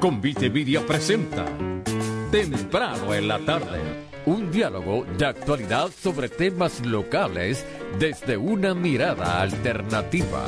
Convite 0.00 0.48
Media 0.48 0.86
presenta 0.86 1.44
Temprano 2.30 3.12
en 3.14 3.26
la 3.26 3.40
tarde. 3.40 3.80
Un 4.26 4.48
diálogo 4.52 5.04
de 5.04 5.26
actualidad 5.26 5.90
sobre 5.90 6.28
temas 6.28 6.86
locales 6.86 7.66
desde 7.98 8.36
una 8.36 8.74
mirada 8.74 9.42
alternativa. 9.42 10.44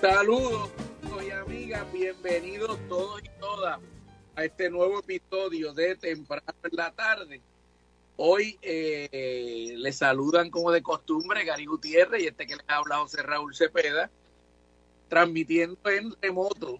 Saludos, 0.00 0.70
y 1.22 1.30
amigas, 1.30 1.92
bienvenidos 1.92 2.78
todos 2.88 3.20
y 3.22 3.40
todas 3.40 3.78
a 4.36 4.44
este 4.44 4.70
nuevo 4.70 5.00
episodio 5.00 5.74
de 5.74 5.96
Temprano 5.96 6.54
en 6.62 6.76
la 6.76 6.90
tarde. 6.92 7.42
Hoy 8.18 8.58
eh, 8.62 9.74
les 9.76 9.96
saludan 9.96 10.48
como 10.50 10.72
de 10.72 10.82
costumbre 10.82 11.44
Gary 11.44 11.66
Gutiérrez 11.66 12.22
y 12.22 12.26
este 12.28 12.46
que 12.46 12.56
les 12.56 12.64
habla 12.66 12.96
José 12.98 13.22
Raúl 13.22 13.54
Cepeda, 13.54 14.10
transmitiendo 15.08 15.78
en 15.90 16.14
remoto. 16.22 16.78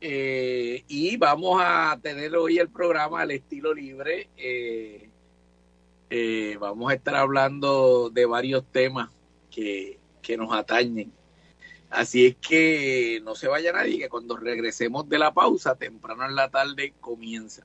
Eh, 0.00 0.84
y 0.88 1.16
vamos 1.18 1.60
a 1.62 1.98
tener 2.02 2.34
hoy 2.36 2.58
el 2.58 2.70
programa 2.70 3.20
al 3.22 3.32
estilo 3.32 3.74
libre. 3.74 4.28
Eh, 4.38 5.10
vamos 6.58 6.90
a 6.90 6.94
estar 6.94 7.16
hablando 7.16 8.08
de 8.08 8.24
varios 8.24 8.64
temas 8.64 9.10
que, 9.50 9.98
que 10.22 10.38
nos 10.38 10.54
atañen. 10.54 11.12
Así 11.90 12.26
es 12.26 12.36
que 12.36 13.20
no 13.22 13.34
se 13.34 13.48
vaya 13.48 13.72
nadie, 13.72 13.98
que 13.98 14.08
cuando 14.08 14.36
regresemos 14.36 15.08
de 15.08 15.18
la 15.18 15.34
pausa, 15.34 15.76
temprano 15.76 16.24
en 16.24 16.34
la 16.34 16.50
tarde, 16.50 16.94
comienza. 17.00 17.64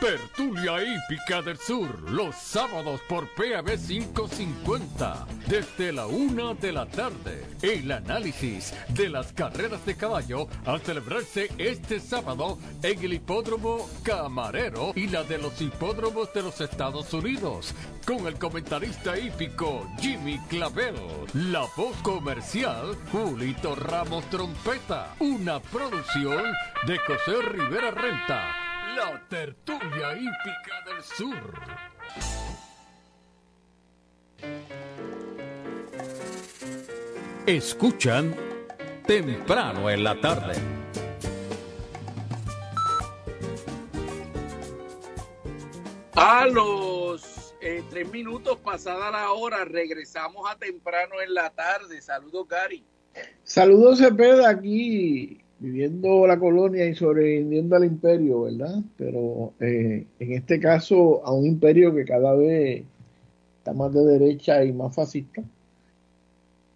Tertulia 0.00 0.76
Hípica 0.80 1.42
del 1.42 1.58
Sur, 1.58 2.08
los 2.08 2.36
sábados 2.36 3.00
por 3.08 3.28
PAB 3.34 3.76
550, 3.76 5.26
desde 5.48 5.92
la 5.92 6.06
una 6.06 6.54
de 6.54 6.70
la 6.70 6.86
tarde. 6.86 7.44
El 7.62 7.90
análisis 7.90 8.72
de 8.90 9.08
las 9.08 9.32
carreras 9.32 9.84
de 9.84 9.96
caballo 9.96 10.46
a 10.64 10.78
celebrarse 10.78 11.50
este 11.58 11.98
sábado 11.98 12.58
en 12.84 13.02
el 13.02 13.14
hipódromo 13.14 13.90
Camarero 14.04 14.92
y 14.94 15.08
la 15.08 15.24
de 15.24 15.38
los 15.38 15.60
hipódromos 15.60 16.32
de 16.32 16.42
los 16.42 16.60
Estados 16.60 17.12
Unidos, 17.12 17.74
con 18.06 18.24
el 18.28 18.38
comentarista 18.38 19.18
hípico 19.18 19.84
Jimmy 19.98 20.38
Clavel, 20.48 20.94
la 21.34 21.66
voz 21.76 21.96
comercial 22.04 22.96
Julito 23.10 23.74
Ramos 23.74 24.24
Trompeta, 24.30 25.16
una 25.18 25.58
producción 25.58 26.44
de 26.86 26.98
José 26.98 27.42
Rivera 27.50 27.90
Renta 27.90 28.67
la 28.98 29.22
tertulia 29.28 30.16
hípica 30.16 30.82
del 30.86 31.02
sur. 31.04 31.52
Escuchan 37.46 38.34
temprano 39.06 39.88
en 39.88 40.02
la 40.02 40.20
tarde. 40.20 40.54
A 46.16 46.46
los 46.46 47.54
eh, 47.60 47.84
tres 47.90 48.10
minutos 48.10 48.58
pasada 48.58 49.12
la 49.12 49.30
hora, 49.30 49.64
regresamos 49.64 50.50
a 50.50 50.56
temprano 50.56 51.20
en 51.24 51.34
la 51.34 51.50
tarde. 51.50 52.02
Saludos, 52.02 52.48
Gary. 52.48 52.84
Saludos, 53.44 53.98
Cepeda, 54.00 54.48
aquí 54.50 55.44
viviendo 55.60 56.26
la 56.26 56.38
colonia 56.38 56.86
y 56.86 56.94
sobreviviendo 56.94 57.76
al 57.76 57.84
imperio, 57.84 58.42
¿verdad? 58.42 58.82
Pero 58.96 59.52
eh, 59.60 60.06
en 60.18 60.32
este 60.32 60.60
caso 60.60 61.24
a 61.24 61.32
un 61.32 61.46
imperio 61.46 61.94
que 61.94 62.04
cada 62.04 62.34
vez 62.34 62.84
está 63.58 63.72
más 63.72 63.92
de 63.92 64.04
derecha 64.04 64.64
y 64.64 64.72
más 64.72 64.94
fascista. 64.94 65.42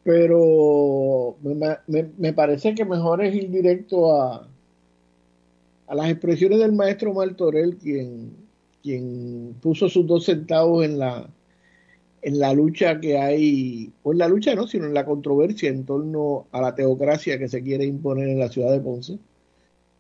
Pero 0.05 1.37
me, 1.43 2.33
parece 2.33 2.75
que 2.75 2.85
mejor 2.85 3.23
es 3.25 3.35
ir 3.37 3.51
directo 3.51 4.21
a, 4.21 4.49
a 5.87 5.95
las 5.95 6.11
expresiones 6.11 6.59
del 6.59 6.73
maestro 6.73 7.15
Martorell, 7.15 7.77
quien, 7.77 8.33
quien 8.83 9.55
puso 9.63 9.89
sus 9.89 10.05
dos 10.05 10.25
centavos 10.25 10.85
en 10.85 10.99
la, 10.99 11.29
en 12.23 12.39
la 12.39 12.55
lucha 12.55 13.01
que 13.01 13.19
hay, 13.19 13.93
o 14.05 14.13
en 14.13 14.19
la 14.19 14.29
lucha 14.29 14.55
no, 14.55 14.69
sino 14.69 14.87
en 14.87 14.95
la 14.95 15.05
controversia 15.05 15.69
en 15.69 15.85
torno 15.85 16.47
a 16.53 16.61
la 16.61 16.75
teocracia 16.75 17.37
que 17.39 17.49
se 17.49 17.63
quiere 17.63 17.85
imponer 17.85 18.29
en 18.29 18.39
la 18.39 18.49
ciudad 18.49 18.71
de 18.71 18.81
Ponce, 18.81 19.19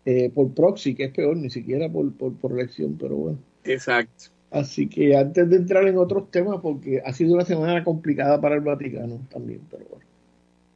eh, 0.05 0.31
por 0.31 0.55
proxy, 0.55 0.95
que 0.95 1.05
es 1.05 1.13
peor, 1.13 1.37
ni 1.37 1.51
siquiera 1.51 1.89
por, 1.89 2.13
por, 2.13 2.53
elección, 2.53 2.97
pero 2.99 3.17
bueno. 3.17 3.39
Exacto. 3.65 4.27
Así 4.51 4.89
que 4.89 5.17
antes 5.17 5.49
de 5.49 5.57
entrar 5.57 5.87
en 5.89 5.99
otros 5.99 6.31
temas, 6.31 6.61
porque 6.63 7.03
ha 7.05 7.13
sido 7.13 7.35
una 7.35 7.45
semana 7.45 7.83
complicada 7.83 8.41
para 8.41 8.55
el 8.55 8.61
Vaticano 8.61 9.21
también, 9.31 9.61
pero 9.71 9.85
bueno. 9.87 10.07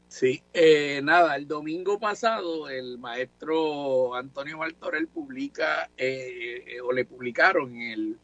Sí, 0.08 0.42
eh, 0.54 1.00
nada, 1.02 1.36
el 1.36 1.46
domingo 1.46 1.98
pasado 1.98 2.70
el 2.70 2.98
maestro 2.98 4.14
Antonio 4.14 4.56
Martorell 4.56 5.08
publica, 5.08 5.90
eh, 5.96 6.80
o 6.82 6.92
le 6.92 7.04
publicaron 7.04 7.74
en 7.74 7.90
el 7.90 8.18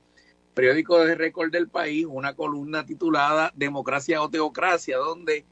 periódico 0.55 0.99
de 1.05 1.15
récord 1.15 1.51
del 1.51 1.69
país 1.69 2.07
una 2.09 2.35
columna 2.35 2.85
titulada 2.85 3.53
Democracia 3.55 4.23
o 4.23 4.29
Teocracia, 4.29 4.99
donde 4.99 5.47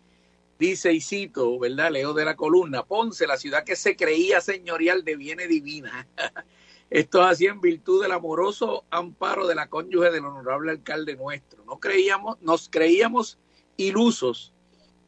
dice, 0.59 0.93
y 0.93 1.01
cito, 1.01 1.59
¿verdad? 1.59 1.91
Leo 1.91 2.13
de 2.13 2.25
la 2.25 2.37
columna, 2.37 2.85
Ponce, 2.85 3.27
la 3.27 3.39
ciudad 3.39 3.65
que 3.65 3.77
se 3.77 3.97
creía 3.97 4.41
señorial 4.41 5.05
deviene 5.05 5.47
divina. 5.47 6.07
Esto 6.91 7.21
es 7.23 7.27
así 7.29 7.47
en 7.47 7.61
virtud 7.61 8.03
del 8.03 8.13
amoroso 8.13 8.85
amparo 8.91 9.47
de 9.47 9.55
la 9.55 9.69
cónyuge 9.69 10.11
del 10.11 10.25
honorable 10.25 10.73
alcalde 10.73 11.17
nuestro. 11.17 11.65
No 11.65 11.79
creíamos, 11.79 12.37
nos 12.43 12.69
creíamos 12.69 13.39
ilusos, 13.77 14.53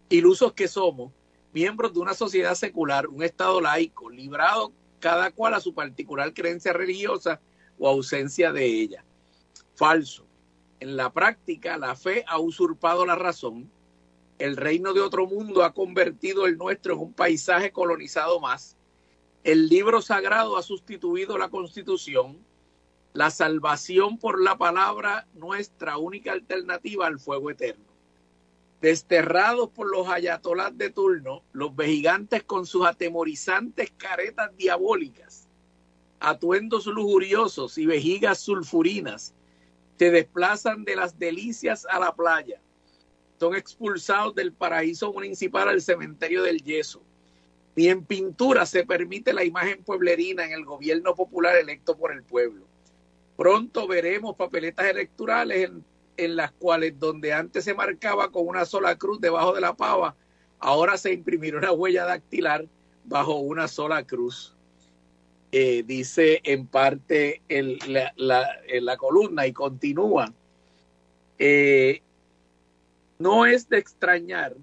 ilusos 0.09 0.53
que 0.55 0.69
somos, 0.69 1.13
miembros 1.53 1.93
de 1.93 2.01
una 2.01 2.15
sociedad 2.15 2.55
secular, 2.55 3.09
un 3.09 3.23
estado 3.23 3.61
laico, 3.61 4.09
librado 4.09 4.73
cada 5.01 5.33
cual 5.33 5.55
a 5.55 5.61
su 5.61 5.75
particular 5.75 6.33
creencia 6.33 6.73
religiosa 6.73 7.41
o 7.79 7.89
ausencia 7.89 8.53
de 8.53 8.65
ella 8.65 9.05
falso. 9.75 10.27
En 10.81 10.97
la 10.97 11.12
práctica, 11.12 11.78
la 11.78 11.94
fe 11.94 12.25
ha 12.27 12.38
usurpado 12.38 13.06
la 13.06 13.15
razón. 13.15 13.71
El 14.38 14.56
reino 14.56 14.93
de 14.93 15.00
otro 15.00 15.26
mundo 15.26 15.62
ha 15.62 15.73
convertido 15.73 16.47
el 16.47 16.58
nuestro 16.58 16.94
en 16.94 17.00
un 17.00 17.12
paisaje 17.12 17.70
colonizado 17.70 18.41
más. 18.41 18.76
El 19.44 19.69
libro 19.69 20.02
sagrado 20.02 20.56
ha 20.56 20.62
sustituido 20.62 21.38
la 21.38 21.49
constitución. 21.49 22.38
La 23.12 23.31
salvación 23.31 24.19
por 24.19 24.43
la 24.43 24.56
palabra, 24.56 25.29
nuestra 25.35 25.99
única 25.99 26.32
alternativa 26.32 27.06
al 27.06 27.20
fuego 27.20 27.50
eterno. 27.50 27.85
Desterrados 28.81 29.69
por 29.70 29.88
los 29.88 30.08
ayatolás 30.08 30.76
de 30.76 30.91
turno, 30.91 31.44
los 31.52 31.76
vejigantes 31.76 32.43
con 32.43 32.67
sus 32.67 32.85
atemorizantes 32.85 33.93
caretas 33.97 34.56
diabólicas, 34.56 35.47
atuendos 36.19 36.87
lujuriosos 36.87 37.79
y 37.79 37.87
vejigas 37.87 38.41
sulfurinas, 38.41 39.35
se 39.99 40.11
desplazan 40.11 40.85
de 40.85 40.97
las 40.97 41.19
delicias 41.19 41.87
a 41.89 41.99
la 41.99 42.15
playa. 42.15 42.61
Son 43.39 43.55
expulsados 43.55 44.35
del 44.35 44.53
paraíso 44.53 45.12
municipal 45.12 45.69
al 45.69 45.83
cementerio 45.83 46.43
del 46.43 46.62
yeso. 46.62 47.03
Ni 47.75 47.89
en 47.89 48.05
pintura 48.05 48.67
se 48.67 48.85
permite 48.85 49.33
la 49.33 49.44
imagen 49.44 49.83
pueblerina 49.83 50.44
en 50.44 50.53
el 50.53 50.65
gobierno 50.65 51.15
popular 51.15 51.56
electo 51.56 51.97
por 51.97 52.12
el 52.12 52.23
pueblo. 52.23 52.65
Pronto 53.37 53.87
veremos 53.87 54.37
papeletas 54.37 54.87
electorales 54.87 55.71
en, 55.71 55.85
en 56.17 56.37
las 56.37 56.53
cuales 56.53 56.99
donde 56.99 57.33
antes 57.33 57.65
se 57.65 57.75
marcaba 57.75 58.31
con 58.31 58.47
una 58.47 58.65
sola 58.65 58.97
cruz 58.97 59.21
debajo 59.21 59.55
de 59.55 59.61
la 59.61 59.75
pava, 59.75 60.15
ahora 60.59 60.97
se 60.97 61.12
imprimirá 61.12 61.59
una 61.59 61.73
huella 61.73 62.05
dactilar 62.05 62.67
bajo 63.05 63.37
una 63.37 63.69
sola 63.69 64.05
cruz. 64.05 64.51
Eh, 65.54 65.82
dice 65.87 66.40
en 66.44 66.66
parte 66.66 67.43
en 67.46 67.76
la, 68.16 68.96
columna 68.96 69.46
y 69.46 69.52
continúa, 69.52 70.32
eh, 71.38 72.00
no 73.19 73.44
es 73.44 73.69
de 73.69 73.76
extrañar, 73.76 74.56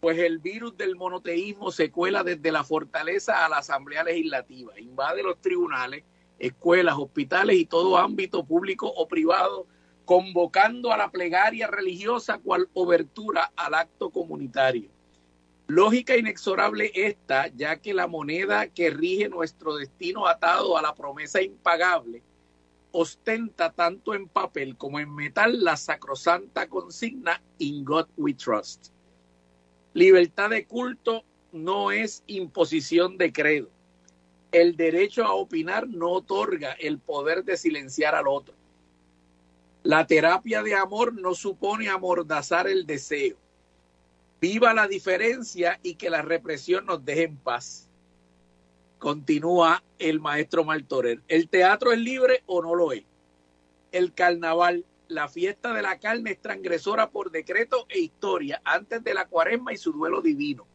pues 0.00 0.18
el 0.18 0.38
virus 0.38 0.74
del 0.78 0.96
monoteísmo 0.96 1.70
se 1.70 1.90
cuela 1.90 2.24
desde 2.24 2.50
la 2.50 2.64
fortaleza 2.64 3.44
a 3.44 3.50
la 3.50 3.58
Asamblea 3.58 4.04
Legislativa, 4.04 4.80
invade 4.80 5.22
los 5.22 5.38
tribunales, 5.42 6.02
escuelas, 6.38 6.96
hospitales 6.96 7.58
y 7.58 7.66
todo 7.66 7.98
ámbito 7.98 8.42
público 8.42 8.88
o 8.88 9.06
privado, 9.06 9.66
convocando 10.06 10.92
a 10.92 10.96
la 10.96 11.10
plegaria 11.10 11.66
religiosa 11.66 12.38
cual 12.38 12.70
obertura 12.72 13.52
al 13.54 13.74
acto 13.74 14.08
comunitario. 14.08 14.95
Lógica 15.68 16.16
inexorable 16.16 16.92
esta, 16.94 17.48
ya 17.48 17.76
que 17.76 17.92
la 17.92 18.06
moneda 18.06 18.68
que 18.68 18.90
rige 18.90 19.28
nuestro 19.28 19.74
destino 19.74 20.28
atado 20.28 20.78
a 20.78 20.82
la 20.82 20.94
promesa 20.94 21.42
impagable 21.42 22.22
ostenta 22.92 23.72
tanto 23.72 24.14
en 24.14 24.28
papel 24.28 24.76
como 24.76 25.00
en 25.00 25.14
metal 25.14 25.62
la 25.62 25.76
sacrosanta 25.76 26.68
consigna 26.68 27.42
In 27.58 27.84
God 27.84 28.06
We 28.16 28.32
Trust. 28.34 28.88
Libertad 29.92 30.50
de 30.50 30.66
culto 30.66 31.24
no 31.52 31.90
es 31.90 32.22
imposición 32.26 33.18
de 33.18 33.32
credo. 33.32 33.68
El 34.52 34.76
derecho 34.76 35.24
a 35.24 35.34
opinar 35.34 35.88
no 35.88 36.12
otorga 36.12 36.72
el 36.74 36.98
poder 36.98 37.44
de 37.44 37.56
silenciar 37.56 38.14
al 38.14 38.28
otro. 38.28 38.54
La 39.82 40.06
terapia 40.06 40.62
de 40.62 40.74
amor 40.74 41.12
no 41.12 41.34
supone 41.34 41.88
amordazar 41.88 42.66
el 42.66 42.86
deseo. 42.86 43.36
Viva 44.40 44.74
la 44.74 44.86
diferencia 44.86 45.80
y 45.82 45.94
que 45.94 46.10
la 46.10 46.22
represión 46.22 46.84
nos 46.86 47.04
deje 47.04 47.22
en 47.24 47.36
paz. 47.36 47.88
Continúa 48.98 49.82
el 49.98 50.20
maestro 50.20 50.64
Martorell. 50.64 51.22
¿El 51.28 51.48
teatro 51.48 51.92
es 51.92 51.98
libre 51.98 52.42
o 52.46 52.60
no 52.60 52.74
lo 52.74 52.92
es? 52.92 53.04
El 53.92 54.12
carnaval, 54.12 54.84
la 55.08 55.28
fiesta 55.28 55.72
de 55.72 55.82
la 55.82 55.98
carne 55.98 56.32
es 56.32 56.40
transgresora 56.40 57.10
por 57.10 57.30
decreto 57.30 57.86
e 57.88 58.00
historia 58.00 58.60
antes 58.64 59.02
de 59.02 59.14
la 59.14 59.26
cuaresma 59.26 59.72
y 59.72 59.78
su 59.78 59.92
duelo 59.92 60.20
divino. 60.20 60.66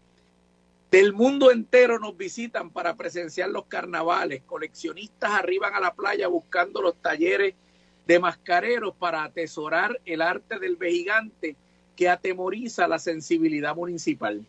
Del 0.90 1.14
mundo 1.14 1.52
entero 1.52 2.00
nos 2.00 2.18
visitan 2.18 2.72
para 2.72 2.96
presenciar 2.96 3.50
los 3.50 3.66
carnavales. 3.68 4.42
Coleccionistas 4.44 5.32
arriban 5.32 5.74
a 5.76 5.80
la 5.80 5.94
playa 5.94 6.28
buscando 6.28 6.82
los 6.82 6.96
talleres 7.02 7.56
de 8.08 8.20
mascareros 8.20 8.96
para 8.96 9.24
atesorar 9.24 10.02
el 10.04 10.22
arte 10.22 10.60
del 10.60 10.76
vejigante 10.76 11.56
que 11.96 12.10
atemoriza 12.10 12.88
la 12.88 13.00
sensibilidad 13.00 13.76
municipal. 13.76 14.44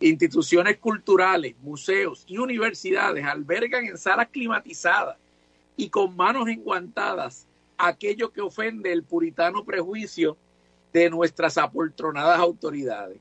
Instituciones 0.00 0.78
culturales, 0.78 1.54
museos 1.62 2.24
y 2.26 2.38
universidades 2.38 3.24
albergan 3.24 3.84
en 3.86 3.98
salas 3.98 4.28
climatizadas 4.28 5.16
y 5.76 5.88
con 5.88 6.16
manos 6.16 6.48
enguantadas 6.48 7.46
aquello 7.78 8.32
que 8.32 8.40
ofende 8.40 8.92
el 8.92 9.02
puritano 9.02 9.64
prejuicio 9.64 10.36
de 10.92 11.10
nuestras 11.10 11.58
apoltronadas 11.58 12.38
autoridades. 12.38 13.18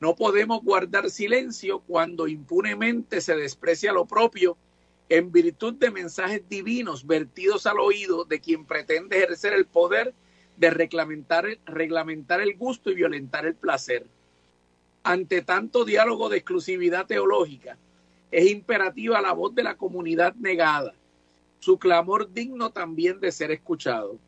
No 0.00 0.14
podemos 0.14 0.62
guardar 0.62 1.10
silencio 1.10 1.80
cuando 1.80 2.28
impunemente 2.28 3.20
se 3.20 3.36
desprecia 3.36 3.92
lo 3.92 4.04
propio 4.04 4.56
en 5.08 5.32
virtud 5.32 5.74
de 5.74 5.90
mensajes 5.90 6.42
divinos 6.48 7.06
vertidos 7.06 7.66
al 7.66 7.78
oído 7.78 8.24
de 8.24 8.40
quien 8.40 8.64
pretende 8.64 9.16
ejercer 9.16 9.52
el 9.52 9.66
poder 9.66 10.14
de 10.56 10.70
reglamentar, 10.70 11.46
reglamentar 11.66 12.40
el 12.40 12.56
gusto 12.56 12.90
y 12.90 12.94
violentar 12.94 13.46
el 13.46 13.54
placer. 13.54 14.06
Ante 15.02 15.42
tanto 15.42 15.84
diálogo 15.84 16.28
de 16.28 16.38
exclusividad 16.38 17.06
teológica, 17.06 17.76
es 18.30 18.50
imperativa 18.50 19.20
la 19.20 19.32
voz 19.32 19.54
de 19.54 19.62
la 19.62 19.76
comunidad 19.76 20.34
negada, 20.34 20.94
su 21.60 21.78
clamor 21.78 22.32
digno 22.32 22.70
también 22.70 23.20
de 23.20 23.32
ser 23.32 23.50
escuchado. 23.50 24.18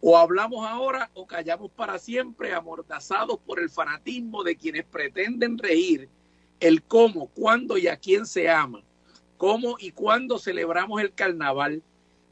O 0.00 0.16
hablamos 0.16 0.66
ahora 0.66 1.10
o 1.14 1.26
callamos 1.26 1.70
para 1.70 1.98
siempre, 1.98 2.54
amordazados 2.54 3.38
por 3.46 3.60
el 3.60 3.70
fanatismo 3.70 4.42
de 4.42 4.56
quienes 4.56 4.84
pretenden 4.84 5.58
reír 5.58 6.08
el 6.62 6.82
cómo, 6.82 7.26
cuándo 7.26 7.76
y 7.76 7.88
a 7.88 7.96
quién 7.96 8.24
se 8.24 8.48
ama, 8.48 8.82
cómo 9.36 9.76
y 9.80 9.90
cuándo 9.90 10.38
celebramos 10.38 11.00
el 11.00 11.12
carnaval, 11.12 11.82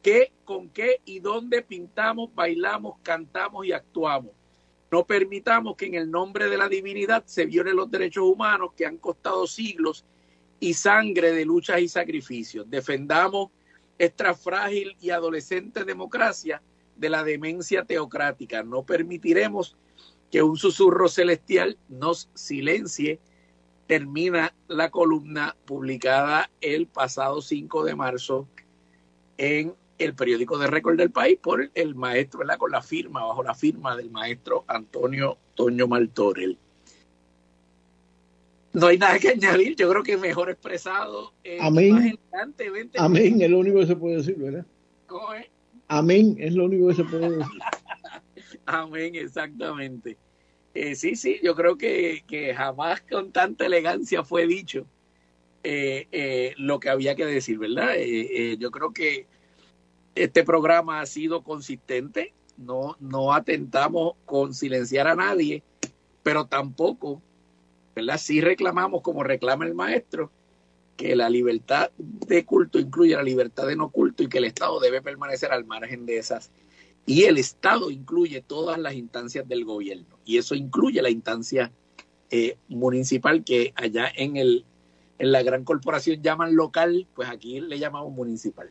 qué, 0.02 0.32
con 0.44 0.69
qué 0.70 1.00
y 1.05 1.20
dónde 1.20 1.62
pintamos, 1.62 2.35
bailamos, 2.35 2.97
cantamos 3.02 3.67
y 3.67 3.73
actuamos. 3.73 4.32
No 4.91 5.06
permitamos 5.06 5.76
que 5.76 5.87
en 5.87 5.94
el 5.94 6.11
nombre 6.11 6.49
de 6.49 6.58
la 6.58 6.69
divinidad 6.69 7.25
se 7.26 7.47
violen 7.47 7.76
los 7.76 7.91
derechos 7.91 8.25
humanos 8.25 8.73
que 8.76 8.87
han 8.87 8.97
costado 8.97 9.47
siglos 9.47 10.05
y 10.58 10.75
sangre 10.75 11.32
de 11.32 11.44
luchas 11.44 11.81
y 11.81 11.88
sacrificios. 11.88 12.69
Defendamos 12.69 13.50
esta 13.99 14.35
frágil 14.35 14.97
y 15.00 15.11
adolescente 15.11 15.85
democracia 15.85 16.62
de 16.97 17.08
la 17.08 17.23
demencia 17.23 17.85
teocrática. 17.85 18.62
No 18.62 18.82
permitiremos 18.82 19.76
que 20.31 20.43
un 20.43 20.56
susurro 20.56 21.08
celestial 21.08 21.79
nos 21.88 22.29
silencie. 22.35 23.20
Termina 23.87 24.55
la 24.69 24.91
columna 24.91 25.56
publicada 25.64 26.50
el 26.61 26.87
pasado 26.87 27.41
5 27.41 27.85
de 27.85 27.94
marzo 27.94 28.49
en 29.37 29.75
el 30.00 30.14
periódico 30.14 30.58
de 30.58 30.67
récord 30.67 30.97
del 30.97 31.11
país 31.11 31.38
por 31.41 31.70
el 31.75 31.94
maestro, 31.94 32.41
¿verdad? 32.41 32.58
Con 32.58 32.70
la 32.70 32.81
firma, 32.81 33.25
bajo 33.25 33.43
la 33.43 33.55
firma 33.55 33.97
del 33.97 34.11
maestro 34.11 34.64
Antonio 34.67 35.37
Toño 35.55 35.87
Maltorel. 35.87 36.58
No 38.73 38.87
hay 38.87 38.99
nada 38.99 39.19
que 39.19 39.29
añadir, 39.29 39.76
yo 39.76 39.91
creo 39.91 40.02
que 40.02 40.17
mejor 40.17 40.49
expresado. 40.49 41.35
Eh, 41.44 41.58
Amén. 41.61 42.19
Amén 42.97 43.43
es 43.43 43.50
lo 43.50 43.58
único 43.58 43.81
que 43.81 43.87
se 43.87 43.97
puede 43.97 44.17
decir, 44.17 44.37
¿verdad? 44.37 44.64
¿Cómo 45.06 45.35
es? 45.35 45.47
Amén 45.88 46.37
es 46.38 46.55
lo 46.55 46.64
único 46.64 46.88
que 46.88 46.94
se 46.94 47.05
puede 47.05 47.31
decir. 47.31 47.44
Amén, 48.67 49.14
exactamente. 49.17 50.17
Eh, 50.73 50.94
sí, 50.94 51.17
sí, 51.17 51.41
yo 51.43 51.55
creo 51.56 51.76
que, 51.76 52.23
que, 52.26 52.55
jamás 52.55 53.02
con 53.02 53.32
tanta 53.32 53.67
elegancia 53.67 54.23
fue 54.23 54.47
dicho 54.47 54.87
eh, 55.64 56.55
lo 56.56 56.79
que 56.79 56.88
había 56.88 57.17
que 57.17 57.26
decir, 57.26 57.58
¿verdad? 57.58 57.94
yo 58.56 58.70
creo 58.70 58.93
que 58.93 59.26
este 60.15 60.45
programa 60.45 61.01
ha 61.01 61.07
sido 61.07 61.43
consistente, 61.43 62.33
no, 62.57 62.97
no 63.01 63.33
atentamos 63.33 64.15
con 64.27 64.55
silenciar 64.55 65.09
a 65.09 65.15
nadie, 65.15 65.62
pero 66.23 66.47
tampoco, 66.47 67.23
¿verdad? 67.95 68.19
Sí 68.19 68.40
reclamamos, 68.40 69.02
como 69.02 69.23
reclama 69.23 69.67
el 69.67 69.75
maestro, 69.75 70.31
que 70.97 71.17
la 71.17 71.31
libertad 71.31 71.90
de 71.97 72.45
culto 72.45 72.79
incluye 72.79 73.17
la 73.17 73.23
libertad 73.23 73.67
de 73.67 73.76
no 73.76 73.88
culto 73.88 74.23
y 74.23 74.29
que 74.29 74.38
el 74.38 74.45
Estado 74.45 74.79
debe 74.81 75.00
permanecer 75.00 75.50
al 75.52 75.64
margen 75.64 76.05
de 76.05 76.19
esas. 76.19 76.50
Y 77.07 77.23
el 77.23 77.38
Estado 77.38 77.90
incluye 77.90 78.43
todas 78.43 78.79
las 78.79 78.95
instancias 78.95 79.49
del 79.49 79.64
gobierno, 79.64 80.19
y 80.26 80.37
eso 80.37 80.55
incluye 80.55 81.00
la 81.00 81.11
instancia 81.11 81.73
eh, 82.31 82.59
municipal 82.69 83.43
que 83.43 83.73
allá 83.76 84.12
en, 84.14 84.37
el, 84.37 84.64
en 85.19 85.33
la 85.33 85.43
gran 85.43 85.64
corporación 85.64 86.23
llaman 86.23 86.55
local, 86.55 87.09
pues 87.14 87.29
aquí 87.29 87.61
le 87.61 87.79
llamamos 87.79 88.12
municipal. 88.12 88.71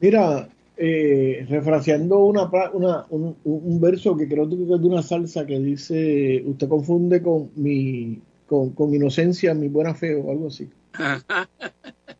Mira, 0.00 0.48
eh, 0.76 1.46
refraseando 1.48 2.18
una, 2.18 2.50
una 2.72 3.06
un, 3.10 3.80
verso 3.80 4.16
que 4.16 4.28
creo 4.28 4.48
que 4.48 4.54
es 4.54 4.68
de 4.68 4.74
una 4.74 5.02
salsa 5.02 5.46
que 5.46 5.58
dice, 5.58 6.42
usted 6.46 6.68
confunde 6.68 7.22
con 7.22 7.50
mi 7.56 8.20
con, 8.46 8.94
inocencia, 8.94 9.54
mi 9.54 9.68
buena 9.68 9.94
fe 9.94 10.14
o 10.14 10.30
algo 10.30 10.48
así. 10.48 10.68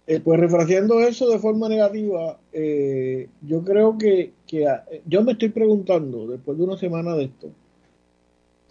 Eh, 0.09 0.21
pues 0.21 0.38
refraseando 0.38 1.00
eso 1.00 1.29
de 1.29 1.41
forma 1.41 1.69
negativa, 1.69 2.38
eh, 2.53 3.29
yo 3.43 3.65
creo 3.65 3.99
que, 3.99 4.35
que 4.47 4.65
yo 5.05 5.25
me 5.25 5.33
estoy 5.33 5.49
preguntando, 5.49 6.29
después 6.29 6.57
de 6.57 6.62
una 6.62 6.76
semana 6.76 7.17
de 7.17 7.25
esto, 7.25 7.50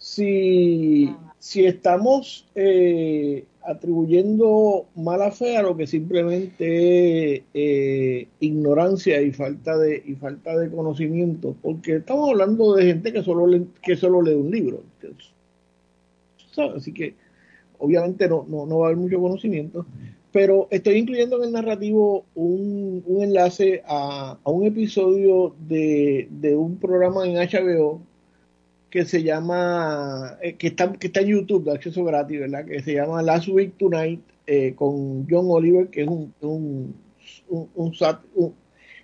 si, 0.06 1.12
si 1.40 1.66
estamos 1.66 2.46
eh, 2.54 3.44
atribuyendo 3.64 4.86
mala 4.94 5.32
fe 5.32 5.56
a 5.56 5.62
lo 5.62 5.76
que 5.76 5.88
simplemente 5.88 7.34
es 7.34 7.42
eh, 7.52 8.28
ignorancia 8.38 9.20
y 9.20 9.32
falta 9.32 9.76
de 9.76 10.00
y 10.06 10.14
falta 10.14 10.56
de 10.56 10.70
conocimiento 10.70 11.56
porque 11.60 11.96
estamos 11.96 12.30
hablando 12.30 12.76
de 12.76 12.84
gente 12.86 13.12
que 13.12 13.24
solo 13.24 13.48
lee, 13.48 13.66
que 13.82 13.96
solo 13.96 14.22
lee 14.22 14.34
un 14.34 14.52
libro 14.52 14.84
así 16.76 16.92
que 16.92 17.14
obviamente 17.78 18.28
no, 18.28 18.46
no, 18.48 18.64
no, 18.64 18.78
va 18.78 18.86
a 18.86 18.88
haber 18.90 18.98
mucho 18.98 19.20
conocimiento 19.20 19.86
pero 20.30 20.68
estoy 20.70 20.98
incluyendo 20.98 21.38
en 21.38 21.48
el 21.48 21.52
narrativo 21.52 22.26
un, 22.36 23.02
un 23.06 23.22
enlace 23.24 23.82
a, 23.88 24.38
a, 24.44 24.50
un 24.50 24.66
episodio 24.66 25.56
de, 25.66 26.28
de 26.30 26.54
un 26.54 26.76
programa 26.76 27.26
en 27.26 27.34
HBO 27.34 28.02
que 28.90 29.04
se 29.04 29.22
llama, 29.22 30.38
eh, 30.40 30.54
que, 30.54 30.68
está, 30.68 30.92
que 30.92 31.08
está 31.08 31.20
en 31.20 31.28
YouTube 31.28 31.64
de 31.64 31.72
acceso 31.72 32.04
gratis, 32.04 32.40
¿verdad? 32.40 32.64
Que 32.64 32.82
se 32.82 32.94
llama 32.94 33.22
Last 33.22 33.48
Week 33.48 33.76
Tonight 33.76 34.20
eh, 34.46 34.74
con 34.74 35.26
John 35.28 35.46
Oliver, 35.48 35.88
que 35.88 36.02
es 36.02 36.08
un, 36.08 36.32
un, 36.40 36.94
un, 37.48 37.70
un, 37.74 38.54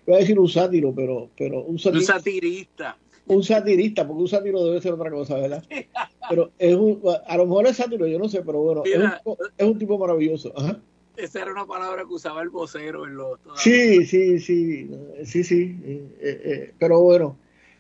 voy 0.07 0.15
a 0.15 0.19
decir 0.19 0.39
un 0.39 0.49
sátiro, 0.49 0.95
pero, 0.95 1.31
pero 1.37 1.62
un, 1.62 1.79
satirista. 1.79 2.97
Un 3.27 3.43
satirista, 3.43 4.07
porque 4.07 4.23
un 4.23 4.29
sátiro 4.29 4.65
debe 4.65 4.81
ser 4.81 4.93
otra 4.93 5.11
cosa, 5.11 5.37
¿verdad? 5.37 5.65
Pero 6.29 6.53
es 6.57 6.75
un, 6.75 7.03
a 7.27 7.37
lo 7.37 7.47
mejor 7.47 7.67
es 7.67 7.77
sátiro, 7.77 8.07
yo 8.07 8.17
no 8.17 8.29
sé, 8.29 8.43
pero 8.43 8.61
bueno, 8.61 8.85
es 8.85 8.97
un, 9.25 9.37
es 9.59 9.67
un 9.67 9.77
tipo 9.77 9.99
maravilloso. 9.99 10.55
esa 11.17 11.43
era 11.43 11.51
una 11.51 11.67
palabra 11.67 12.05
que 12.05 12.15
usaba 12.15 12.43
el 12.43 12.49
vocero 12.49 13.05
en 13.05 13.17
los... 13.17 13.41
Sí, 13.57 14.07
sí, 14.07 14.39
sí, 14.39 14.89
sí, 15.25 15.45
sí, 15.45 15.77
eh, 16.21 16.73
pero 16.79 17.01
bueno, 17.01 17.37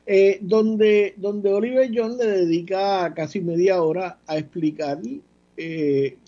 eh, 0.06 0.38
donde, 0.40 1.14
donde 1.16 1.52
Oliver 1.52 1.90
John 1.94 2.18
le 2.18 2.26
dedica 2.26 3.12
casi 3.14 3.40
media 3.40 3.82
hora 3.82 4.18
a 4.26 4.38
explicar 4.38 5.00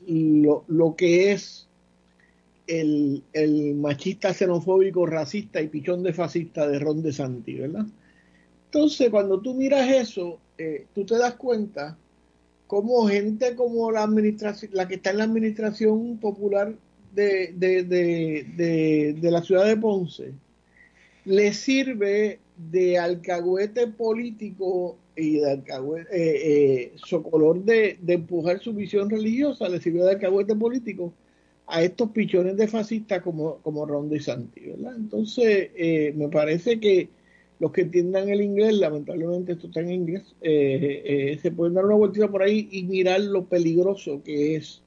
lo, 0.06 0.64
lo, 0.68 0.96
que 0.96 1.32
es 1.32 1.66
el, 2.66 3.22
el, 3.32 3.74
machista 3.74 4.32
xenofóbico, 4.32 5.06
racista 5.06 5.60
y 5.60 5.68
pichón 5.68 6.02
de 6.02 6.12
fascista 6.12 6.68
de 6.68 6.78
Ron 6.78 7.02
DeSantis, 7.02 7.58
¿verdad? 7.58 7.86
Entonces, 8.66 9.10
cuando 9.10 9.40
tú 9.40 9.54
miras 9.54 9.90
eso, 9.90 10.38
tú 10.94 11.04
te 11.04 11.18
das 11.18 11.34
cuenta 11.34 11.96
como 12.66 13.06
gente 13.06 13.54
como 13.54 13.90
la 13.90 14.02
administración, 14.02 14.72
la 14.74 14.88
que 14.88 14.96
está 14.96 15.10
en 15.10 15.18
la 15.18 15.24
administración 15.24 16.18
popular 16.18 16.74
de, 17.14 17.52
de, 17.56 17.84
de, 19.14 19.30
la 19.30 19.42
ciudad 19.42 19.66
de 19.66 19.76
Ponce 19.76 20.32
le 21.24 21.52
sirve 21.52 22.40
de 22.56 22.98
alcahuete 22.98 23.86
político 23.88 24.96
y 25.16 25.38
de 25.38 25.50
alcahuete, 25.50 26.08
eh, 26.12 26.82
eh, 26.82 26.92
socolor 26.96 27.64
de, 27.64 27.98
empujar 28.06 28.60
su 28.60 28.72
visión 28.72 29.10
religiosa, 29.10 29.68
le 29.68 29.80
sirve 29.80 30.02
de 30.02 30.12
alcahuete 30.12 30.54
político 30.54 31.12
a 31.66 31.82
estos 31.82 32.10
pichones 32.10 32.56
de 32.56 32.68
fascistas 32.68 33.22
como, 33.22 33.56
como 33.58 33.86
Ron 33.86 34.08
DeSantis, 34.08 34.66
¿verdad? 34.66 34.96
Entonces, 34.96 35.70
eh, 35.76 36.12
me 36.16 36.28
parece 36.28 36.78
que 36.78 37.08
los 37.58 37.72
que 37.72 37.82
entiendan 37.82 38.28
el 38.28 38.42
inglés, 38.42 38.74
lamentablemente 38.74 39.52
esto 39.52 39.68
está 39.68 39.80
en 39.80 39.92
inglés, 39.92 40.34
se 40.42 41.52
pueden 41.52 41.74
dar 41.74 41.86
una 41.86 41.94
vueltita 41.94 42.28
por 42.28 42.42
ahí 42.42 42.68
y 42.70 42.82
mirar 42.82 43.20
lo 43.20 43.46
peligroso 43.46 44.22
que 44.22 44.56
es 44.56 44.82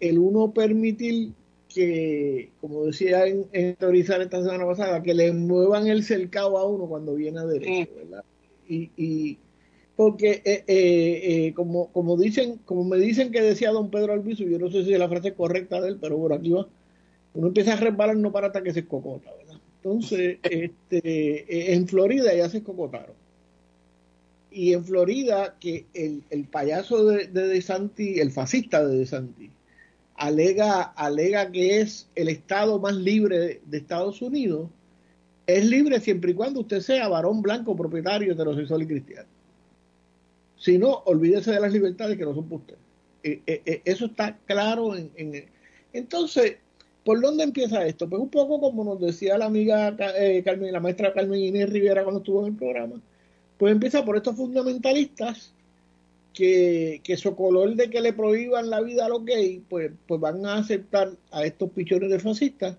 el 0.00 0.18
uno 0.18 0.52
permitir 0.52 1.32
que, 1.76 2.48
como 2.62 2.86
decía 2.86 3.26
en, 3.26 3.76
teorizar 3.76 4.22
esta 4.22 4.42
semana 4.42 4.64
pasada, 4.64 5.02
que 5.02 5.12
le 5.12 5.30
muevan 5.30 5.88
el 5.88 6.04
cercado 6.04 6.56
a 6.56 6.66
uno 6.66 6.86
cuando 6.86 7.14
viene 7.14 7.38
a 7.38 7.44
derecho, 7.44 7.92
¿verdad? 7.94 8.24
Y, 8.66 8.90
y 8.96 9.36
porque 9.94 10.40
eh, 10.42 10.64
eh, 10.66 11.20
eh, 11.46 11.52
como, 11.54 11.88
como 11.92 12.16
dicen, 12.16 12.60
como 12.64 12.82
me 12.84 12.96
dicen 12.96 13.30
que 13.30 13.42
decía 13.42 13.72
don 13.72 13.90
Pedro 13.90 14.14
Albizu, 14.14 14.44
yo 14.44 14.58
no 14.58 14.70
sé 14.70 14.84
si 14.84 14.94
es 14.94 14.98
la 14.98 15.08
frase 15.10 15.34
correcta 15.34 15.78
de 15.82 15.90
él, 15.90 15.98
pero 16.00 16.16
por 16.16 16.32
aquí 16.32 16.48
va, 16.48 16.66
uno 17.34 17.48
empieza 17.48 17.74
a 17.74 17.76
resbalar 17.76 18.16
no 18.16 18.32
para 18.32 18.46
hasta 18.46 18.62
que 18.62 18.72
se 18.72 18.80
escocota, 18.80 19.30
¿verdad? 19.36 19.60
Entonces, 19.82 20.38
este, 20.42 21.74
en 21.74 21.86
Florida 21.86 22.34
ya 22.34 22.48
se 22.48 22.58
escocotaron. 22.58 23.14
Y 24.50 24.72
en 24.72 24.82
Florida, 24.82 25.56
que 25.60 25.84
el, 25.92 26.22
el 26.30 26.44
payaso 26.44 27.04
de, 27.04 27.26
de, 27.26 27.48
de 27.48 27.60
Santi, 27.60 28.18
el 28.18 28.30
fascista 28.30 28.86
de 28.86 28.96
De 28.96 29.06
Santi, 29.06 29.50
alega, 30.16 30.82
alega 30.82 31.50
que 31.50 31.80
es 31.80 32.08
el 32.14 32.28
estado 32.28 32.78
más 32.78 32.94
libre 32.94 33.60
de, 33.64 33.76
Estados 33.76 34.22
Unidos, 34.22 34.68
es 35.46 35.64
libre 35.64 36.00
siempre 36.00 36.32
y 36.32 36.34
cuando 36.34 36.60
usted 36.60 36.80
sea 36.80 37.08
varón 37.08 37.42
blanco, 37.42 37.76
propietario, 37.76 38.32
heterosexual 38.32 38.82
y 38.82 38.86
cristiano. 38.86 39.28
Si 40.56 40.78
no, 40.78 41.02
olvídese 41.04 41.52
de 41.52 41.60
las 41.60 41.72
libertades 41.72 42.16
que 42.16 42.24
no 42.24 42.34
son 42.34 42.46
usted. 42.50 42.76
Eh, 43.22 43.42
eh, 43.46 43.62
eh, 43.66 43.82
eso 43.84 44.06
está 44.06 44.36
claro. 44.46 44.96
En, 44.96 45.44
Entonces, 45.92 46.56
¿por 47.04 47.20
dónde 47.20 47.44
empieza 47.44 47.86
esto? 47.86 48.08
Pues 48.08 48.20
un 48.20 48.30
poco 48.30 48.60
como 48.60 48.84
nos 48.84 49.00
decía 49.00 49.38
la 49.38 49.46
amiga 49.46 49.96
Carmen, 49.96 50.72
la 50.72 50.80
maestra 50.80 51.12
Carmen 51.12 51.40
Inés 51.40 51.70
Rivera 51.70 52.02
cuando 52.02 52.20
estuvo 52.20 52.40
en 52.40 52.52
el 52.52 52.58
programa, 52.58 53.00
pues 53.58 53.72
empieza 53.72 54.04
por 54.04 54.16
estos 54.16 54.36
fundamentalistas 54.36 55.52
que, 56.36 57.00
que 57.02 57.16
color 57.34 57.76
de 57.76 57.88
que 57.88 58.02
le 58.02 58.12
prohíban 58.12 58.68
la 58.68 58.82
vida 58.82 59.06
a 59.06 59.08
los 59.08 59.24
gays, 59.24 59.62
pues, 59.70 59.90
pues 60.06 60.20
van 60.20 60.44
a 60.44 60.58
aceptar 60.58 61.16
a 61.30 61.46
estos 61.46 61.70
pichones 61.70 62.10
de 62.10 62.18
fascistas, 62.18 62.76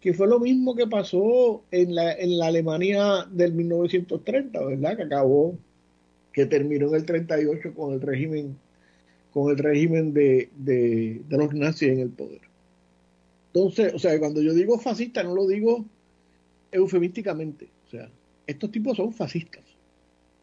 que 0.00 0.14
fue 0.14 0.28
lo 0.28 0.38
mismo 0.38 0.76
que 0.76 0.86
pasó 0.86 1.64
en 1.72 1.96
la, 1.96 2.12
en 2.12 2.38
la 2.38 2.46
Alemania 2.46 3.26
del 3.28 3.54
1930, 3.54 4.64
¿verdad? 4.64 4.96
Que 4.96 5.02
acabó, 5.02 5.58
que 6.32 6.46
terminó 6.46 6.88
en 6.90 6.94
el 6.94 7.04
38 7.04 7.74
con 7.74 7.94
el 7.94 8.00
régimen, 8.00 8.56
con 9.32 9.50
el 9.50 9.58
régimen 9.58 10.14
de, 10.14 10.48
de 10.56 11.24
los 11.28 11.52
nazis 11.54 11.88
en 11.88 11.98
el 11.98 12.10
poder. 12.10 12.42
Entonces, 13.52 13.94
o 13.94 13.98
sea, 13.98 14.16
cuando 14.20 14.40
yo 14.40 14.54
digo 14.54 14.78
fascista, 14.78 15.24
no 15.24 15.34
lo 15.34 15.48
digo 15.48 15.84
eufemísticamente. 16.70 17.68
O 17.88 17.90
sea, 17.90 18.08
estos 18.46 18.70
tipos 18.70 18.96
son 18.96 19.12
fascistas. 19.12 19.64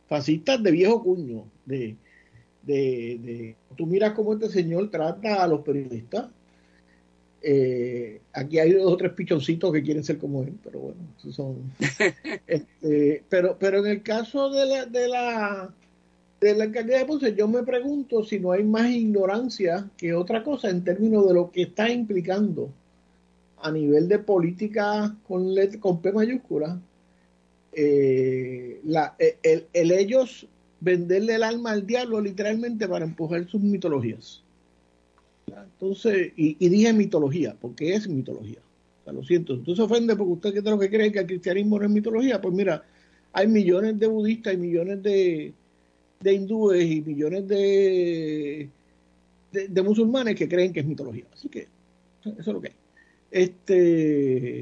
Fascistas 0.09 0.61
de 0.61 0.71
viejo 0.71 1.01
cuño, 1.01 1.45
de, 1.65 1.95
de, 2.63 3.19
de, 3.21 3.55
tú 3.75 3.85
miras 3.85 4.13
cómo 4.13 4.33
este 4.33 4.49
señor 4.49 4.89
trata 4.89 5.43
a 5.43 5.47
los 5.47 5.61
periodistas. 5.61 6.27
Eh, 7.41 8.21
aquí 8.31 8.57
hay 8.57 8.71
dos 8.71 8.91
o 8.91 8.95
tres 8.97 9.11
pichoncitos 9.11 9.73
que 9.73 9.83
quieren 9.83 10.03
ser 10.03 10.17
como 10.17 10.43
él, 10.43 10.53
pero 10.63 10.79
bueno, 10.79 11.01
esos 11.17 11.35
son. 11.35 11.73
este, 12.47 13.23
pero, 13.27 13.57
pero 13.59 13.79
en 13.79 13.87
el 13.87 14.01
caso 14.01 14.49
de 14.49 14.65
la, 14.65 14.85
de 14.85 15.07
la 15.09 15.73
de 16.43 16.55
la 16.55 16.65
alcaldía 16.65 16.99
de 16.99 17.05
Ponce, 17.05 17.33
yo 17.35 17.47
me 17.47 17.63
pregunto 17.63 18.23
si 18.23 18.39
no 18.39 18.51
hay 18.51 18.63
más 18.63 18.89
ignorancia 18.89 19.89
que 19.97 20.13
otra 20.13 20.43
cosa 20.43 20.69
en 20.69 20.83
términos 20.83 21.25
de 21.27 21.33
lo 21.33 21.51
que 21.51 21.63
está 21.63 21.89
implicando 21.89 22.69
a 23.61 23.71
nivel 23.71 24.09
de 24.09 24.19
política 24.19 25.15
con, 25.25 25.55
con 25.79 26.01
P 26.01 26.11
mayúscula, 26.11 26.79
eh, 27.71 28.81
la, 28.83 29.15
el, 29.17 29.67
el, 29.71 29.91
ellos 29.91 30.45
venderle 30.83 31.35
el 31.35 31.43
alma 31.43 31.71
al 31.71 31.87
diablo 31.87 32.19
literalmente 32.19 32.87
para 32.87 33.05
empujar 33.05 33.47
sus 33.47 33.61
mitologías. 33.61 34.43
Entonces, 35.47 36.33
y, 36.35 36.69
dije 36.69 36.91
mitología, 36.93 37.55
porque 37.59 37.93
es 37.95 38.07
mitología. 38.07 38.59
lo 39.05 39.23
siento, 39.23 39.53
entonces 39.53 39.83
ofende 39.83 40.15
porque 40.15 40.33
usted 40.33 40.53
que 40.53 40.69
lo 40.69 40.79
que 40.79 40.89
cree 40.89 41.11
que 41.11 41.19
el 41.19 41.27
cristianismo 41.27 41.79
no 41.79 41.85
es 41.85 41.91
mitología, 41.91 42.41
pues 42.41 42.53
mira, 42.53 42.83
hay 43.31 43.47
millones 43.47 43.97
de 43.97 44.07
budistas 44.07 44.53
y 44.53 44.57
millones 44.57 45.01
de, 45.01 45.53
de 46.19 46.33
hindúes 46.33 46.85
y 46.85 47.01
millones 47.01 47.47
de, 47.47 48.69
de, 49.51 49.81
musulmanes 49.81 50.35
que 50.35 50.49
creen 50.49 50.73
que 50.73 50.81
es 50.81 50.85
mitología. 50.85 51.25
Así 51.33 51.47
que 51.47 51.67
eso 52.23 52.35
es 52.37 52.47
lo 52.47 52.61
que 52.61 52.69
hay. 52.69 52.75
Este, 53.31 54.61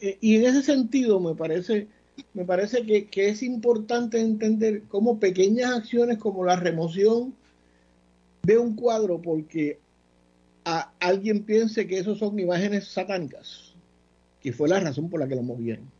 eh, 0.00 0.18
y 0.20 0.36
en 0.36 0.46
ese 0.46 0.62
sentido 0.62 1.20
me 1.20 1.34
parece 1.34 1.86
me 2.32 2.44
parece 2.44 2.84
que, 2.84 3.28
es 3.28 3.42
importante 3.42 4.20
entender 4.20 4.82
cómo 4.88 5.18
pequeñas 5.18 5.72
acciones 5.72 6.18
como 6.18 6.44
la 6.44 6.56
remoción 6.56 7.34
de 8.42 8.58
un 8.58 8.76
cuadro 8.76 9.20
porque 9.20 9.78
a 10.64 10.92
alguien 11.00 11.44
piense 11.44 11.86
que 11.86 11.98
esos 11.98 12.18
son 12.18 12.38
imágenes 12.38 12.88
satánicas, 12.88 13.74
que 14.40 14.52
fue 14.52 14.68
la 14.68 14.80
razón 14.80 15.08
por 15.10 15.20
la 15.20 15.28
que 15.28 15.36
lo 15.36 15.42
movieron. 15.42 15.90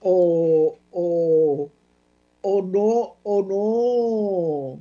o, 0.00 0.78
o, 0.90 1.70
o 2.42 2.62
no, 2.62 3.16
o 3.22 3.42
no, 3.42 4.80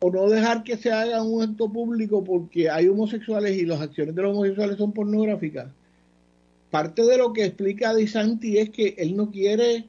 o 0.00 0.10
no 0.10 0.28
dejar 0.28 0.64
que 0.64 0.76
se 0.76 0.90
haga 0.90 1.22
un 1.22 1.42
acto 1.42 1.70
público 1.70 2.24
porque 2.24 2.68
hay 2.68 2.88
homosexuales 2.88 3.56
y 3.56 3.66
las 3.66 3.80
acciones 3.80 4.14
de 4.14 4.22
los 4.22 4.32
homosexuales 4.32 4.76
son 4.76 4.92
pornográficas 4.92 5.68
parte 6.72 7.02
de 7.02 7.18
lo 7.18 7.34
que 7.34 7.44
explica 7.44 7.94
Di 7.94 8.08
Santi 8.08 8.56
es 8.56 8.70
que 8.70 8.94
él 8.96 9.14
no 9.14 9.30
quiere 9.30 9.84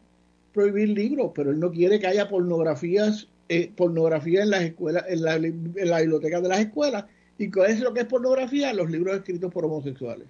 prohibir 0.54 0.90
libros, 0.90 1.32
pero 1.34 1.52
él 1.52 1.60
no 1.60 1.72
quiere 1.72 1.98
que 1.98 2.08
haya 2.08 2.28
pornografías, 2.28 3.30
eh, 3.48 3.72
pornografía 3.74 4.44
en 4.44 4.50
las 4.50 4.64
escuelas, 4.64 5.06
en 5.08 5.24
la, 5.24 5.38
biblioteca 5.38 6.42
de 6.42 6.50
las 6.50 6.60
escuelas. 6.60 7.06
¿Y 7.38 7.50
cuál 7.50 7.72
es 7.72 7.80
lo 7.80 7.94
que 7.94 8.02
es 8.02 8.06
pornografía? 8.06 8.74
Los 8.74 8.92
libros 8.92 9.16
escritos 9.16 9.52
por 9.52 9.64
homosexuales. 9.64 10.28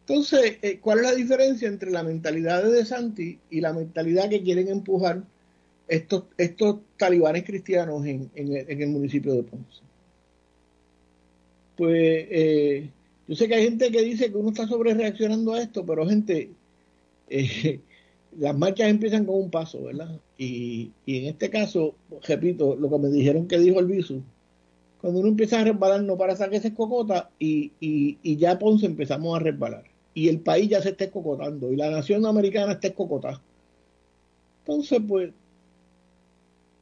Entonces, 0.00 0.58
eh, 0.60 0.78
¿cuál 0.78 0.98
es 0.98 1.04
la 1.04 1.14
diferencia 1.14 1.68
entre 1.68 1.90
la 1.90 2.02
mentalidad 2.02 2.62
de 2.62 2.70
De 2.70 2.84
Santi 2.84 3.38
y 3.48 3.62
la 3.62 3.72
mentalidad 3.72 4.28
que 4.28 4.42
quieren 4.42 4.68
empujar 4.68 5.22
estos, 5.88 6.24
talibanes 6.98 7.44
cristianos 7.44 8.04
en, 8.04 8.30
el, 8.34 8.88
municipio 8.88 9.32
de 9.32 9.42
Ponce? 9.42 9.80
Pues 11.76 12.26
eh, 12.30 12.90
yo 13.28 13.34
sé 13.34 13.48
que 13.48 13.54
hay 13.56 13.64
gente 13.64 13.90
que 13.90 14.02
dice 14.02 14.30
que 14.30 14.36
uno 14.36 14.50
está 14.50 14.66
sobre 14.68 14.94
reaccionando 14.94 15.54
a 15.54 15.60
esto, 15.60 15.84
pero 15.84 16.06
gente, 16.06 16.50
eh, 17.28 17.80
las 18.38 18.56
marchas 18.56 18.88
empiezan 18.88 19.24
con 19.24 19.36
un 19.36 19.50
paso, 19.50 19.82
¿verdad? 19.82 20.20
Y, 20.38 20.92
y, 21.04 21.18
en 21.18 21.26
este 21.26 21.50
caso, 21.50 21.94
repito, 22.26 22.76
lo 22.76 22.88
que 22.88 22.98
me 22.98 23.08
dijeron 23.08 23.48
que 23.48 23.58
dijo 23.58 23.80
el 23.80 23.86
visu, 23.86 24.22
cuando 25.00 25.20
uno 25.20 25.28
empieza 25.28 25.60
a 25.60 25.64
resbalar 25.64 26.02
no 26.02 26.16
para 26.16 26.36
sacarse 26.36 26.74
cocota 26.74 27.30
y, 27.38 27.72
y, 27.80 28.18
y 28.22 28.36
ya 28.36 28.58
Ponce 28.58 28.86
empezamos 28.86 29.36
a 29.36 29.42
resbalar. 29.42 29.84
Y 30.14 30.28
el 30.28 30.40
país 30.40 30.68
ya 30.70 30.80
se 30.80 30.90
está 30.90 31.04
escocotando 31.04 31.70
y 31.70 31.76
la 31.76 31.90
nación 31.90 32.24
americana 32.24 32.72
está 32.72 32.88
escocotada. 32.88 33.40
Entonces, 34.60 35.00
pues, 35.06 35.30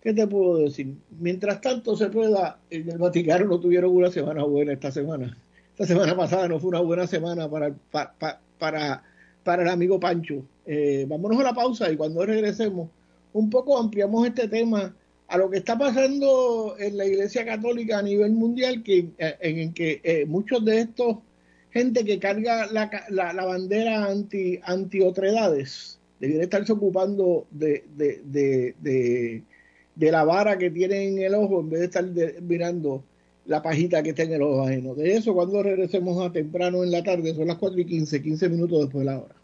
¿qué 0.03 0.13
te 0.15 0.27
puedo 0.27 0.59
decir? 0.59 0.95
Mientras 1.19 1.61
tanto 1.61 1.97
se 1.97 2.09
pueda, 2.09 2.61
en 2.71 2.91
el 2.91 2.99
Vaticano 2.99 3.47
no 3.47 3.61
tuvieron 3.61 3.95
una 3.95 4.11
semana 4.11 4.45
buena 4.45 4.73
esta 4.73 4.93
semana 4.93 5.37
esta 5.75 5.87
semana 5.87 6.17
pasada 6.17 6.47
no 6.47 6.61
fue 6.61 6.69
una 6.69 6.81
buena 6.81 7.05
semana 7.05 7.51
para, 7.51 7.75
para, 7.91 9.03
para, 9.43 9.63
el 9.63 9.69
amigo 9.69 9.99
Pancho. 9.99 10.45
Eh, 10.67 11.05
vámonos 11.09 11.41
a 11.41 11.43
la 11.43 11.53
pausa 11.53 11.91
y 11.91 11.97
cuando 11.97 12.25
regresemos, 12.25 12.89
un 13.33 13.51
poco 13.51 13.77
ampliamos 13.77 14.25
este 14.25 14.47
tema 14.47 14.95
a 15.27 15.37
lo 15.37 15.51
que 15.51 15.59
está 15.59 15.77
pasando 15.77 16.77
en 16.79 16.97
la 16.97 17.07
Iglesia 17.07 17.45
Católica 17.45 17.99
a 17.99 18.03
nivel 18.03 18.31
mundial, 18.33 18.85
que, 18.85 19.09
eh, 19.19 19.37
en, 19.41 19.75
que 19.75 20.01
eh, 20.05 20.25
muchos 20.27 20.65
de 20.65 20.83
estos 20.83 21.17
gente 21.73 22.05
que 22.05 22.21
carga 22.21 22.69
la, 22.71 22.89
la, 23.09 23.45
bandera 23.45 24.05
anti, 24.05 24.61
anti 24.63 25.01
estarse 26.45 26.73
ocupando 26.73 27.49
de, 27.51 27.85
de, 27.97 28.23
de, 28.27 29.43
de, 29.97 30.13
la 30.13 30.23
vara 30.23 30.57
que 30.57 30.71
tiene 30.71 31.09
en 31.09 31.19
el 31.19 31.35
ojo 31.35 31.59
en 31.61 31.71
vez 31.71 31.81
de 31.81 31.87
estar 31.87 32.05
mirando 32.43 33.03
la 33.47 33.63
pajita 33.63 34.03
que 34.03 34.11
está 34.11 34.23
en 34.23 34.33
el 34.35 34.43
ojo 34.43 34.67
ajeno. 34.67 34.95
De 34.95 35.15
eso, 35.17 35.35
cuando 35.35 35.63
regresemos 35.63 36.25
a 36.25 36.33
temprano 36.33 36.83
en 36.83 36.91
la 36.91 37.03
tarde, 37.03 37.35
son 37.35 37.49
las 37.49 37.59
4 37.59 37.81
y 37.81 37.87
15, 37.87 38.23
15 38.23 38.49
minutos 38.49 38.81
después 38.81 39.05
de 39.05 39.13
la 39.13 39.19
hora. 39.21 39.44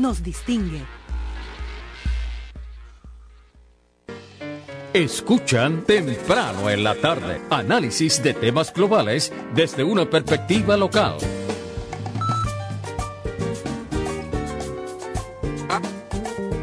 nos 0.01 0.23
distingue. 0.23 0.81
Escuchan 4.93 5.85
temprano 5.85 6.69
en 6.69 6.83
la 6.83 6.95
tarde 6.95 7.39
análisis 7.49 8.21
de 8.21 8.33
temas 8.33 8.73
globales 8.73 9.31
desde 9.53 9.83
una 9.83 10.09
perspectiva 10.09 10.75
local. 10.75 11.17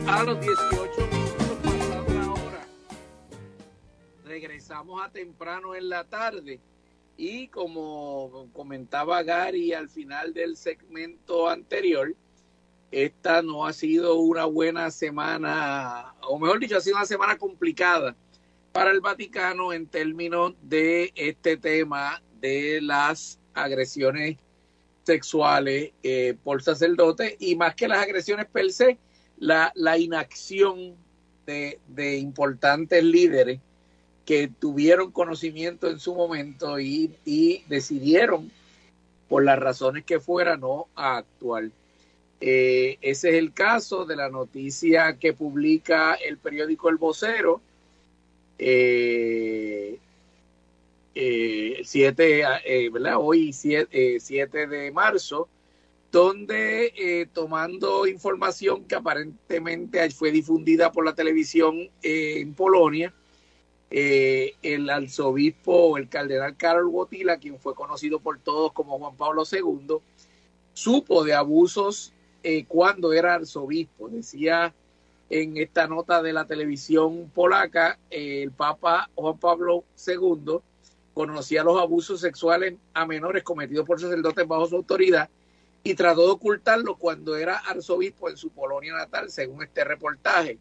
A, 0.06 0.22
los 0.24 0.40
18 0.40 1.06
minutos 1.12 1.58
pasado 1.62 2.06
la 2.08 2.32
hora, 2.32 2.66
regresamos 4.24 5.00
a 5.02 5.10
temprano 5.10 5.74
en 5.76 5.88
la 5.88 6.04
tarde 6.04 6.60
y 7.16 7.48
como 7.48 8.48
comentaba 8.52 9.22
Gary 9.22 9.72
al 9.72 9.88
final 9.88 10.34
del 10.34 10.56
segmento 10.56 11.48
anterior, 11.48 12.14
esta 12.90 13.42
no 13.42 13.66
ha 13.66 13.72
sido 13.72 14.16
una 14.16 14.46
buena 14.46 14.90
semana, 14.90 16.14
o 16.22 16.38
mejor 16.38 16.58
dicho, 16.58 16.76
ha 16.76 16.80
sido 16.80 16.96
una 16.96 17.06
semana 17.06 17.36
complicada 17.36 18.16
para 18.72 18.90
el 18.90 19.00
Vaticano 19.00 19.72
en 19.72 19.86
términos 19.86 20.54
de 20.62 21.12
este 21.14 21.56
tema 21.56 22.22
de 22.40 22.80
las 22.80 23.38
agresiones 23.54 24.36
sexuales 25.04 25.92
eh, 26.02 26.36
por 26.44 26.62
sacerdotes 26.62 27.36
y 27.38 27.56
más 27.56 27.74
que 27.74 27.88
las 27.88 27.98
agresiones 27.98 28.46
per 28.46 28.70
se, 28.72 28.98
la, 29.38 29.72
inacción 29.98 30.94
de, 31.46 32.18
importantes 32.18 33.02
líderes 33.02 33.60
que 34.26 34.48
tuvieron 34.48 35.10
conocimiento 35.10 35.88
en 35.88 35.98
su 35.98 36.14
momento 36.14 36.78
y, 36.78 37.14
decidieron, 37.68 38.50
por 39.28 39.44
las 39.44 39.58
razones 39.58 40.04
que 40.04 40.20
fuera, 40.20 40.56
no 40.56 40.88
actuar. 40.94 41.70
Eh, 42.40 42.98
ese 43.00 43.30
es 43.30 43.34
el 43.34 43.52
caso 43.52 44.04
de 44.04 44.14
la 44.14 44.28
noticia 44.28 45.16
que 45.18 45.32
publica 45.32 46.14
el 46.14 46.38
periódico 46.38 46.88
El 46.88 46.96
Vocero, 46.96 47.60
eh, 48.58 49.98
eh, 51.14 51.82
eh 51.84 52.90
¿verdad? 52.92 53.16
hoy 53.18 53.52
7, 53.52 54.20
7, 54.20 54.66
de 54.68 54.92
marzo, 54.92 55.48
donde 56.12 57.28
tomando 57.32 58.06
información 58.06 58.84
que 58.84 58.94
aparentemente 58.94 60.08
fue 60.10 60.30
difundida 60.30 60.92
por 60.92 61.04
la 61.04 61.14
televisión 61.14 61.90
en 62.02 62.54
Polonia, 62.54 63.12
el 63.90 64.88
arzobispo, 64.88 65.98
el 65.98 66.08
cardenal 66.08 66.56
Karol 66.56 66.86
Wojtyla, 66.86 67.38
quien 67.38 67.58
fue 67.58 67.74
conocido 67.74 68.20
por 68.20 68.38
todos 68.38 68.72
como 68.72 68.98
Juan 68.98 69.16
Pablo 69.16 69.42
II, 69.50 69.98
supo 70.72 71.24
de 71.24 71.34
abusos 71.34 72.12
eh, 72.50 72.64
cuando 72.66 73.12
era 73.12 73.34
arzobispo. 73.34 74.08
Decía 74.08 74.72
en 75.28 75.58
esta 75.58 75.86
nota 75.86 76.22
de 76.22 76.32
la 76.32 76.46
televisión 76.46 77.30
polaca, 77.34 77.98
eh, 78.10 78.42
el 78.42 78.52
Papa 78.52 79.10
Juan 79.14 79.36
Pablo 79.36 79.84
II 80.06 80.56
conocía 81.12 81.62
los 81.62 81.78
abusos 81.78 82.22
sexuales 82.22 82.76
a 82.94 83.04
menores 83.04 83.42
cometidos 83.42 83.86
por 83.86 84.00
sacerdotes 84.00 84.48
bajo 84.48 84.66
su 84.66 84.76
autoridad 84.76 85.28
y 85.82 85.92
trató 85.92 86.24
de 86.24 86.32
ocultarlo 86.32 86.96
cuando 86.96 87.36
era 87.36 87.58
arzobispo 87.58 88.30
en 88.30 88.38
su 88.38 88.48
Polonia 88.48 88.94
natal, 88.94 89.30
según 89.30 89.62
este 89.62 89.84
reportaje. 89.84 90.56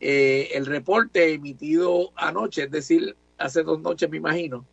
Eh, 0.00 0.50
el 0.52 0.66
reporte 0.66 1.32
emitido 1.32 2.12
anoche, 2.14 2.64
es 2.64 2.70
decir, 2.70 3.16
hace 3.38 3.62
dos 3.62 3.80
noches 3.80 4.10
me 4.10 4.18
imagino, 4.18 4.66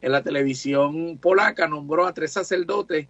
en 0.00 0.12
la 0.12 0.22
televisión 0.22 1.18
polaca 1.18 1.68
nombró 1.68 2.06
a 2.06 2.14
tres 2.14 2.32
sacerdotes 2.32 3.08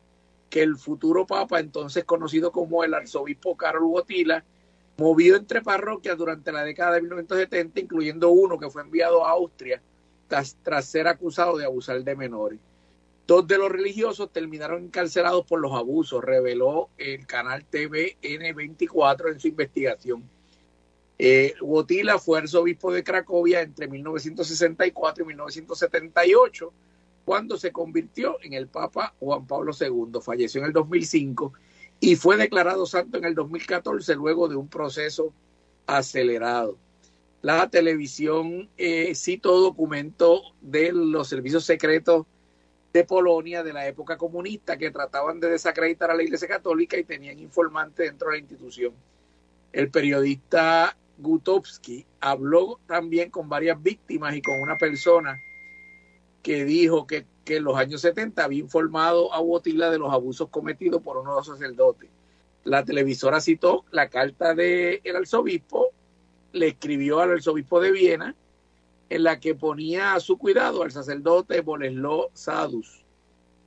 que 0.50 0.62
el 0.62 0.76
futuro 0.76 1.26
papa, 1.26 1.61
entonces 1.61 2.04
conocido 2.04 2.52
como 2.52 2.84
el 2.84 2.94
arzobispo 2.94 3.56
Carol 3.56 3.84
Botila, 3.84 4.44
movió 4.96 5.37
entre 5.37 5.62
parroquias 5.62 6.18
durante 6.18 6.52
la 6.52 6.64
década 6.64 6.94
de 6.94 7.02
1970, 7.02 7.80
incluyendo 7.80 8.30
uno 8.30 8.58
que 8.58 8.70
fue 8.70 8.82
enviado 8.82 9.24
a 9.24 9.30
Austria 9.30 9.80
tras, 10.26 10.84
ser 10.84 11.08
acusado 11.08 11.56
de 11.56 11.64
abusar 11.64 12.02
de 12.02 12.16
menores. 12.16 12.58
Dos 13.26 13.46
de 13.46 13.58
los 13.58 13.70
religiosos 13.70 14.32
terminaron 14.32 14.84
encarcelados 14.84 15.44
por 15.44 15.61
los 15.61 15.72
abusos, 15.72 16.24
reveló 16.24 16.88
el 16.96 17.26
canal 17.26 17.64
TVN24 17.70 19.32
en 19.32 19.40
su 19.40 19.48
investigación. 19.48 20.28
Eh, 21.18 21.54
fue 22.20 22.38
arzobispo 22.38 22.92
de 22.92 23.04
Cracovia 23.04 23.61
entre 23.61 23.88
1964 23.88 25.24
y 25.24 25.26
1978 25.26 26.72
cuando 27.28 27.58
se 27.58 27.72
convirtió 27.72 28.38
en 28.42 28.54
el 28.54 28.68
Papa 28.68 29.14
Juan 29.20 29.46
Pablo 29.46 29.72
II. 29.78 30.18
Falleció 30.22 30.62
en 30.62 30.68
el 30.68 30.72
2005 30.72 31.52
y 32.00 32.16
fue 32.16 32.38
declarado 32.38 32.86
santo 32.86 33.18
en 33.18 33.26
el 33.26 33.34
2014 33.34 34.14
luego 34.14 34.48
de 34.48 34.56
un 34.56 34.66
proceso 34.66 35.34
acelerado. 35.86 36.78
La 37.42 37.68
televisión 37.68 38.70
eh, 38.78 39.14
citó 39.14 39.60
documento 39.60 40.40
de 40.62 40.90
los 40.94 41.28
servicios 41.28 41.66
secretos 41.66 42.24
de 42.94 43.04
Polonia 43.04 43.62
de 43.62 43.74
la 43.74 43.86
época 43.86 44.16
comunista 44.16 44.78
que 44.78 44.90
trataban 44.90 45.38
de 45.38 45.50
desacreditar 45.50 46.10
a 46.10 46.14
la 46.14 46.22
Iglesia 46.22 46.48
Católica 46.48 46.96
y 46.96 47.04
tenían 47.04 47.38
informantes 47.38 48.06
dentro 48.06 48.28
de 48.28 48.36
la 48.36 48.38
institución. 48.38 48.94
El 49.74 49.90
periodista 49.90 50.96
Gutowski 51.18 52.06
habló 52.20 52.80
también 52.86 53.28
con 53.28 53.50
varias 53.50 53.82
víctimas 53.82 54.34
y 54.34 54.40
con 54.40 54.62
una 54.62 54.78
persona 54.78 55.38
que 56.42 56.64
dijo 56.64 57.07
que, 57.07 57.27
en 57.46 57.64
los 57.64 57.77
años 57.77 58.03
70 58.03 58.44
había 58.44 58.59
informado 58.59 59.33
a 59.33 59.40
Botila 59.40 59.90
de 59.90 59.98
los 59.98 60.12
abusos 60.12 60.51
cometidos 60.51 61.01
por 61.01 61.16
uno 61.16 61.31
de 61.31 61.37
los 61.37 61.46
sacerdotes. 61.46 62.11
La 62.64 62.85
televisora 62.85 63.40
citó 63.40 63.87
la 63.90 64.11
carta 64.11 64.55
del 64.55 65.16
arzobispo, 65.16 65.88
le 66.53 66.68
escribió 66.68 67.20
al 67.20 67.31
arzobispo 67.31 67.81
de 67.81 67.90
Viena, 67.90 68.35
en 69.09 69.22
la 69.22 69.40
que 69.40 69.55
ponía 69.55 70.14
a 70.14 70.20
su 70.20 70.37
cuidado 70.37 70.83
al 70.83 70.90
sacerdote 70.90 71.62
Boleslo 71.62 72.29
Sadus 72.35 73.07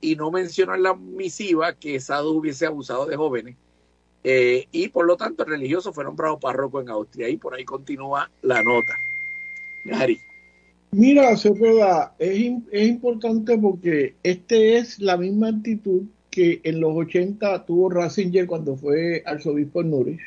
y 0.00 0.16
no 0.16 0.30
mencionó 0.30 0.74
en 0.74 0.84
la 0.84 0.94
misiva 0.94 1.72
que 1.72 1.98
Sadus 1.98 2.36
hubiese 2.36 2.66
abusado 2.66 3.06
de 3.06 3.16
jóvenes 3.16 3.56
eh, 4.24 4.68
y 4.70 4.88
por 4.88 5.06
lo 5.06 5.16
tanto 5.16 5.42
el 5.42 5.50
religioso 5.50 5.92
fue 5.92 6.04
nombrado 6.04 6.38
párroco 6.38 6.80
en 6.80 6.88
Austria 6.90 7.28
y 7.28 7.36
por 7.36 7.54
ahí 7.54 7.64
continúa 7.64 8.30
la 8.42 8.62
nota. 8.62 8.94
Gary. 9.84 10.20
Mira, 10.94 11.34
Cepeda, 11.38 12.14
es, 12.18 12.52
es 12.70 12.88
importante 12.88 13.56
porque 13.56 14.14
este 14.22 14.76
es 14.76 14.98
la 14.98 15.16
misma 15.16 15.48
actitud 15.48 16.02
que 16.30 16.60
en 16.64 16.80
los 16.80 16.94
80 16.94 17.64
tuvo 17.64 17.88
Ratzinger 17.88 18.46
cuando 18.46 18.76
fue 18.76 19.22
arzobispo 19.24 19.80
en 19.80 19.90
Núrich 19.90 20.20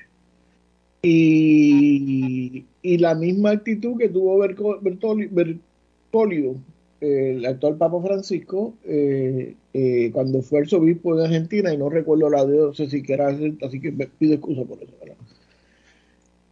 y, 1.03 2.65
la 2.97 3.13
misma 3.13 3.51
actitud 3.51 3.95
que 3.97 4.09
tuvo 4.09 4.39
Bertolio, 4.39 6.55
el 6.99 7.45
actual 7.45 7.77
Papa 7.77 8.01
Francisco, 8.01 8.73
eh, 8.85 9.55
eh, 9.73 10.09
cuando 10.13 10.41
fue 10.41 10.61
arzobispo 10.61 11.15
de 11.15 11.25
Argentina, 11.25 11.71
y 11.71 11.77
no 11.77 11.89
recuerdo 11.89 12.27
la 12.31 12.43
diócesis 12.43 13.03
que 13.03 13.13
era, 13.13 13.27
así 13.27 13.79
que 13.79 13.91
pido 13.91 14.33
excusa 14.33 14.63
por 14.63 14.81
eso. 14.81 14.93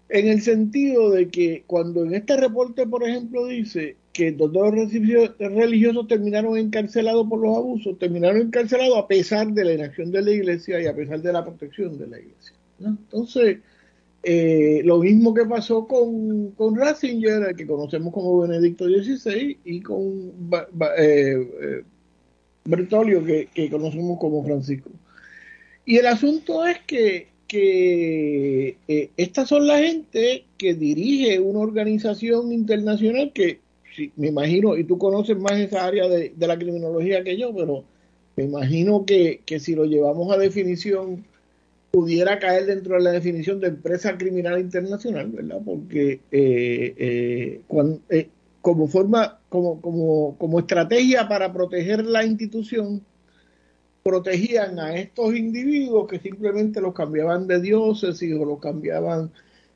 En 0.10 0.28
el 0.28 0.41
sentido 0.41 1.10
de 1.10 1.30
que 1.30 1.63
cuando 1.65 2.04
en 2.04 2.13
este 2.13 2.38
reporte, 2.38 2.86
por 2.86 3.04
ejemplo, 3.04 3.47
dice 3.47 3.95
que 4.13 4.32
los 4.32 4.54
religiosos 5.39 6.08
terminaron 6.08 6.56
encarcelados 6.56 7.28
por 7.28 7.39
los 7.39 7.58
abusos, 7.58 7.97
terminaron 7.97 8.41
encarcelados 8.41 8.95
a 8.99 9.08
pesar 9.08 9.52
de 9.52 9.65
la 9.65 9.73
inacción 9.73 10.12
de 10.12 10.21
la 10.21 10.32
iglesia 10.32 10.80
y 10.80 10.86
a 10.86 10.95
pesar 10.95 11.19
de 11.21 11.34
la 11.34 11.43
protección 11.43 11.97
de 11.97 12.08
la 12.08 12.19
iglesia. 12.19 12.54
Entonces, 12.80 13.58
eh, 14.21 14.82
lo 14.86 14.99
mismo 14.99 15.34
que 15.34 15.45
pasó 15.45 15.88
con, 15.88 16.52
con 16.52 16.76
Ratzinger, 16.76 17.56
que 17.56 17.65
conocemos 17.65 18.13
como 18.13 18.41
Benedicto 18.41 18.86
XVI, 18.86 19.58
y 19.65 19.82
con 19.82 20.32
eh, 20.97 21.47
eh, 21.62 21.84
Bertolio, 22.65 23.26
que, 23.26 23.69
conocemos 23.71 24.19
como 24.19 24.43
Francisco. 24.43 24.91
Y 25.86 25.97
el 25.97 26.06
asunto 26.06 26.65
es 26.67 26.78
que, 26.86 27.30
que 27.47 28.78
estas 29.17 29.49
son 29.49 29.65
la 29.65 29.80
gente 29.80 30.45
que 30.58 30.76
dirige 30.76 31.39
una 31.39 31.60
organización 31.60 32.54
internacional 32.54 33.32
que, 33.34 33.60
me 34.16 34.28
imagino, 34.28 34.78
y 34.78 34.84
tú 34.84 34.98
conoces 34.98 35.38
más 35.38 35.54
esa 35.54 35.86
área 35.86 36.08
de, 36.08 36.34
la 36.38 36.58
criminología 36.58 37.24
que 37.24 37.38
yo, 37.38 37.54
pero 37.56 37.84
me 38.36 38.44
imagino 38.44 39.06
que, 39.06 39.42
que 39.46 39.60
si 39.60 39.76
lo 39.76 39.86
llevamos 39.86 40.32
a 40.32 40.38
definición 40.38 41.26
pudiera 41.94 42.40
caer 42.40 42.66
dentro 42.66 42.96
de 42.96 43.02
la 43.02 43.12
definición 43.12 43.60
de 43.60 43.68
empresa 43.68 44.18
criminal 44.18 44.60
internacional, 44.60 45.28
¿verdad? 45.28 45.62
Porque 45.64 46.22
eh, 46.32 46.96
eh, 46.98 47.62
eh, 48.10 48.30
como 48.62 48.88
forma, 48.88 49.40
como, 49.48 49.80
como, 49.80 50.36
como 50.40 50.60
estrategia 50.60 51.28
para 51.28 51.54
proteger 51.54 52.04
la 52.04 52.26
institución, 52.26 53.04
protegían 54.02 54.80
a 54.80 54.96
estos 54.96 55.36
individuos 55.36 56.08
que 56.08 56.18
simplemente 56.18 56.82
los 56.82 56.96
cambiaban 56.96 57.46
de 57.46 57.62
dioses 57.62 58.20
y 58.24 58.30
los 58.30 58.60
cambiaban 58.60 59.32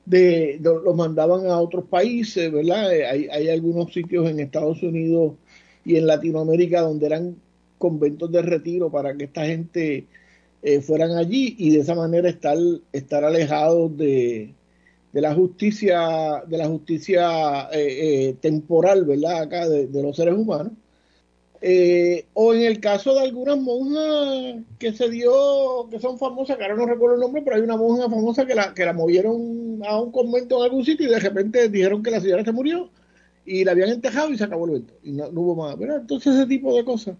de, 0.07 0.59
los 0.61 0.95
mandaban 0.95 1.47
a 1.47 1.59
otros 1.59 1.85
países, 1.85 2.51
¿verdad? 2.51 2.89
Hay, 2.89 3.27
hay 3.27 3.49
algunos 3.49 3.91
sitios 3.93 4.29
en 4.29 4.39
Estados 4.39 4.81
Unidos 4.81 5.33
y 5.83 5.97
en 5.97 6.07
Latinoamérica 6.07 6.81
donde 6.81 7.05
eran 7.05 7.35
conventos 7.77 8.31
de 8.31 8.41
retiro 8.41 8.89
para 8.89 9.15
que 9.15 9.25
esta 9.25 9.45
gente 9.45 10.05
eh, 10.63 10.81
fueran 10.81 11.11
allí 11.11 11.55
y 11.57 11.71
de 11.71 11.79
esa 11.79 11.93
manera 11.95 12.29
estar, 12.29 12.57
estar 12.91 13.23
alejados 13.23 13.95
de, 13.97 14.53
de 15.11 15.21
la 15.21 15.33
justicia, 15.33 16.43
de 16.47 16.57
la 16.57 16.67
justicia 16.67 17.69
eh, 17.71 18.29
eh, 18.29 18.35
temporal, 18.39 19.05
¿verdad? 19.05 19.41
Acá 19.41 19.67
de, 19.67 19.89
los 20.01 20.15
seres 20.15 20.35
humanos. 20.35 20.73
O 22.33 22.53
en 22.53 22.61
el 22.61 22.79
caso 22.79 23.13
de 23.13 23.21
algunas 23.21 23.57
monjas 23.57 24.63
que 24.79 24.93
se 24.93 25.09
dio, 25.09 25.87
que 25.89 25.99
son 25.99 26.17
famosas, 26.17 26.57
que 26.57 26.63
ahora 26.63 26.75
no 26.75 26.85
recuerdo 26.85 27.15
el 27.15 27.21
nombre, 27.21 27.41
pero 27.41 27.55
hay 27.55 27.61
una 27.61 27.77
monja 27.77 28.09
famosa 28.09 28.45
que 28.45 28.55
la, 28.55 28.73
que 28.73 28.85
la 28.85 28.93
movieron 28.93 29.81
a 29.85 29.99
un 29.99 30.11
convento 30.11 30.57
en 30.57 30.63
algún 30.63 30.85
sitio 30.85 31.07
y 31.07 31.11
de 31.11 31.19
repente 31.19 31.69
dijeron 31.69 32.03
que 32.03 32.11
la 32.11 32.21
señora 32.21 32.43
se 32.43 32.51
murió 32.51 32.89
y 33.45 33.63
la 33.63 33.71
habían 33.71 33.89
entejado 33.89 34.31
y 34.31 34.37
se 34.37 34.43
acabó 34.43 34.65
el 34.65 34.71
evento 34.71 34.93
y 35.03 35.11
no, 35.11 35.27
hubo 35.29 35.55
más. 35.55 35.77
Entonces 35.79 36.35
ese 36.35 36.45
tipo 36.45 36.75
de 36.75 36.85
cosas. 36.85 37.15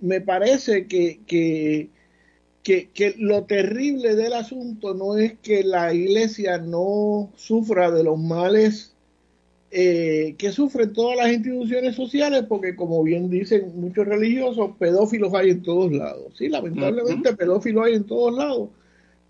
me 0.00 0.20
parece 0.20 0.86
que, 0.86 1.20
que 1.26 1.90
que, 2.62 3.14
lo 3.18 3.44
terrible 3.44 4.14
del 4.14 4.32
asunto 4.34 4.94
no 4.94 5.16
es 5.16 5.38
que 5.38 5.64
la 5.64 5.94
iglesia 5.94 6.58
no 6.58 7.30
sufra 7.36 7.90
de 7.90 8.04
los 8.04 8.18
males 8.18 8.94
eh, 9.70 10.34
que 10.36 10.50
sufren 10.50 10.92
todas 10.92 11.16
las 11.16 11.32
instituciones 11.32 11.94
sociales, 11.94 12.44
porque 12.48 12.74
como 12.74 13.02
bien 13.02 13.30
dicen 13.30 13.72
muchos 13.76 14.06
religiosos, 14.06 14.72
pedófilos 14.78 15.32
hay 15.34 15.50
en 15.50 15.62
todos 15.62 15.92
lados. 15.92 16.34
Sí, 16.36 16.48
lamentablemente 16.48 17.34
pedófilos 17.36 17.86
hay 17.86 17.94
en 17.94 18.04
todos 18.04 18.34
lados, 18.34 18.68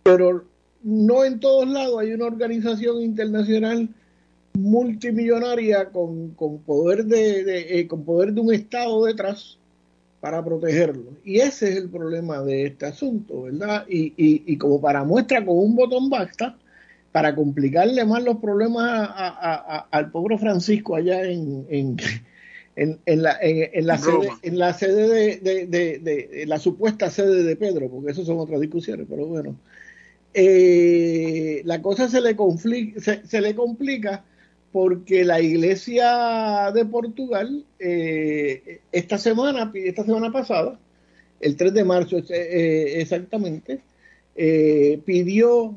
pero 0.02 0.44
no 0.82 1.24
en 1.24 1.40
todos 1.40 1.68
lados 1.68 2.00
hay 2.00 2.12
una 2.12 2.26
organización 2.26 3.02
internacional 3.02 3.88
multimillonaria 4.54 5.90
con, 5.90 6.30
con 6.30 6.58
poder 6.60 7.04
de, 7.04 7.78
eh, 7.78 7.86
con 7.86 8.04
poder 8.04 8.32
de 8.32 8.40
un 8.40 8.52
estado 8.52 9.04
detrás 9.04 9.58
para 10.20 10.44
protegerlo. 10.44 11.10
Y 11.24 11.40
ese 11.40 11.70
es 11.70 11.76
el 11.76 11.88
problema 11.88 12.42
de 12.42 12.66
este 12.66 12.86
asunto, 12.86 13.42
¿verdad? 13.42 13.86
Y, 13.88 14.12
y, 14.16 14.56
como 14.58 14.80
para 14.80 15.04
muestra 15.04 15.44
con 15.44 15.58
un 15.58 15.74
botón 15.74 16.10
basta, 16.10 16.56
para 17.12 17.34
complicarle 17.34 18.04
más 18.04 18.22
los 18.22 18.36
problemas 18.36 19.10
al 19.90 20.10
pobre 20.10 20.38
Francisco 20.38 20.94
allá 20.94 21.24
en, 21.24 21.66
en, 21.68 21.96
en, 22.76 23.22
la, 23.22 23.36
en, 23.40 23.86
la 23.86 23.98
sede, 23.98 24.28
en 24.42 24.58
la 24.58 24.72
sede 24.74 25.38
de, 25.40 25.66
de, 25.66 26.44
la 26.46 26.58
supuesta 26.58 27.10
sede 27.10 27.42
de 27.42 27.56
Pedro, 27.56 27.90
porque 27.90 28.12
eso 28.12 28.24
son 28.24 28.38
otras 28.38 28.60
discusiones, 28.60 29.06
pero 29.08 29.26
bueno. 29.26 29.56
Eh, 30.32 31.62
la 31.64 31.82
cosa 31.82 32.08
se 32.08 32.20
le, 32.20 32.36
se, 33.00 33.26
se 33.26 33.40
le 33.40 33.54
complica 33.56 34.24
porque 34.72 35.24
la 35.24 35.40
iglesia 35.40 36.70
de 36.72 36.84
Portugal 36.84 37.64
eh, 37.78 38.80
esta 38.92 39.18
semana, 39.18 39.70
esta 39.74 40.04
semana 40.04 40.30
pasada, 40.30 40.78
el 41.40 41.56
3 41.56 41.74
de 41.74 41.84
marzo 41.84 42.18
eh, 42.28 43.00
exactamente, 43.00 43.80
eh, 44.36 45.00
pidió, 45.04 45.74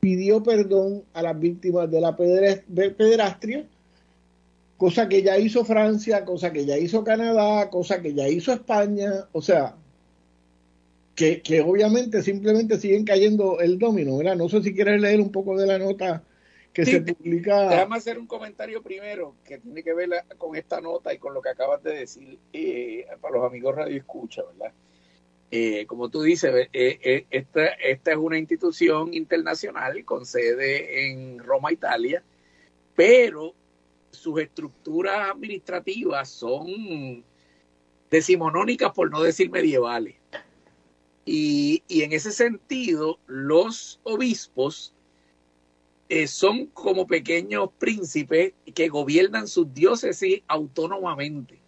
pidió 0.00 0.42
perdón 0.42 1.04
a 1.12 1.22
las 1.22 1.38
víctimas 1.38 1.90
de 1.90 2.00
la 2.00 2.16
pederastria, 2.16 3.66
cosa 4.76 5.08
que 5.08 5.22
ya 5.22 5.38
hizo 5.38 5.64
Francia, 5.64 6.24
cosa 6.24 6.52
que 6.52 6.64
ya 6.64 6.78
hizo 6.78 7.04
Canadá, 7.04 7.68
cosa 7.68 8.00
que 8.00 8.14
ya 8.14 8.26
hizo 8.28 8.52
España, 8.52 9.28
o 9.32 9.42
sea, 9.42 9.76
que, 11.14 11.42
que 11.42 11.60
obviamente 11.60 12.22
simplemente 12.22 12.78
siguen 12.78 13.04
cayendo 13.04 13.60
el 13.60 13.78
domino, 13.78 14.16
¿verdad? 14.16 14.36
No 14.36 14.48
sé 14.48 14.62
si 14.62 14.74
quieres 14.74 15.00
leer 15.00 15.20
un 15.20 15.30
poco 15.30 15.56
de 15.56 15.66
la 15.66 15.78
nota 15.78 16.22
que 16.72 16.86
se 16.86 17.00
publica. 17.02 17.68
Déjame 17.68 17.96
hacer 17.96 18.18
un 18.18 18.26
comentario 18.26 18.82
primero 18.82 19.34
que 19.44 19.58
tiene 19.58 19.82
que 19.82 19.92
ver 19.92 20.08
con 20.38 20.56
esta 20.56 20.80
nota 20.80 21.12
y 21.12 21.18
con 21.18 21.34
lo 21.34 21.42
que 21.42 21.50
acabas 21.50 21.82
de 21.82 21.92
decir 21.92 22.38
eh, 22.52 23.06
para 23.20 23.36
los 23.36 23.44
amigos 23.44 23.74
Radio 23.74 23.96
Escucha, 23.96 24.42
¿verdad? 24.44 24.72
Eh, 25.50 25.84
como 25.86 26.08
tú 26.08 26.22
dices, 26.22 26.68
eh, 26.72 27.26
esta, 27.30 27.66
esta 27.66 28.12
es 28.12 28.16
una 28.16 28.38
institución 28.38 29.12
internacional 29.14 30.04
con 30.04 30.24
sede 30.24 31.10
en 31.10 31.38
Roma, 31.40 31.72
Italia, 31.72 32.22
pero 32.94 33.54
sus 34.10 34.40
estructuras 34.40 35.30
administrativas 35.30 36.28
son 36.28 37.24
decimonónicas, 38.10 38.92
por 38.92 39.10
no 39.10 39.22
decir 39.22 39.50
medievales. 39.50 40.16
Y, 41.24 41.82
en 41.88 42.12
ese 42.12 42.32
sentido, 42.32 43.18
los 43.26 44.00
obispos 44.02 44.94
eh, 46.08 46.26
son 46.26 46.66
como 46.66 47.06
pequeños 47.06 47.70
príncipes 47.78 48.54
que 48.74 48.88
gobiernan 48.88 49.46
sus 49.46 49.72
diócesis 49.72 50.42
autónomamente. 50.48 51.59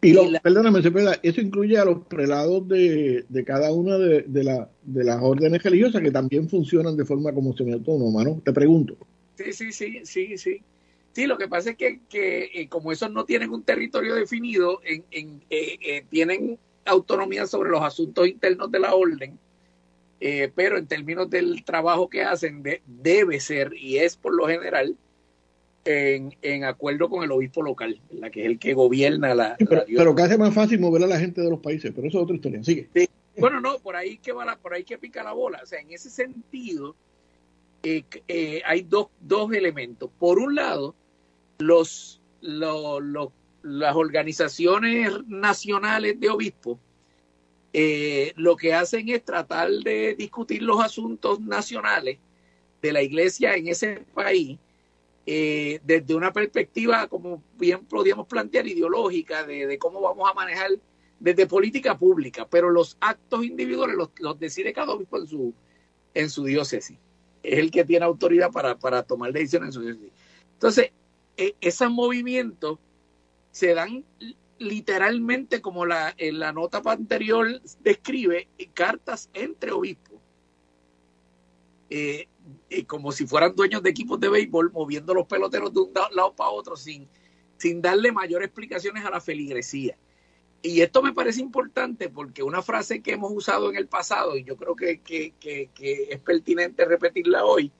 Y, 0.00 0.12
lo, 0.12 0.30
perdóname, 0.40 0.80
eso 1.22 1.40
incluye 1.40 1.76
a 1.76 1.84
los 1.84 2.06
prelados 2.06 2.68
de, 2.68 3.24
cada 3.44 3.72
una 3.72 3.98
de, 3.98 4.44
la, 4.44 4.70
de, 4.84 5.04
las 5.04 5.20
órdenes 5.20 5.62
religiosas 5.62 6.02
que 6.02 6.12
también 6.12 6.48
funcionan 6.48 6.96
de 6.96 7.04
forma 7.04 7.32
como 7.32 7.56
semiautónoma, 7.56 8.22
¿no? 8.22 8.40
Te 8.44 8.52
pregunto. 8.52 8.96
Sí, 9.36 9.52
sí, 9.52 9.72
sí, 9.72 10.00
sí, 10.04 10.38
sí. 10.38 10.62
Sí, 11.12 11.26
lo 11.26 11.36
que 11.36 11.48
pasa 11.48 11.70
es 11.70 11.76
que, 11.76 12.00
que 12.08 12.68
como 12.70 12.92
esos 12.92 13.10
no 13.10 13.24
tienen 13.24 13.50
un 13.50 13.64
territorio 13.64 14.14
definido, 14.14 14.80
en, 14.84 15.02
en, 15.10 15.40
tienen 16.08 16.58
autonomía 16.84 17.46
sobre 17.48 17.70
los 17.70 17.82
asuntos 17.82 18.28
internos 18.28 18.70
de 18.70 18.78
la 18.78 18.94
orden, 18.94 19.36
pero 20.54 20.78
en 20.78 20.86
términos 20.86 21.28
del 21.28 21.64
trabajo 21.64 22.08
que 22.08 22.22
hacen 22.22 22.62
debe 22.86 23.40
ser 23.40 23.72
y 23.74 23.98
es 23.98 24.16
por 24.16 24.32
lo 24.32 24.46
general 24.46 24.96
en, 25.88 26.36
en, 26.42 26.64
acuerdo 26.64 27.08
con 27.08 27.24
el 27.24 27.32
obispo 27.32 27.62
local, 27.62 27.98
la 28.10 28.28
que 28.28 28.42
es 28.42 28.46
el 28.46 28.58
que 28.58 28.74
gobierna 28.74 29.34
la. 29.34 29.56
pero, 29.56 30.14
que 30.14 30.22
hace 30.22 30.36
más 30.36 30.52
fácil 30.52 30.80
mover 30.80 31.02
a 31.02 31.06
la 31.06 31.18
gente 31.18 31.40
de 31.40 31.48
los 31.48 31.60
países, 31.60 31.92
pero 31.94 32.06
eso 32.06 32.18
es 32.18 32.24
otra 32.24 32.36
historia. 32.36 32.62
Sigue. 32.62 32.88
Bueno, 33.38 33.58
no, 33.60 33.78
por 33.78 33.96
ahí 33.96 34.18
que 34.18 34.32
va 34.32 34.44
la, 34.44 34.56
por 34.56 34.74
ahí 34.74 34.84
que 34.84 34.98
pica 34.98 35.22
la 35.22 35.32
bola. 35.32 35.60
O 35.62 35.66
sea, 35.66 35.80
en 35.80 35.90
ese 35.90 36.10
sentido, 36.10 36.94
eh, 37.82 38.04
eh, 38.26 38.60
hay 38.66 38.82
dos, 38.82 39.06
dos 39.20 39.50
elementos. 39.54 40.10
Por 40.18 40.38
un 40.38 40.56
lado, 40.56 40.94
los, 41.58 42.20
las 42.42 43.96
organizaciones 43.96 45.10
nacionales 45.26 46.20
de 46.20 46.28
obispos 46.28 46.78
eh, 47.72 48.34
lo 48.36 48.56
que 48.56 48.74
hacen 48.74 49.08
es 49.08 49.24
tratar 49.24 49.70
de 49.70 50.14
discutir 50.16 50.62
los 50.62 50.84
asuntos 50.84 51.40
nacionales 51.40 52.18
de 52.82 52.92
la 52.92 53.02
iglesia 53.02 53.54
en 53.54 53.68
ese 53.68 54.02
país 54.12 54.58
eh, 55.30 55.80
desde 55.84 56.14
una 56.14 56.32
perspectiva, 56.32 57.06
como 57.06 57.42
bien 57.58 57.84
podríamos 57.84 58.26
plantear, 58.26 58.66
ideológica, 58.66 59.44
de, 59.44 59.78
cómo 59.78 60.00
vamos 60.00 60.26
a 60.26 60.32
manejar 60.32 60.70
desde 61.20 61.46
política 61.46 61.98
pública, 61.98 62.48
pero 62.48 62.70
los 62.70 62.96
actos 62.98 63.44
individuales 63.44 63.96
los, 64.18 64.40
decide 64.40 64.72
cada 64.72 64.94
obispo 64.94 65.18
en 65.18 65.26
su, 65.26 65.54
en 66.14 66.30
su 66.30 66.44
diócesis. 66.44 66.96
Es 67.42 67.58
el 67.58 67.70
que 67.70 67.84
tiene 67.84 68.06
autoridad 68.06 68.50
para, 68.50 68.78
para 68.78 69.02
tomar 69.02 69.34
decisiones 69.34 69.66
en 69.66 69.72
su 69.74 69.80
diócesis. 69.82 70.12
Entonces, 70.54 70.92
e, 71.36 71.54
esos 71.60 71.90
movimientos 71.90 72.78
se 73.50 73.74
dan 73.74 74.06
literalmente 74.58 75.60
como 75.60 75.84
la, 75.84 76.14
en 76.16 76.38
la 76.38 76.54
nota 76.54 76.80
anterior 76.86 77.60
describe, 77.82 78.48
cartas 78.72 79.28
entre 79.34 79.72
obispos. 79.72 80.18
Eh, 81.90 82.28
como 82.86 83.12
si 83.12 83.26
fueran 83.26 83.54
dueños 83.54 83.82
de 83.82 83.90
equipos 83.90 84.20
de 84.20 84.28
béisbol, 84.28 84.72
moviendo 84.72 85.14
los 85.14 85.26
peloteros 85.26 85.72
de 85.72 85.80
un 85.80 85.92
lado 86.12 86.34
para 86.34 86.50
otro 86.50 86.76
sin, 86.76 87.08
sin 87.56 87.82
darle 87.82 88.12
mayor 88.12 88.42
explicaciones 88.42 89.04
a 89.04 89.10
la 89.10 89.20
feligresía. 89.20 89.96
Y 90.60 90.80
esto 90.80 91.02
me 91.02 91.12
parece 91.12 91.40
importante 91.40 92.08
porque 92.08 92.42
una 92.42 92.62
frase 92.62 93.00
que 93.00 93.12
hemos 93.12 93.30
usado 93.32 93.70
en 93.70 93.76
el 93.76 93.86
pasado, 93.86 94.36
y 94.36 94.42
yo 94.42 94.56
creo 94.56 94.74
que, 94.74 95.00
que, 95.00 95.34
que, 95.38 95.70
es 96.10 96.20
pertinente 96.20 96.84
repetirla 96.84 97.44
hoy, 97.44 97.70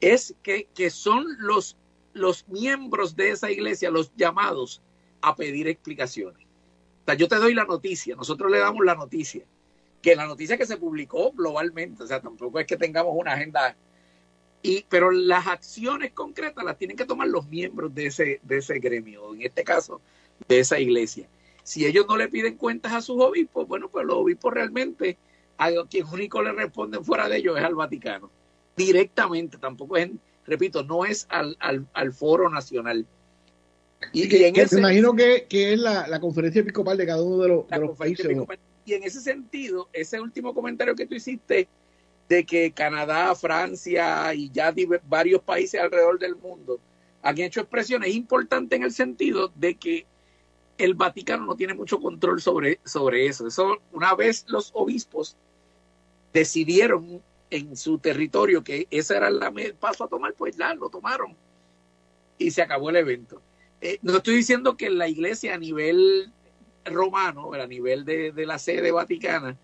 es 0.00 0.34
que, 0.42 0.90
son 0.90 1.24
los, 1.38 1.76
los 2.12 2.48
miembros 2.48 3.14
de 3.14 3.30
esa 3.30 3.50
iglesia 3.50 3.90
los 3.90 4.12
llamados 4.16 4.82
a 5.20 5.36
pedir 5.36 5.68
explicaciones. 5.68 6.44
O 7.02 7.04
sea, 7.06 7.14
yo 7.14 7.28
te 7.28 7.36
doy 7.36 7.54
la 7.54 7.64
noticia, 7.64 8.16
nosotros 8.16 8.50
le 8.50 8.58
damos 8.58 8.84
la 8.84 8.96
noticia, 8.96 9.44
que 10.02 10.16
la 10.16 10.26
noticia 10.26 10.56
que 10.56 10.66
se 10.66 10.78
publicó 10.78 11.30
globalmente, 11.32 12.02
o 12.02 12.06
sea, 12.06 12.20
tampoco 12.20 12.58
es 12.58 12.66
que 12.66 12.76
tengamos 12.76 13.12
una 13.14 13.34
agenda 13.34 13.76
y, 14.62 14.84
pero 14.88 15.10
las 15.10 15.46
acciones 15.46 16.12
concretas 16.12 16.64
las 16.64 16.76
tienen 16.76 16.96
que 16.96 17.06
tomar 17.06 17.28
los 17.28 17.48
miembros 17.48 17.94
de 17.94 18.06
ese, 18.06 18.40
de 18.42 18.58
ese 18.58 18.78
gremio, 18.78 19.34
en 19.34 19.42
este 19.42 19.64
caso, 19.64 20.00
de 20.48 20.60
esa 20.60 20.78
iglesia. 20.78 21.28
Si 21.62 21.86
ellos 21.86 22.06
no 22.08 22.16
le 22.16 22.28
piden 22.28 22.56
cuentas 22.56 22.92
a 22.92 23.00
sus 23.00 23.20
obispos, 23.20 23.66
bueno, 23.66 23.88
pues 23.88 24.04
los 24.04 24.16
obispos 24.16 24.52
realmente, 24.52 25.16
a 25.56 25.70
quien 25.88 26.06
único 26.06 26.42
le 26.42 26.52
responden 26.52 27.04
fuera 27.04 27.28
de 27.28 27.38
ellos 27.38 27.58
es 27.58 27.64
al 27.64 27.74
Vaticano. 27.74 28.30
Directamente, 28.76 29.56
tampoco 29.58 29.96
es, 29.96 30.10
repito, 30.46 30.82
no 30.82 31.04
es 31.04 31.26
al, 31.30 31.56
al, 31.60 31.86
al 31.92 32.12
foro 32.12 32.50
nacional. 32.50 33.06
Y, 34.12 34.28
que, 34.28 34.48
en 34.48 34.56
ese, 34.56 34.76
me 34.76 34.80
imagino 34.80 35.14
que, 35.14 35.46
que 35.48 35.74
es 35.74 35.78
la, 35.78 36.06
la, 36.08 36.20
conferencia 36.20 36.60
episcopal 36.60 36.96
de 36.96 37.06
cada 37.06 37.22
uno 37.22 37.42
de 37.42 37.48
los, 37.48 37.68
de 37.68 37.78
los 37.78 37.96
países. 37.96 38.26
Y 38.86 38.94
en 38.94 39.02
ese 39.02 39.20
sentido, 39.20 39.88
ese 39.92 40.20
último 40.20 40.54
comentario 40.54 40.94
que 40.94 41.06
tú 41.06 41.14
hiciste 41.14 41.68
de 42.30 42.46
que 42.46 42.70
Canadá, 42.70 43.34
Francia 43.34 44.32
y 44.34 44.52
ya 44.52 44.72
varios 45.08 45.42
países 45.42 45.80
alrededor 45.80 46.16
del 46.20 46.36
mundo 46.36 46.78
han 47.22 47.36
hecho 47.38 47.60
expresiones 47.60 48.14
importantes 48.14 48.76
en 48.76 48.84
el 48.84 48.92
sentido 48.92 49.50
de 49.56 49.74
que 49.74 50.06
el 50.78 50.94
Vaticano 50.94 51.44
no 51.44 51.56
tiene 51.56 51.74
mucho 51.74 51.98
control 51.98 52.40
sobre, 52.40 52.78
sobre 52.84 53.26
eso. 53.26 53.48
Eso, 53.48 53.78
una 53.92 54.14
vez 54.14 54.44
los 54.46 54.70
obispos 54.74 55.36
decidieron 56.32 57.20
en 57.50 57.76
su 57.76 57.98
territorio 57.98 58.62
que 58.62 58.86
ese 58.92 59.16
era 59.16 59.26
el 59.26 59.74
paso 59.74 60.04
a 60.04 60.08
tomar, 60.08 60.32
pues 60.34 60.56
ya 60.56 60.72
lo 60.74 60.88
tomaron 60.88 61.36
y 62.38 62.52
se 62.52 62.62
acabó 62.62 62.90
el 62.90 62.96
evento. 62.96 63.42
Eh, 63.80 63.98
no 64.02 64.18
estoy 64.18 64.36
diciendo 64.36 64.76
que 64.76 64.88
la 64.88 65.08
iglesia 65.08 65.54
a 65.54 65.58
nivel 65.58 66.32
romano, 66.84 67.52
a 67.54 67.66
nivel 67.66 68.04
de, 68.04 68.30
de 68.30 68.46
la 68.46 68.60
sede 68.60 68.92
vaticana, 68.92 69.58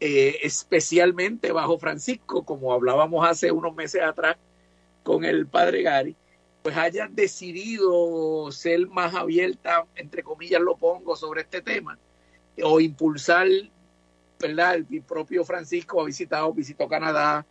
eh, 0.00 0.38
especialmente 0.42 1.52
bajo 1.52 1.78
Francisco, 1.78 2.44
como 2.44 2.72
hablábamos 2.72 3.26
hace 3.26 3.52
unos 3.52 3.74
meses 3.74 4.02
atrás 4.02 4.36
con 5.02 5.24
el 5.24 5.46
padre 5.46 5.82
Gary, 5.82 6.16
pues 6.62 6.76
haya 6.76 7.08
decidido 7.10 8.50
ser 8.50 8.88
más 8.88 9.14
abierta, 9.14 9.86
entre 9.94 10.22
comillas 10.22 10.60
lo 10.60 10.76
pongo, 10.76 11.14
sobre 11.14 11.42
este 11.42 11.60
tema, 11.60 11.98
o 12.62 12.80
impulsar, 12.80 13.46
¿verdad? 14.40 14.76
El 14.76 15.02
propio 15.02 15.44
Francisco 15.44 16.00
ha 16.00 16.06
visitado, 16.06 16.52
visitó 16.52 16.88
Canadá, 16.88 17.46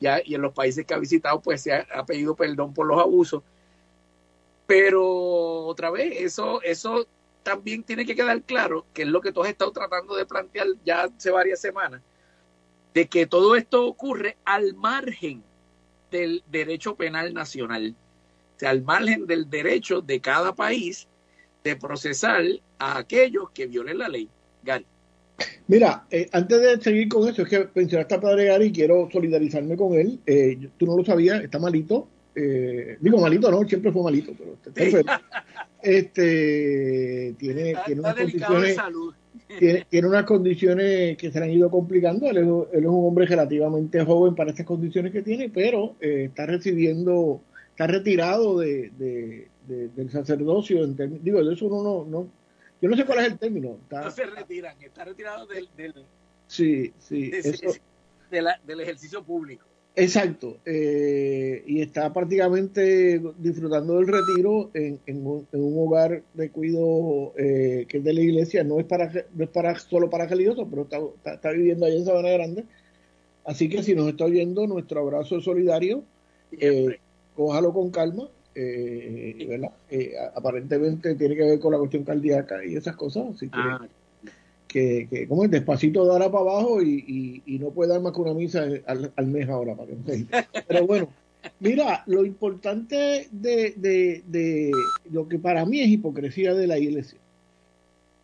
ya, 0.00 0.20
y 0.24 0.34
en 0.34 0.42
los 0.42 0.52
países 0.52 0.86
que 0.86 0.94
ha 0.94 0.98
visitado, 0.98 1.40
pues 1.40 1.62
se 1.62 1.72
ha, 1.72 1.86
ha 1.94 2.04
pedido 2.06 2.34
perdón 2.34 2.72
por 2.72 2.86
los 2.86 3.00
abusos. 3.00 3.42
Pero 4.66 5.66
otra 5.66 5.90
vez, 5.90 6.20
eso, 6.20 6.62
eso 6.62 7.06
también 7.44 7.84
tiene 7.84 8.04
que 8.04 8.16
quedar 8.16 8.42
claro, 8.42 8.86
que 8.92 9.02
es 9.02 9.08
lo 9.08 9.20
que 9.20 9.30
tú 9.30 9.42
has 9.42 9.50
estado 9.50 9.70
tratando 9.70 10.16
de 10.16 10.26
plantear 10.26 10.66
ya 10.84 11.02
hace 11.02 11.30
varias 11.30 11.60
semanas, 11.60 12.00
de 12.92 13.06
que 13.06 13.26
todo 13.26 13.54
esto 13.54 13.86
ocurre 13.86 14.36
al 14.44 14.74
margen 14.74 15.44
del 16.10 16.42
derecho 16.50 16.96
penal 16.96 17.32
nacional, 17.34 17.94
sea, 18.56 18.70
al 18.70 18.82
margen 18.82 19.26
del 19.26 19.48
derecho 19.48 20.00
de 20.00 20.20
cada 20.20 20.54
país 20.54 21.06
de 21.62 21.76
procesar 21.76 22.42
a 22.78 22.98
aquellos 22.98 23.50
que 23.50 23.66
violen 23.66 23.98
la 23.98 24.08
ley. 24.08 24.28
Gary. 24.62 24.86
Mira, 25.66 26.06
eh, 26.10 26.28
antes 26.32 26.60
de 26.60 26.80
seguir 26.80 27.08
con 27.08 27.28
eso, 27.28 27.42
es 27.42 27.48
que 27.48 27.68
mencionaste 27.74 28.14
a 28.14 28.20
Padre 28.20 28.46
Gary 28.46 28.72
quiero 28.72 29.08
solidarizarme 29.10 29.76
con 29.76 29.94
él. 29.94 30.20
Eh, 30.26 30.68
tú 30.78 30.86
no 30.86 30.96
lo 30.96 31.04
sabías, 31.04 31.42
está 31.42 31.58
malito. 31.58 32.08
Eh, 32.36 32.96
digo 33.00 33.20
malito, 33.20 33.50
no, 33.50 33.66
siempre 33.66 33.92
fue 33.92 34.02
malito, 34.02 34.32
pero 34.36 34.54
está 34.54 35.22
este 35.82 37.34
tiene, 37.38 37.74
tiene 37.86 38.00
unas 38.00 38.14
condiciones 38.14 38.76
tiene, 39.90 40.08
unas 40.08 40.24
condiciones 40.24 41.16
que 41.16 41.30
se 41.30 41.38
le 41.38 41.44
han 41.44 41.52
ido 41.52 41.70
complicando. 41.70 42.28
Él 42.28 42.38
es, 42.38 42.44
un 42.44 43.06
hombre 43.06 43.26
relativamente 43.26 44.04
joven 44.04 44.34
para 44.34 44.50
estas 44.50 44.66
condiciones 44.66 45.12
que 45.12 45.22
tiene 45.22 45.48
pero 45.48 45.94
eh, 46.00 46.24
está 46.28 46.46
recibiendo 46.46 47.40
está 47.70 47.86
retirado 47.86 48.58
de, 48.58 49.48
del 49.66 50.10
sacerdocio 50.10 50.86
digo 50.86 51.44
de 51.44 51.54
eso 51.54 51.66
uno 51.66 51.82
no, 51.82 52.04
no 52.04 52.28
yo 52.80 52.88
no 52.88 52.96
sé 52.96 53.04
cuál 53.04 53.20
es 53.20 53.32
el 53.32 53.38
término 53.38 53.78
no 53.90 54.10
se 54.10 54.26
retiran 54.26 54.76
está 54.80 55.04
retirado 55.04 55.46
del, 55.46 55.68
del 55.76 56.04
sí 56.46 56.92
sí 56.98 57.32
del 58.30 58.80
ejercicio 58.80 59.24
público 59.24 59.66
Exacto, 59.96 60.58
eh, 60.64 61.62
y 61.68 61.80
está 61.80 62.12
prácticamente 62.12 63.22
disfrutando 63.38 63.94
del 63.94 64.08
retiro 64.08 64.70
en, 64.74 64.98
en, 65.06 65.24
un, 65.24 65.46
hogar 65.52 66.22
de 66.34 66.50
cuido 66.50 67.32
eh, 67.36 67.86
que 67.88 67.98
es 67.98 68.04
de 68.04 68.12
la 68.12 68.20
iglesia, 68.20 68.64
no 68.64 68.80
es 68.80 68.86
para 68.86 69.12
no 69.34 69.44
es 69.44 69.50
para 69.50 69.78
solo 69.78 70.10
para 70.10 70.26
religiosos, 70.26 70.66
pero 70.68 70.82
está, 70.82 71.32
está, 71.32 71.50
viviendo 71.52 71.86
allá 71.86 71.94
en 71.94 72.04
Sabana 72.04 72.30
Grande. 72.30 72.64
Así 73.44 73.68
que 73.68 73.84
si 73.84 73.94
nos 73.94 74.08
está 74.08 74.24
oyendo, 74.24 74.66
nuestro 74.66 75.00
abrazo 75.00 75.40
solidario, 75.40 76.02
eh, 76.50 76.98
cójalo 77.36 77.72
con 77.72 77.90
calma, 77.90 78.28
eh, 78.56 79.46
¿verdad? 79.48 79.70
aparentemente 80.34 81.14
tiene 81.14 81.36
que 81.36 81.44
ver 81.44 81.60
con 81.60 81.70
la 81.70 81.78
cuestión 81.78 82.02
cardíaca 82.02 82.64
y 82.64 82.74
esas 82.74 82.96
cosas, 82.96 83.26
así 83.36 83.48
que 83.48 83.58
ah, 83.58 83.86
que, 84.68 85.06
que 85.08 85.28
como 85.28 85.44
es 85.44 85.50
despacito 85.50 86.04
dará 86.04 86.30
para 86.30 86.50
abajo 86.50 86.82
y, 86.82 87.42
y, 87.46 87.58
no 87.58 87.70
puede 87.70 87.90
dar 87.90 88.00
más 88.00 88.12
que 88.12 88.20
una 88.20 88.34
misa 88.34 88.66
al, 88.86 89.12
al 89.14 89.26
mes 89.26 89.48
ahora 89.48 89.74
para 89.74 89.88
que 89.88 90.26
pero 90.66 90.86
bueno 90.86 91.08
mira 91.60 92.02
lo 92.06 92.24
importante 92.24 93.28
de, 93.30 93.74
de, 93.76 94.22
de, 94.26 94.72
lo 95.10 95.28
que 95.28 95.38
para 95.38 95.64
mí 95.64 95.80
es 95.80 95.88
hipocresía 95.88 96.54
de 96.54 96.66
la 96.66 96.78
iglesia 96.78 97.18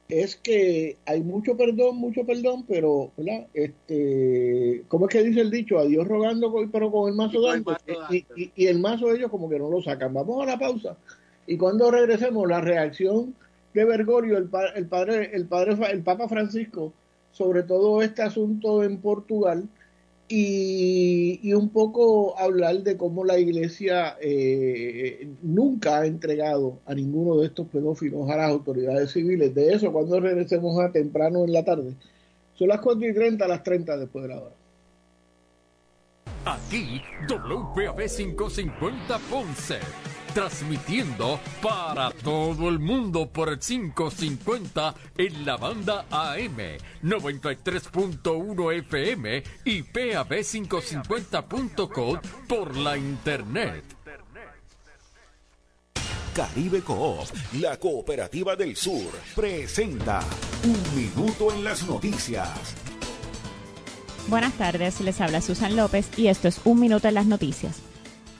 es 0.08 0.34
que 0.34 0.96
hay 1.06 1.22
mucho 1.22 1.56
perdón 1.56 1.96
mucho 1.96 2.24
perdón 2.24 2.64
pero 2.66 3.12
¿verdad? 3.16 3.46
este 3.54 4.82
cómo 4.88 5.06
es 5.06 5.12
que 5.12 5.22
dice 5.22 5.40
el 5.40 5.50
dicho 5.50 5.78
a 5.78 5.84
Dios 5.84 6.06
rogando 6.08 6.52
pero 6.72 6.90
con 6.90 7.08
el 7.08 7.14
mazo 7.14 7.40
dando. 7.42 7.76
y, 8.10 8.24
y, 8.34 8.52
y 8.56 8.66
el 8.66 8.80
mazo 8.80 9.12
ellos 9.12 9.30
como 9.30 9.48
que 9.48 9.58
no 9.58 9.70
lo 9.70 9.80
sacan. 9.82 10.12
Vamos 10.12 10.42
a 10.42 10.46
la 10.46 10.58
pausa 10.58 10.96
y 11.46 11.56
cuando 11.56 11.90
regresemos 11.90 12.48
la 12.48 12.60
reacción 12.60 13.34
de 13.74 13.84
Bergoglio, 13.84 14.36
el, 14.36 14.50
el, 14.74 14.86
padre, 14.86 15.30
el 15.32 15.46
padre, 15.46 15.76
el 15.90 16.02
Papa 16.02 16.28
Francisco, 16.28 16.92
sobre 17.32 17.62
todo 17.62 18.02
este 18.02 18.22
asunto 18.22 18.82
en 18.82 18.98
Portugal, 18.98 19.68
y, 20.32 21.52
un 21.54 21.70
poco 21.70 22.38
hablar 22.38 22.82
de 22.82 22.96
cómo 22.96 23.24
la 23.24 23.38
iglesia 23.38 24.16
eh, 24.20 25.28
nunca 25.42 25.98
ha 25.98 26.06
entregado 26.06 26.78
a 26.86 26.94
ninguno 26.94 27.36
de 27.40 27.48
estos 27.48 27.66
pedófilos 27.66 28.30
a 28.30 28.36
las 28.36 28.50
autoridades 28.50 29.10
civiles. 29.10 29.52
De 29.54 29.72
eso, 29.72 29.92
cuando 29.92 30.20
regresemos 30.20 30.78
a 30.80 30.92
temprano 30.92 31.44
en 31.44 31.52
la 31.52 31.64
tarde. 31.64 31.94
Son 32.54 32.68
las 32.68 32.80
4 32.80 33.08
y 33.08 33.14
30, 33.14 33.48
las 33.48 33.64
30 33.64 33.96
después 33.96 34.22
de 34.22 34.28
la 34.28 34.40
hora. 34.40 34.54
Aquí, 36.44 37.00
WPAB 37.28 38.06
550 38.06 39.18
Ponce 39.30 39.78
transmitiendo 40.32 41.38
para 41.62 42.10
todo 42.10 42.68
el 42.68 42.78
mundo 42.78 43.28
por 43.28 43.48
el 43.48 43.58
550 43.58 44.94
en 45.18 45.46
la 45.46 45.56
banda 45.56 46.06
AM, 46.10 46.58
93.1 47.02 48.78
FM 48.78 49.42
y 49.64 49.82
PAB550.com 49.82 52.20
por 52.48 52.76
la 52.76 52.96
internet. 52.96 53.84
Caribe 56.34 56.82
Coop, 56.82 57.26
la 57.54 57.76
cooperativa 57.76 58.54
del 58.54 58.76
sur, 58.76 59.10
presenta 59.34 60.20
Un 60.64 60.78
Minuto 60.94 61.52
en 61.52 61.64
las 61.64 61.84
Noticias. 61.86 62.76
Buenas 64.28 64.52
tardes, 64.54 65.00
les 65.00 65.20
habla 65.20 65.40
Susan 65.40 65.74
López 65.74 66.08
y 66.16 66.28
esto 66.28 66.46
es 66.46 66.60
Un 66.64 66.78
Minuto 66.78 67.08
en 67.08 67.14
las 67.14 67.26
Noticias. 67.26 67.89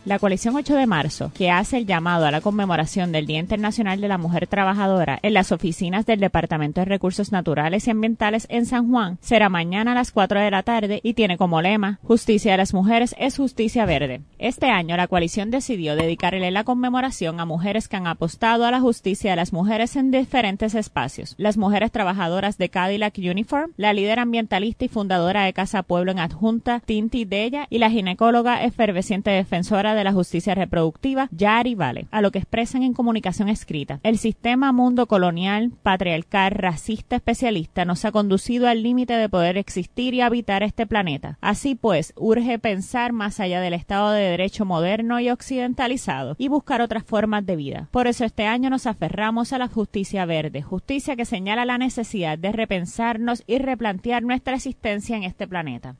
La 0.07 0.19
coalición 0.19 0.57
8 0.57 0.77
de 0.77 0.87
marzo, 0.87 1.31
que 1.35 1.51
hace 1.51 1.77
el 1.77 1.85
llamado 1.85 2.25
a 2.25 2.31
la 2.31 2.41
conmemoración 2.41 3.13
del 3.13 3.27
Día 3.27 3.39
Internacional 3.39 4.01
de 4.01 4.09
la 4.09 4.17
Mujer 4.17 4.47
Trabajadora 4.47 5.19
en 5.23 5.35
las 5.35 5.53
oficinas 5.53 6.07
del 6.07 6.21
Departamento 6.21 6.81
de 6.81 6.87
Recursos 6.87 7.33
Naturales 7.33 7.87
y 7.87 7.91
Ambientales 7.91 8.47
en 8.49 8.65
San 8.65 8.91
Juan, 8.91 9.19
será 9.21 9.51
mañana 9.51 9.93
a 9.93 9.95
las 9.95 10.11
4 10.11 10.41
de 10.41 10.51
la 10.51 10.63
tarde 10.63 11.01
y 11.03 11.13
tiene 11.13 11.37
como 11.37 11.61
lema 11.61 11.99
Justicia 12.03 12.53
de 12.53 12.57
las 12.57 12.73
mujeres 12.73 13.15
es 13.19 13.37
justicia 13.37 13.85
verde. 13.85 14.23
Este 14.39 14.71
año 14.71 14.97
la 14.97 15.07
coalición 15.07 15.51
decidió 15.51 15.95
dedicarle 15.95 16.51
la 16.51 16.65
conmemoración 16.65 17.39
a 17.39 17.45
mujeres 17.45 17.87
que 17.87 17.97
han 17.97 18.07
apostado 18.07 18.65
a 18.65 18.71
la 18.71 18.81
justicia 18.81 19.33
de 19.33 19.37
las 19.37 19.53
mujeres 19.53 19.97
en 19.97 20.11
diferentes 20.11 20.75
espacios. 20.75 21.35
Las 21.37 21.59
mujeres 21.59 21.93
trabajadoras 21.93 22.57
de 22.57 22.71
Cadillac 22.71 23.19
Uniform, 23.19 23.73
la 23.77 23.93
líder 23.93 24.19
ambientalista 24.19 24.87
y 24.87 24.89
fundadora 24.89 25.45
de 25.45 25.53
Casa 25.53 25.83
Pueblo 25.83 26.11
en 26.11 26.21
Adjunta, 26.21 26.81
Tinti 26.81 27.27
Della, 27.27 27.67
y 27.69 27.81
la 27.81 27.91
ginecóloga 27.91 28.65
efervesciente 28.65 29.31
defensora 29.31 29.90
de 29.95 30.05
la 30.05 30.13
Justicia 30.13 30.55
Reproductiva, 30.55 31.29
Yari 31.33 31.75
Vale, 31.75 32.07
a 32.11 32.21
lo 32.21 32.31
que 32.31 32.39
expresan 32.39 32.83
en 32.83 32.95
comunicación 32.95 33.49
escrita. 33.49 34.01
El 34.03 34.19
sistema 34.19 34.73
mundo 34.73 35.07
colonial, 35.07 35.73
patriarcal, 35.83 36.53
racista, 36.53 37.17
especialista 37.17 37.85
nos 37.85 38.05
ha 38.05 38.13
conducido 38.13 38.69
al 38.69 38.83
límite 38.83 39.15
de 39.15 39.29
poder 39.29 39.57
existir 39.59 40.15
y 40.15 40.21
habitar 40.21 40.63
este 40.63 40.87
planeta. 40.87 41.39
Así 41.41 41.75
pues, 41.75 42.13
urge 42.17 42.59
pensar 42.59 43.13
más 43.13 43.41
allá 43.41 43.61
del 43.61 43.75
Estado 43.75 44.13
de 44.13 44.23
Derecho 44.23 44.65
moderno 44.65 45.21
y 45.21 45.31
occidentalizado 45.31 46.35
y 46.39 46.49
buscar 46.49 46.81
otras 46.81 47.05
formas 47.05 47.47
de 47.47 47.57
vida. 47.57 47.89
Por 47.91 48.07
eso 48.07 48.25
este 48.25 48.47
año 48.47 48.71
nos 48.71 48.87
aferramos 48.87 49.53
a 49.53 49.59
la 49.59 49.69
justicia 49.69 50.25
verde, 50.25 50.63
justicia 50.63 51.17
que 51.17 51.25
señala 51.25 51.65
la 51.65 51.79
necesidad 51.79 52.39
de 52.39 52.53
repensarnos 52.53 53.43
y 53.47 53.59
replantear 53.59 54.23
nuestra 54.23 54.57
existencia 54.57 55.17
en 55.17 55.25
este 55.25 55.47
planeta. 55.47 55.97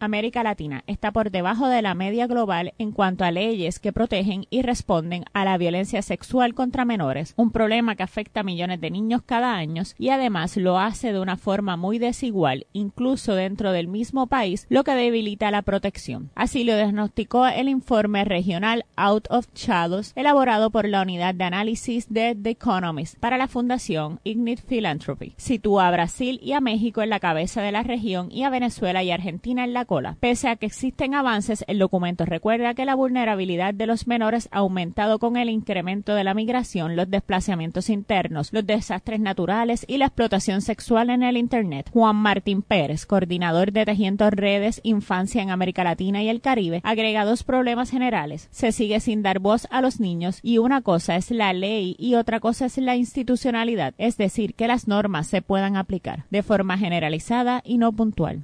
América 0.00 0.42
Latina 0.42 0.84
está 0.86 1.12
por 1.12 1.30
debajo 1.30 1.68
de 1.68 1.82
la 1.82 1.94
media 1.94 2.26
global 2.26 2.74
en 2.78 2.92
cuanto 2.92 3.24
a 3.24 3.30
leyes 3.30 3.78
que 3.80 3.92
protegen 3.92 4.46
y 4.50 4.62
responden 4.62 5.24
a 5.32 5.44
la 5.44 5.58
violencia 5.58 6.02
sexual 6.02 6.54
contra 6.54 6.84
menores, 6.84 7.34
un 7.36 7.50
problema 7.50 7.96
que 7.96 8.02
afecta 8.02 8.40
a 8.40 8.44
millones 8.44 8.80
de 8.80 8.90
niños 8.90 9.22
cada 9.24 9.54
año 9.54 9.82
y 9.98 10.10
además 10.10 10.56
lo 10.56 10.78
hace 10.78 11.12
de 11.12 11.20
una 11.20 11.36
forma 11.36 11.76
muy 11.76 11.98
desigual, 11.98 12.66
incluso 12.72 13.34
dentro 13.34 13.72
del 13.72 13.88
mismo 13.88 14.26
país, 14.26 14.66
lo 14.68 14.84
que 14.84 14.92
debilita 14.92 15.50
la 15.50 15.62
protección. 15.62 16.30
Así 16.34 16.64
lo 16.64 16.76
diagnosticó 16.76 17.46
el 17.46 17.68
informe 17.68 18.24
regional 18.24 18.84
Out 18.96 19.28
of 19.30 19.46
Shadows 19.54 20.12
elaborado 20.16 20.70
por 20.70 20.88
la 20.88 21.02
unidad 21.02 21.34
de 21.34 21.44
análisis 21.44 22.08
de 22.08 22.36
The 22.40 22.50
Economist 22.50 23.18
para 23.18 23.38
la 23.38 23.48
Fundación 23.48 24.20
Ignite 24.24 24.62
Philanthropy. 24.62 25.34
Sitúa 25.36 25.88
a 25.88 25.90
Brasil 25.90 26.40
y 26.42 26.52
a 26.52 26.60
México 26.60 27.02
en 27.02 27.10
la 27.10 27.20
cabeza 27.20 27.62
de 27.62 27.72
la 27.72 27.82
región 27.82 28.30
y 28.30 28.44
a 28.44 28.50
Venezuela 28.50 29.02
y 29.02 29.10
Argentina 29.10 29.64
en 29.64 29.72
la 29.72 29.84
Pese 30.20 30.48
a 30.48 30.56
que 30.56 30.66
existen 30.66 31.14
avances, 31.14 31.64
el 31.66 31.78
documento 31.78 32.26
recuerda 32.26 32.74
que 32.74 32.84
la 32.84 32.94
vulnerabilidad 32.94 33.72
de 33.72 33.86
los 33.86 34.06
menores 34.06 34.48
ha 34.52 34.58
aumentado 34.58 35.18
con 35.18 35.38
el 35.38 35.48
incremento 35.48 36.14
de 36.14 36.24
la 36.24 36.34
migración, 36.34 36.94
los 36.94 37.10
desplazamientos 37.10 37.88
internos, 37.88 38.52
los 38.52 38.66
desastres 38.66 39.18
naturales 39.18 39.86
y 39.88 39.96
la 39.96 40.06
explotación 40.06 40.60
sexual 40.60 41.08
en 41.08 41.22
el 41.22 41.38
Internet. 41.38 41.88
Juan 41.90 42.16
Martín 42.16 42.60
Pérez, 42.60 43.06
coordinador 43.06 43.72
de 43.72 43.86
Tejiendo 43.86 44.28
Redes 44.28 44.80
Infancia 44.82 45.40
en 45.42 45.50
América 45.50 45.84
Latina 45.84 46.22
y 46.22 46.28
el 46.28 46.42
Caribe, 46.42 46.82
agrega 46.84 47.24
dos 47.24 47.42
problemas 47.42 47.90
generales. 47.90 48.48
Se 48.50 48.72
sigue 48.72 49.00
sin 49.00 49.22
dar 49.22 49.38
voz 49.38 49.66
a 49.70 49.80
los 49.80 50.00
niños 50.00 50.40
y 50.42 50.58
una 50.58 50.82
cosa 50.82 51.16
es 51.16 51.30
la 51.30 51.54
ley 51.54 51.96
y 51.98 52.14
otra 52.14 52.40
cosa 52.40 52.66
es 52.66 52.76
la 52.76 52.94
institucionalidad, 52.94 53.94
es 53.96 54.18
decir, 54.18 54.54
que 54.54 54.68
las 54.68 54.86
normas 54.86 55.28
se 55.28 55.40
puedan 55.40 55.76
aplicar 55.76 56.26
de 56.28 56.42
forma 56.42 56.76
generalizada 56.76 57.62
y 57.64 57.78
no 57.78 57.92
puntual. 57.92 58.42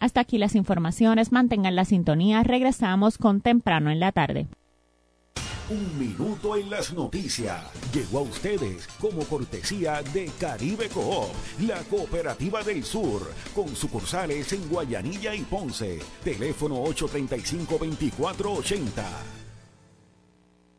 Hasta 0.00 0.20
aquí 0.20 0.38
las 0.38 0.54
informaciones. 0.54 1.32
Mantengan 1.32 1.76
la 1.76 1.84
sintonía. 1.84 2.42
Regresamos 2.42 3.18
con 3.18 3.40
temprano 3.40 3.90
en 3.90 4.00
la 4.00 4.12
tarde. 4.12 4.46
Un 5.70 5.98
minuto 5.98 6.56
en 6.56 6.70
las 6.70 6.94
noticias. 6.94 7.62
Llegó 7.92 8.20
a 8.20 8.22
ustedes 8.22 8.86
como 8.98 9.22
cortesía 9.24 10.00
de 10.14 10.30
Caribe 10.40 10.88
Coop, 10.88 11.28
la 11.60 11.76
cooperativa 11.90 12.62
del 12.62 12.82
sur, 12.84 13.30
con 13.54 13.76
sucursales 13.76 14.50
en 14.54 14.66
Guayanilla 14.70 15.34
y 15.34 15.42
Ponce. 15.42 15.98
Teléfono 16.24 16.82
835-2480 16.84 19.37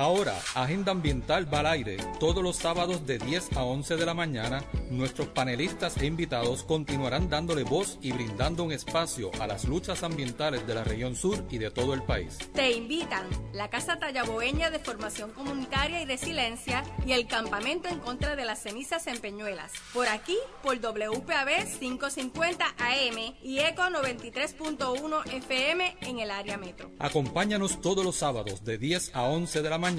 Ahora, 0.00 0.34
Agenda 0.54 0.92
Ambiental 0.92 1.52
va 1.52 1.58
al 1.58 1.66
aire. 1.66 1.98
Todos 2.18 2.42
los 2.42 2.56
sábados 2.56 3.06
de 3.06 3.18
10 3.18 3.54
a 3.54 3.64
11 3.64 3.96
de 3.96 4.06
la 4.06 4.14
mañana, 4.14 4.64
nuestros 4.88 5.28
panelistas 5.28 5.98
e 5.98 6.06
invitados 6.06 6.64
continuarán 6.64 7.28
dándole 7.28 7.64
voz 7.64 7.98
y 8.00 8.10
brindando 8.10 8.64
un 8.64 8.72
espacio 8.72 9.30
a 9.40 9.46
las 9.46 9.66
luchas 9.66 10.02
ambientales 10.02 10.66
de 10.66 10.74
la 10.74 10.84
región 10.84 11.14
sur 11.14 11.44
y 11.50 11.58
de 11.58 11.70
todo 11.70 11.92
el 11.92 12.02
país. 12.02 12.38
Te 12.54 12.72
invitan 12.72 13.26
la 13.52 13.68
Casa 13.68 13.98
Tallaboeña 13.98 14.70
de 14.70 14.78
Formación 14.78 15.32
Comunitaria 15.32 16.00
y 16.00 16.06
Resiliencia 16.06 16.82
y 17.04 17.12
el 17.12 17.26
Campamento 17.26 17.90
en 17.90 17.98
contra 17.98 18.36
de 18.36 18.46
las 18.46 18.62
cenizas 18.62 19.06
en 19.06 19.18
Peñuelas. 19.18 19.70
Por 19.92 20.08
aquí, 20.08 20.38
por 20.62 20.80
WPAB 20.80 21.78
550 21.78 22.64
AM 22.78 23.34
y 23.42 23.58
ECO 23.58 23.82
93.1 23.82 25.30
FM 25.30 25.98
en 26.00 26.20
el 26.20 26.30
área 26.30 26.56
metro. 26.56 26.90
Acompáñanos 26.98 27.82
todos 27.82 28.02
los 28.02 28.16
sábados 28.16 28.64
de 28.64 28.78
10 28.78 29.14
a 29.14 29.24
11 29.24 29.60
de 29.60 29.68
la 29.68 29.76
mañana 29.76 29.89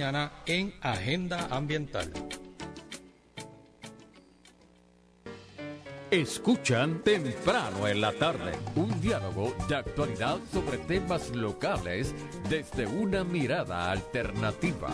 en 0.46 0.74
Agenda 0.80 1.48
Ambiental. 1.52 2.10
Escuchan 6.10 7.04
temprano 7.04 7.90
en 7.90 8.00
la 8.00 8.14
tarde 8.14 8.54
un 8.78 9.02
diálogo 9.02 9.54
de 9.68 9.76
actualidad 9.76 10.40
sobre 10.54 10.78
temas 10.78 11.36
locales 11.36 12.16
desde 12.48 12.88
una 12.88 13.26
mirada 13.26 13.92
alternativa. 13.92 14.92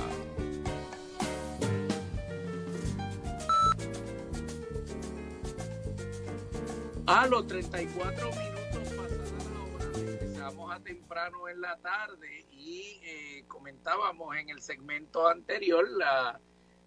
A 7.06 7.27
los 7.27 7.45
34 7.45 8.31
minutos 8.31 8.93
pasadas 8.95 9.31
la 9.54 9.62
hora, 9.62 10.00
empezamos 10.00 10.75
a 10.75 10.79
temprano 10.79 11.48
en 11.50 11.62
la 11.62 11.77
tarde 11.77 12.48
y 12.67 12.99
eh, 13.01 13.45
comentábamos 13.47 14.35
en 14.35 14.49
el 14.49 14.59
segmento 14.59 15.29
anterior 15.29 15.87
la, 15.89 16.39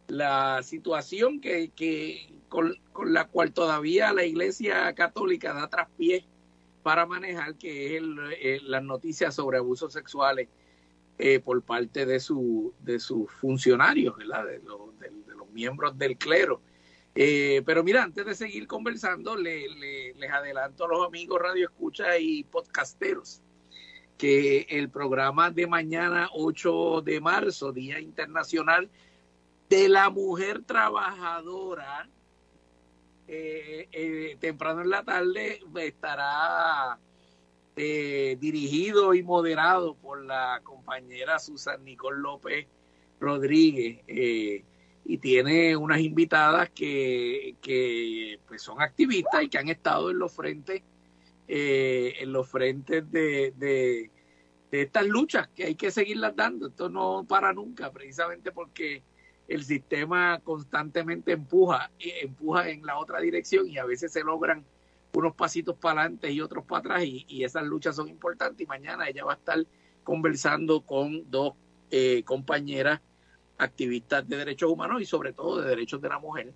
la 0.08 0.62
situación 0.62 1.40
que, 1.40 1.70
que 1.70 2.34
con, 2.50 2.76
la 3.06 3.28
cual 3.28 3.52
todavía 3.52 4.12
la 4.12 4.24
Iglesia 4.24 4.92
Católica 4.94 5.54
da 5.54 5.70
traspié 5.70 6.26
para 6.82 7.06
manejar, 7.06 7.54
que 7.54 7.96
es 7.96 8.02
el, 8.02 8.70
las 8.70 8.82
noticias 8.82 9.34
sobre 9.34 9.56
abusos 9.56 9.92
sexuales 9.94 10.48
eh, 11.18 11.40
por 11.40 11.62
parte 11.62 12.04
de, 12.04 12.20
su, 12.20 12.74
de 12.80 13.00
sus 13.00 13.30
funcionarios. 13.30 14.18
De, 14.18 14.24
de, 14.24 15.34
los 15.34 15.50
miembros 15.50 15.98
del 15.98 16.16
clero. 16.16 16.60
Eh, 17.14 17.62
pero 17.64 17.82
mira, 17.82 18.02
antes 18.02 18.24
de 18.24 18.34
seguir 18.34 18.66
conversando, 18.66 19.34
le, 19.34 20.14
les 20.14 20.30
adelanto 20.30 20.84
a 20.84 20.88
los 20.88 21.06
amigos 21.06 21.40
Radio 21.40 21.66
Escucha 21.66 22.18
y 22.18 22.44
podcasteros 22.44 23.42
que 24.20 24.66
el 24.68 24.90
programa 24.90 25.50
de 25.50 25.66
mañana 25.66 26.28
8 26.34 27.00
de 27.00 27.22
marzo, 27.22 27.72
Día 27.72 27.98
Internacional 27.98 28.90
de 29.70 29.88
la 29.88 30.10
Mujer 30.10 30.62
Trabajadora, 30.62 32.06
eh, 33.26 33.88
eh, 33.90 34.36
temprano 34.38 34.82
en 34.82 34.90
la 34.90 35.02
tarde 35.04 35.60
estará 35.76 36.98
eh, 37.74 38.36
dirigido 38.38 39.14
y 39.14 39.22
moderado 39.22 39.94
por 39.94 40.22
la 40.22 40.60
compañera 40.64 41.38
Susan 41.38 41.82
Nicole 41.82 42.20
López 42.20 42.66
Rodríguez 43.20 44.00
y 44.06 45.16
tiene 45.16 45.74
unas 45.76 46.00
invitadas 46.00 46.68
que, 46.68 47.54
que 47.62 48.38
pues 48.46 48.60
son 48.60 48.82
activistas 48.82 49.44
y 49.44 49.48
que 49.48 49.56
han 49.56 49.70
estado 49.70 50.10
en 50.10 50.18
los 50.18 50.30
frentes 50.30 50.82
eh, 51.52 52.14
en 52.20 52.32
los 52.32 52.48
frentes 52.48 53.10
de, 53.10 53.52
de, 53.56 54.08
estas 54.70 55.04
luchas 55.04 55.48
que 55.48 55.64
hay 55.64 55.74
que 55.74 55.90
seguirlas 55.90 56.36
dando. 56.36 56.68
Esto 56.68 56.88
no 56.88 57.24
para 57.28 57.52
nunca, 57.52 57.90
precisamente 57.90 58.52
porque 58.52 59.02
el 59.48 59.64
sistema 59.64 60.38
constantemente 60.44 61.32
empuja, 61.32 61.90
empuja 61.98 62.68
en 62.68 62.86
la 62.86 62.98
otra 62.98 63.18
dirección 63.18 63.68
y 63.68 63.78
a 63.78 63.84
veces 63.84 64.12
se 64.12 64.22
logran 64.22 64.64
unos 65.12 65.34
pasitos 65.34 65.74
para 65.74 66.02
adelante 66.02 66.30
y 66.30 66.40
otros 66.40 66.64
para 66.64 66.78
atrás 66.78 67.04
y, 67.04 67.42
esas 67.42 67.64
luchas 67.64 67.96
son 67.96 68.08
importantes 68.08 68.60
y 68.60 68.68
mañana 68.68 69.08
ella 69.08 69.24
va 69.24 69.32
a 69.32 69.36
estar 69.36 69.58
conversando 70.04 70.82
con 70.82 71.28
dos 71.32 71.54
eh, 71.90 72.22
compañeras 72.22 73.00
activistas 73.58 74.28
de 74.28 74.36
derechos 74.36 74.70
humanos 74.70 75.02
y 75.02 75.04
sobre 75.04 75.32
todo 75.32 75.60
de 75.60 75.68
derechos 75.68 76.00
de 76.00 76.10
la 76.10 76.20
mujer 76.20 76.52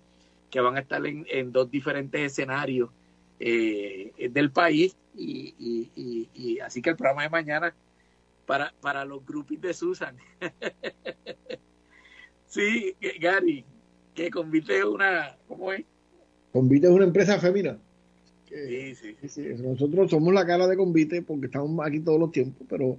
que 0.49 0.61
van 0.61 0.77
a 0.77 0.79
estar 0.79 1.05
en, 1.05 1.27
en 1.29 1.51
dos 1.51 1.69
diferentes 1.69 2.21
escenarios 2.21 2.91
eh, 3.39 4.29
del 4.31 4.51
país 4.51 4.95
y, 5.17 6.27
y, 6.33 6.59
así 6.59 6.81
que 6.81 6.91
el 6.91 6.95
programa 6.95 7.23
de 7.23 7.29
mañana 7.29 7.73
para, 8.45 8.73
para 8.81 9.05
los 9.05 9.25
grupos 9.25 9.59
de 9.61 9.73
Susan. 9.73 10.15
sí, 12.47 12.95
Gary, 13.19 13.63
que 14.13 14.29
Convite 14.29 14.79
es 14.79 14.85
una, 14.85 15.35
¿cómo 15.47 15.71
es? 15.71 15.83
Convite 16.51 16.87
es 16.87 16.93
una 16.93 17.05
empresa 17.05 17.39
femenina. 17.39 17.77
Sí, 18.47 18.95
sí, 18.95 19.15
sí, 19.27 19.41
Nosotros 19.57 20.09
somos 20.09 20.33
la 20.33 20.45
cara 20.45 20.67
de 20.67 20.77
Convite 20.77 21.21
porque 21.21 21.47
estamos 21.47 21.85
aquí 21.85 21.99
todos 21.99 22.19
los 22.19 22.31
tiempos, 22.31 22.65
pero 22.69 22.97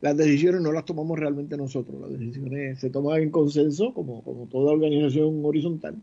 las 0.00 0.16
decisiones 0.16 0.60
no 0.60 0.72
las 0.72 0.84
tomamos 0.84 1.18
realmente 1.18 1.56
nosotros. 1.56 2.00
Las 2.00 2.10
decisiones 2.10 2.78
se 2.78 2.90
toman 2.90 3.22
en 3.22 3.30
consenso, 3.30 3.94
como, 3.94 4.22
como 4.22 4.46
toda 4.46 4.72
organización 4.72 5.42
horizontal 5.44 5.96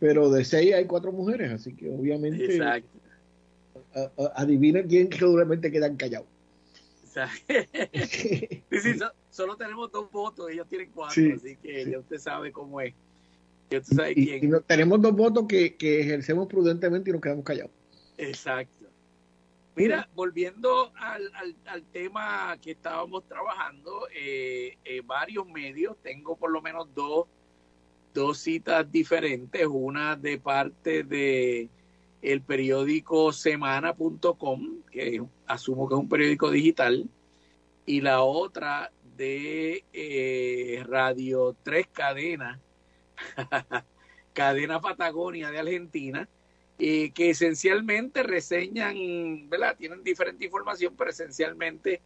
pero 0.00 0.30
de 0.30 0.44
seis 0.44 0.74
hay 0.74 0.86
cuatro 0.86 1.12
mujeres, 1.12 1.52
así 1.52 1.74
que 1.74 1.90
obviamente 1.90 2.44
Exacto. 2.44 2.88
adivinen 4.34 4.88
quién 4.88 5.10
realmente 5.10 5.70
quedan 5.70 5.96
callados. 5.96 6.26
sí, 8.08 8.48
sí, 8.70 8.98
solo 9.30 9.56
tenemos 9.56 9.90
dos 9.90 10.10
votos, 10.10 10.48
ellos 10.50 10.66
tienen 10.68 10.90
cuatro, 10.94 11.22
así 11.34 11.56
que 11.56 11.90
ya 11.90 11.98
usted 11.98 12.18
sabe 12.18 12.52
cómo 12.52 12.80
es. 12.80 12.94
y, 14.16 14.48
tenemos 14.66 15.02
dos 15.02 15.12
votos 15.12 15.46
que, 15.48 15.76
ejercemos 15.80 16.46
prudentemente 16.46 17.10
y 17.10 17.12
nos 17.12 17.20
quedamos 17.20 17.44
callados. 17.44 17.72
Exacto. 18.16 18.86
Mira, 19.74 20.08
volviendo 20.14 20.92
al, 20.96 21.30
al, 21.66 21.84
tema 21.84 22.56
que 22.60 22.72
estábamos 22.72 23.24
trabajando, 23.26 24.06
eh, 24.14 24.76
eh, 24.84 25.00
varios 25.04 25.46
medios, 25.46 25.96
tengo 26.02 26.36
por 26.36 26.50
lo 26.50 26.60
menos 26.60 26.88
dos 26.94 27.26
dos 28.12 28.38
citas 28.38 28.90
diferentes, 28.90 29.66
una 29.66 30.16
de 30.16 30.38
parte 30.38 31.04
de 31.04 31.68
el 32.22 32.42
periódico 32.42 33.32
semana.com, 33.32 34.82
que 34.90 35.22
asumo 35.46 35.88
que 35.88 35.94
es 35.94 36.00
un 36.00 36.08
periódico 36.08 36.50
digital, 36.50 37.08
y 37.86 38.00
la 38.00 38.22
otra 38.22 38.92
de 39.16 39.84
eh, 39.92 40.84
Radio 40.86 41.56
Tres 41.62 41.86
Cadenas, 41.92 42.58
Cadena 44.32 44.80
Patagonia 44.80 45.50
de 45.50 45.58
Argentina, 45.58 46.28
eh, 46.78 47.10
que 47.10 47.30
esencialmente 47.30 48.22
reseñan, 48.22 49.48
¿verdad? 49.50 49.76
Tienen 49.76 50.02
diferente 50.02 50.46
información, 50.46 50.94
pero 50.96 51.10
esencialmente 51.10 52.00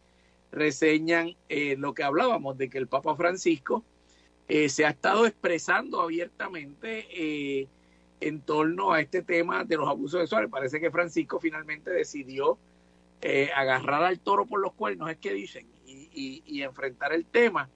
reseñan 0.51 1.35
eh, 1.49 1.75
lo 1.77 1.93
que 1.93 2.03
hablábamos 2.03 2.57
de 2.57 2.69
que 2.69 2.77
el 2.77 2.87
Papa 2.87 3.15
Francisco 3.15 3.83
eh, 4.47 4.69
se 4.69 4.85
ha 4.85 4.89
estado 4.89 5.25
expresando 5.25 6.01
abiertamente 6.01 7.07
eh, 7.11 7.67
en 8.21 8.41
torno 8.41 8.91
a 8.91 9.01
este 9.01 9.21
tema 9.21 9.63
de 9.63 9.77
los 9.77 9.87
abusos 9.87 10.21
sexuales. 10.21 10.49
Parece 10.49 10.79
que 10.79 10.91
Francisco 10.91 11.39
finalmente 11.39 11.89
decidió 11.89 12.57
eh, 13.21 13.49
agarrar 13.55 14.03
al 14.03 14.19
toro 14.19 14.45
por 14.45 14.59
los 14.59 14.73
cuernos, 14.73 15.09
es 15.09 15.17
que 15.17 15.33
dicen, 15.33 15.67
y, 15.85 16.61
enfrentar 16.61 17.13
el 17.13 17.25
tema. 17.25 17.69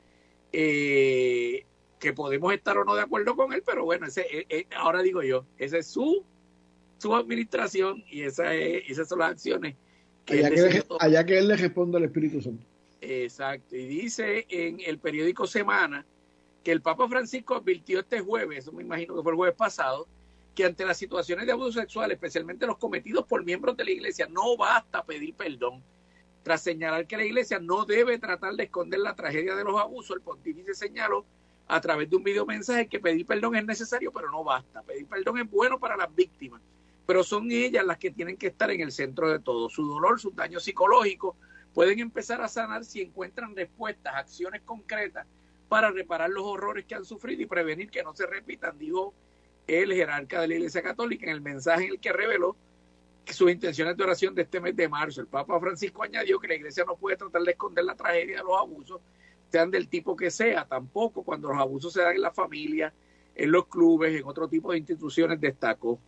que 0.51 2.13
podemos 2.15 2.53
estar 2.53 2.77
o 2.77 2.85
no 2.85 2.95
de 2.95 3.01
acuerdo 3.01 3.35
con 3.35 3.51
él, 3.53 3.61
pero 3.65 3.83
bueno, 3.83 4.07
ese, 4.07 4.25
ahora 4.75 5.01
digo 5.01 5.21
yo, 5.21 5.45
esa 5.57 5.77
es 5.77 5.87
su, 5.87 6.23
su 6.97 7.13
administración 7.13 8.03
y 8.09 8.21
esa 8.21 8.53
esas 8.55 9.09
son 9.09 9.19
las 9.19 9.31
acciones 9.31 9.75
que 10.25 10.83
allá 10.99 11.25
que 11.25 11.37
él 11.37 11.47
le 11.47 11.55
responde 11.57 11.97
al 11.97 12.05
Espíritu 12.05 12.41
Santo. 12.41 12.65
Exacto, 13.01 13.75
y 13.75 13.85
dice 13.87 14.45
en 14.49 14.79
el 14.85 14.99
periódico 14.99 15.47
Semana, 15.47 16.05
que 16.63 16.71
el 16.71 16.81
Papa 16.81 17.07
Francisco 17.07 17.55
advirtió 17.55 17.99
este 17.99 18.19
jueves, 18.19 18.59
eso 18.59 18.71
me 18.71 18.83
imagino 18.83 19.15
que 19.15 19.23
fue 19.23 19.31
el 19.31 19.37
jueves 19.37 19.55
pasado, 19.55 20.07
que 20.55 20.65
ante 20.65 20.85
las 20.85 20.97
situaciones 20.97 21.45
de 21.45 21.53
abuso 21.53 21.79
sexual, 21.79 22.11
especialmente 22.11 22.65
los 22.65 22.77
cometidos 22.77 23.25
por 23.25 23.45
miembros 23.45 23.77
de 23.77 23.85
la 23.85 23.91
Iglesia, 23.91 24.27
no 24.29 24.57
basta 24.57 25.03
pedir 25.03 25.33
perdón. 25.35 25.81
Tras 26.43 26.61
señalar 26.61 27.07
que 27.07 27.17
la 27.17 27.25
Iglesia 27.25 27.59
no 27.59 27.85
debe 27.85 28.17
tratar 28.17 28.53
de 28.53 28.63
esconder 28.63 28.99
la 28.99 29.15
tragedia 29.15 29.55
de 29.55 29.63
los 29.63 29.79
abusos, 29.79 30.17
el 30.17 30.21
pontífice 30.21 30.73
señaló 30.73 31.25
a 31.67 31.79
través 31.79 32.09
de 32.09 32.15
un 32.15 32.23
video 32.23 32.45
mensaje 32.45 32.87
que 32.87 32.99
pedir 32.99 33.25
perdón 33.25 33.55
es 33.55 33.65
necesario, 33.65 34.11
pero 34.11 34.31
no 34.31 34.43
basta. 34.43 34.81
Pedir 34.81 35.05
perdón 35.05 35.37
es 35.37 35.49
bueno 35.49 35.79
para 35.79 35.95
las 35.95 36.13
víctimas, 36.13 36.61
pero 37.05 37.23
son 37.23 37.49
ellas 37.51 37.85
las 37.85 37.97
que 37.97 38.11
tienen 38.11 38.37
que 38.37 38.47
estar 38.47 38.69
en 38.71 38.81
el 38.81 38.91
centro 38.91 39.29
de 39.29 39.39
todo. 39.39 39.69
Su 39.69 39.87
dolor, 39.87 40.19
sus 40.19 40.35
daños 40.35 40.63
psicológicos 40.63 41.35
pueden 41.73 41.99
empezar 41.99 42.41
a 42.41 42.47
sanar 42.47 42.83
si 42.83 43.01
encuentran 43.01 43.55
respuestas, 43.55 44.15
acciones 44.15 44.61
concretas 44.63 45.27
para 45.69 45.91
reparar 45.91 46.29
los 46.31 46.43
horrores 46.43 46.85
que 46.85 46.95
han 46.95 47.05
sufrido 47.05 47.43
y 47.43 47.45
prevenir 47.45 47.89
que 47.89 48.03
no 48.03 48.13
se 48.15 48.25
repitan, 48.25 48.77
dijo 48.77 49.13
el 49.67 49.93
jerarca 49.93 50.41
de 50.41 50.47
la 50.47 50.55
Iglesia 50.55 50.81
Católica 50.81 51.25
en 51.25 51.31
el 51.31 51.41
mensaje 51.41 51.85
en 51.85 51.91
el 51.91 51.99
que 51.99 52.11
reveló 52.11 52.55
sus 53.25 53.51
intenciones 53.51 53.95
de 53.95 54.03
oración 54.03 54.33
de 54.33 54.41
este 54.41 54.59
mes 54.59 54.75
de 54.75 54.89
marzo. 54.89 55.21
El 55.21 55.27
Papa 55.27 55.59
Francisco 55.59 56.01
añadió 56.01 56.39
que 56.39 56.47
la 56.47 56.55
Iglesia 56.55 56.83
no 56.85 56.95
puede 56.95 57.17
tratar 57.17 57.43
de 57.43 57.51
esconder 57.51 57.85
la 57.85 57.95
tragedia 57.95 58.37
de 58.37 58.43
los 58.43 58.59
abusos, 58.59 58.99
sean 59.51 59.69
del 59.69 59.87
tipo 59.87 60.15
que 60.15 60.31
sea, 60.31 60.65
tampoco 60.65 61.23
cuando 61.23 61.49
los 61.49 61.57
abusos 61.59 61.93
se 61.93 62.01
dan 62.01 62.15
en 62.15 62.21
la 62.21 62.31
familia, 62.31 62.91
en 63.35 63.51
los 63.51 63.67
clubes, 63.67 64.19
en 64.19 64.25
otro 64.25 64.47
tipo 64.47 64.71
de 64.71 64.79
instituciones, 64.79 65.39
destacó. 65.39 65.99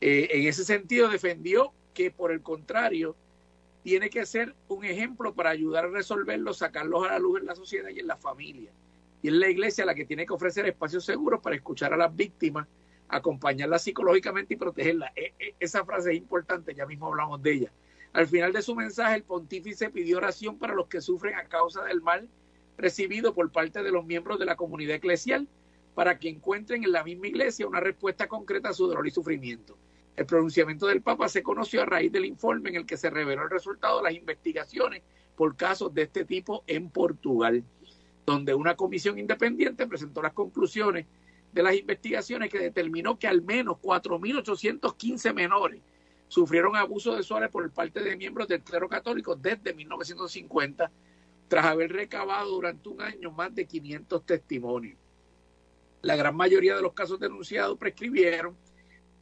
Eh, 0.00 0.28
en 0.32 0.48
ese 0.48 0.64
sentido 0.64 1.08
defendió 1.08 1.72
que 1.94 2.10
por 2.10 2.32
el 2.32 2.42
contrario, 2.42 3.14
tiene 3.82 4.10
que 4.10 4.26
ser 4.26 4.54
un 4.68 4.84
ejemplo 4.84 5.34
para 5.34 5.50
ayudar 5.50 5.86
a 5.86 5.88
resolverlos, 5.88 6.58
sacarlos 6.58 7.06
a 7.06 7.12
la 7.12 7.18
luz 7.18 7.40
en 7.40 7.46
la 7.46 7.54
sociedad 7.54 7.88
y 7.88 8.00
en 8.00 8.06
la 8.06 8.16
familia. 8.16 8.70
Y 9.22 9.28
es 9.28 9.34
la 9.34 9.48
iglesia 9.48 9.84
la 9.84 9.94
que 9.94 10.04
tiene 10.04 10.26
que 10.26 10.32
ofrecer 10.32 10.66
espacios 10.66 11.04
seguros 11.04 11.40
para 11.40 11.56
escuchar 11.56 11.92
a 11.92 11.96
las 11.96 12.14
víctimas, 12.14 12.66
acompañarlas 13.08 13.82
psicológicamente 13.82 14.54
y 14.54 14.56
protegerlas. 14.56 15.10
E, 15.16 15.34
e, 15.38 15.54
esa 15.60 15.84
frase 15.84 16.12
es 16.12 16.18
importante, 16.18 16.74
ya 16.74 16.86
mismo 16.86 17.06
hablamos 17.06 17.42
de 17.42 17.52
ella. 17.52 17.72
Al 18.12 18.26
final 18.26 18.52
de 18.52 18.62
su 18.62 18.74
mensaje, 18.74 19.16
el 19.16 19.22
pontífice 19.22 19.90
pidió 19.90 20.18
oración 20.18 20.58
para 20.58 20.74
los 20.74 20.88
que 20.88 21.00
sufren 21.00 21.34
a 21.34 21.44
causa 21.44 21.84
del 21.84 22.00
mal 22.00 22.28
recibido 22.76 23.34
por 23.34 23.50
parte 23.52 23.82
de 23.82 23.92
los 23.92 24.04
miembros 24.04 24.38
de 24.38 24.46
la 24.46 24.56
comunidad 24.56 24.96
eclesial, 24.96 25.46
para 25.94 26.18
que 26.18 26.28
encuentren 26.28 26.82
en 26.84 26.92
la 26.92 27.04
misma 27.04 27.26
iglesia 27.26 27.66
una 27.66 27.80
respuesta 27.80 28.26
concreta 28.26 28.70
a 28.70 28.72
su 28.72 28.86
dolor 28.86 29.06
y 29.06 29.10
sufrimiento. 29.10 29.76
El 30.20 30.26
pronunciamiento 30.26 30.86
del 30.86 31.00
Papa 31.00 31.30
se 31.30 31.42
conoció 31.42 31.80
a 31.80 31.86
raíz 31.86 32.12
del 32.12 32.26
informe 32.26 32.68
en 32.68 32.76
el 32.76 32.84
que 32.84 32.98
se 32.98 33.08
reveló 33.08 33.44
el 33.44 33.48
resultado 33.48 33.96
de 33.96 34.02
las 34.02 34.12
investigaciones 34.12 35.00
por 35.34 35.56
casos 35.56 35.94
de 35.94 36.02
este 36.02 36.26
tipo 36.26 36.62
en 36.66 36.90
Portugal, 36.90 37.64
donde 38.26 38.52
una 38.52 38.76
comisión 38.76 39.18
independiente 39.18 39.86
presentó 39.86 40.20
las 40.20 40.34
conclusiones 40.34 41.06
de 41.54 41.62
las 41.62 41.74
investigaciones 41.74 42.50
que 42.50 42.58
determinó 42.58 43.18
que 43.18 43.28
al 43.28 43.40
menos 43.40 43.78
4.815 43.78 45.32
menores 45.32 45.80
sufrieron 46.28 46.76
abusos 46.76 47.16
sexuales 47.16 47.48
por 47.48 47.70
parte 47.70 48.02
de 48.02 48.14
miembros 48.14 48.46
del 48.46 48.60
clero 48.60 48.90
católico 48.90 49.36
desde 49.36 49.72
1950, 49.72 50.90
tras 51.48 51.64
haber 51.64 51.94
recabado 51.94 52.50
durante 52.50 52.90
un 52.90 53.00
año 53.00 53.30
más 53.30 53.54
de 53.54 53.64
500 53.64 54.26
testimonios. 54.26 54.98
La 56.02 56.14
gran 56.14 56.36
mayoría 56.36 56.76
de 56.76 56.82
los 56.82 56.92
casos 56.92 57.18
denunciados 57.18 57.78
prescribieron 57.78 58.54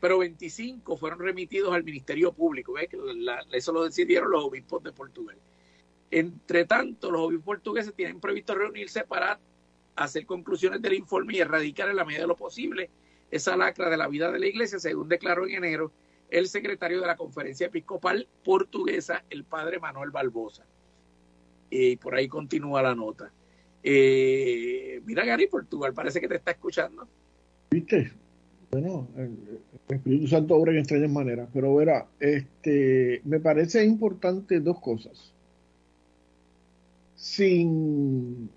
pero 0.00 0.18
25 0.18 0.96
fueron 0.96 1.18
remitidos 1.18 1.72
al 1.74 1.84
Ministerio 1.84 2.32
Público. 2.32 2.74
eso 2.78 3.72
lo 3.72 3.84
decidieron 3.84 4.30
los 4.30 4.44
obispos 4.44 4.82
de 4.82 4.92
Portugal. 4.92 5.36
Entre 6.10 6.64
tanto, 6.64 7.10
los 7.10 7.22
obispos 7.22 7.44
portugueses 7.44 7.94
tienen 7.94 8.20
previsto 8.20 8.54
reunirse 8.54 9.04
para 9.04 9.38
hacer 9.96 10.26
conclusiones 10.26 10.80
del 10.80 10.94
informe 10.94 11.34
y 11.34 11.40
erradicar 11.40 11.88
en 11.88 11.96
la 11.96 12.04
medida 12.04 12.22
de 12.22 12.28
lo 12.28 12.36
posible 12.36 12.90
esa 13.30 13.56
lacra 13.56 13.90
de 13.90 13.96
la 13.96 14.08
vida 14.08 14.30
de 14.30 14.38
la 14.38 14.46
iglesia, 14.46 14.78
según 14.78 15.08
declaró 15.08 15.46
en 15.46 15.56
enero 15.56 15.92
el 16.30 16.48
secretario 16.48 17.00
de 17.00 17.06
la 17.06 17.16
Conferencia 17.16 17.66
Episcopal 17.66 18.28
Portuguesa, 18.44 19.24
el 19.30 19.44
padre 19.44 19.78
Manuel 19.78 20.10
Barbosa. 20.10 20.64
y 21.70 21.96
por 21.96 22.14
ahí 22.14 22.28
continúa 22.28 22.82
la 22.82 22.94
nota. 22.94 23.30
Eh, 23.82 25.02
mira, 25.04 25.24
Gary, 25.24 25.46
Portugal 25.46 25.92
parece 25.92 26.20
que 26.20 26.28
te 26.28 26.36
está 26.36 26.52
escuchando. 26.52 27.06
¿Viste? 27.70 28.12
Bueno, 28.70 29.08
el, 29.16 29.36
Espíritu 29.88 30.26
Santo 30.26 30.54
obra 30.56 30.72
en 30.72 30.78
extrañas 30.78 31.10
maneras, 31.10 31.48
pero 31.52 31.74
verá, 31.74 32.06
este, 32.20 33.22
me 33.24 33.40
parece 33.40 33.84
importante 33.84 34.60
dos 34.60 34.78
cosas. 34.80 35.32
Sin, 37.16 38.50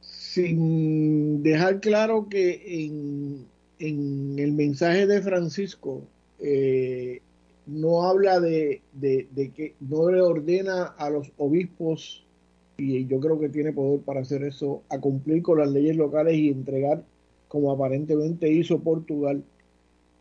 sin 0.00 1.42
dejar 1.42 1.80
claro 1.80 2.28
que 2.30 2.84
en, 2.84 3.46
en 3.78 4.38
el 4.38 4.52
mensaje 4.52 5.06
de 5.06 5.20
Francisco 5.20 6.02
eh, 6.40 7.20
no 7.66 8.04
habla 8.04 8.40
de, 8.40 8.80
de, 8.94 9.28
de, 9.32 9.50
que 9.50 9.74
no 9.80 10.10
le 10.10 10.22
ordena 10.22 10.84
a 10.84 11.10
los 11.10 11.30
obispos, 11.36 12.24
y 12.78 13.06
yo 13.06 13.20
creo 13.20 13.38
que 13.38 13.50
tiene 13.50 13.72
poder 13.72 14.00
para 14.00 14.20
hacer 14.20 14.42
eso, 14.44 14.82
a 14.88 14.98
cumplir 14.98 15.42
con 15.42 15.58
las 15.58 15.70
leyes 15.70 15.96
locales 15.96 16.34
y 16.34 16.48
entregar, 16.48 17.04
como 17.52 17.70
aparentemente 17.70 18.50
hizo 18.50 18.80
Portugal, 18.80 19.44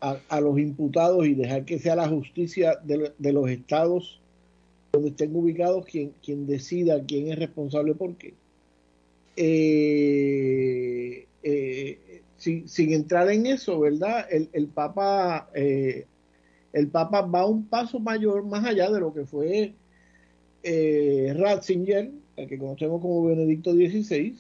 a, 0.02 0.42
los 0.42 0.60
imputados 0.60 1.26
y 1.26 1.34
dejar 1.34 1.64
que 1.64 1.80
sea 1.80 1.96
la 1.96 2.10
justicia 2.10 2.78
de, 2.84 3.32
los 3.32 3.50
estados 3.50 4.20
donde 4.92 5.12
estén 5.12 5.34
ubicados 5.34 5.86
quien, 5.86 6.12
quien 6.22 6.46
decida 6.46 7.02
quién 7.06 7.32
es 7.32 7.40
responsable 7.40 7.96
por 7.96 8.18
qué. 8.18 8.34
Eh, 9.38 11.26
eh, 11.42 12.22
sin, 12.36 12.92
entrar 12.92 13.32
en 13.32 13.46
eso, 13.46 13.80
¿verdad? 13.80 14.26
El, 14.30 14.50
el 14.52 14.68
Papa 14.68 15.50
eh, 15.54 16.08
el 16.74 16.90
Papa 16.90 17.22
va 17.22 17.46
un 17.46 17.66
paso 17.66 17.98
mayor 17.98 18.44
más 18.44 18.66
allá 18.66 18.92
de 18.92 19.00
lo 19.00 19.14
que 19.14 19.26
fue 19.26 19.74
eh, 20.64 21.34
Ratzinger, 21.38 22.12
el 22.36 22.50
que 22.50 22.58
conocemos 22.58 23.02
como 23.02 23.24
Benedicto 23.24 23.72
XVI, 23.72 24.36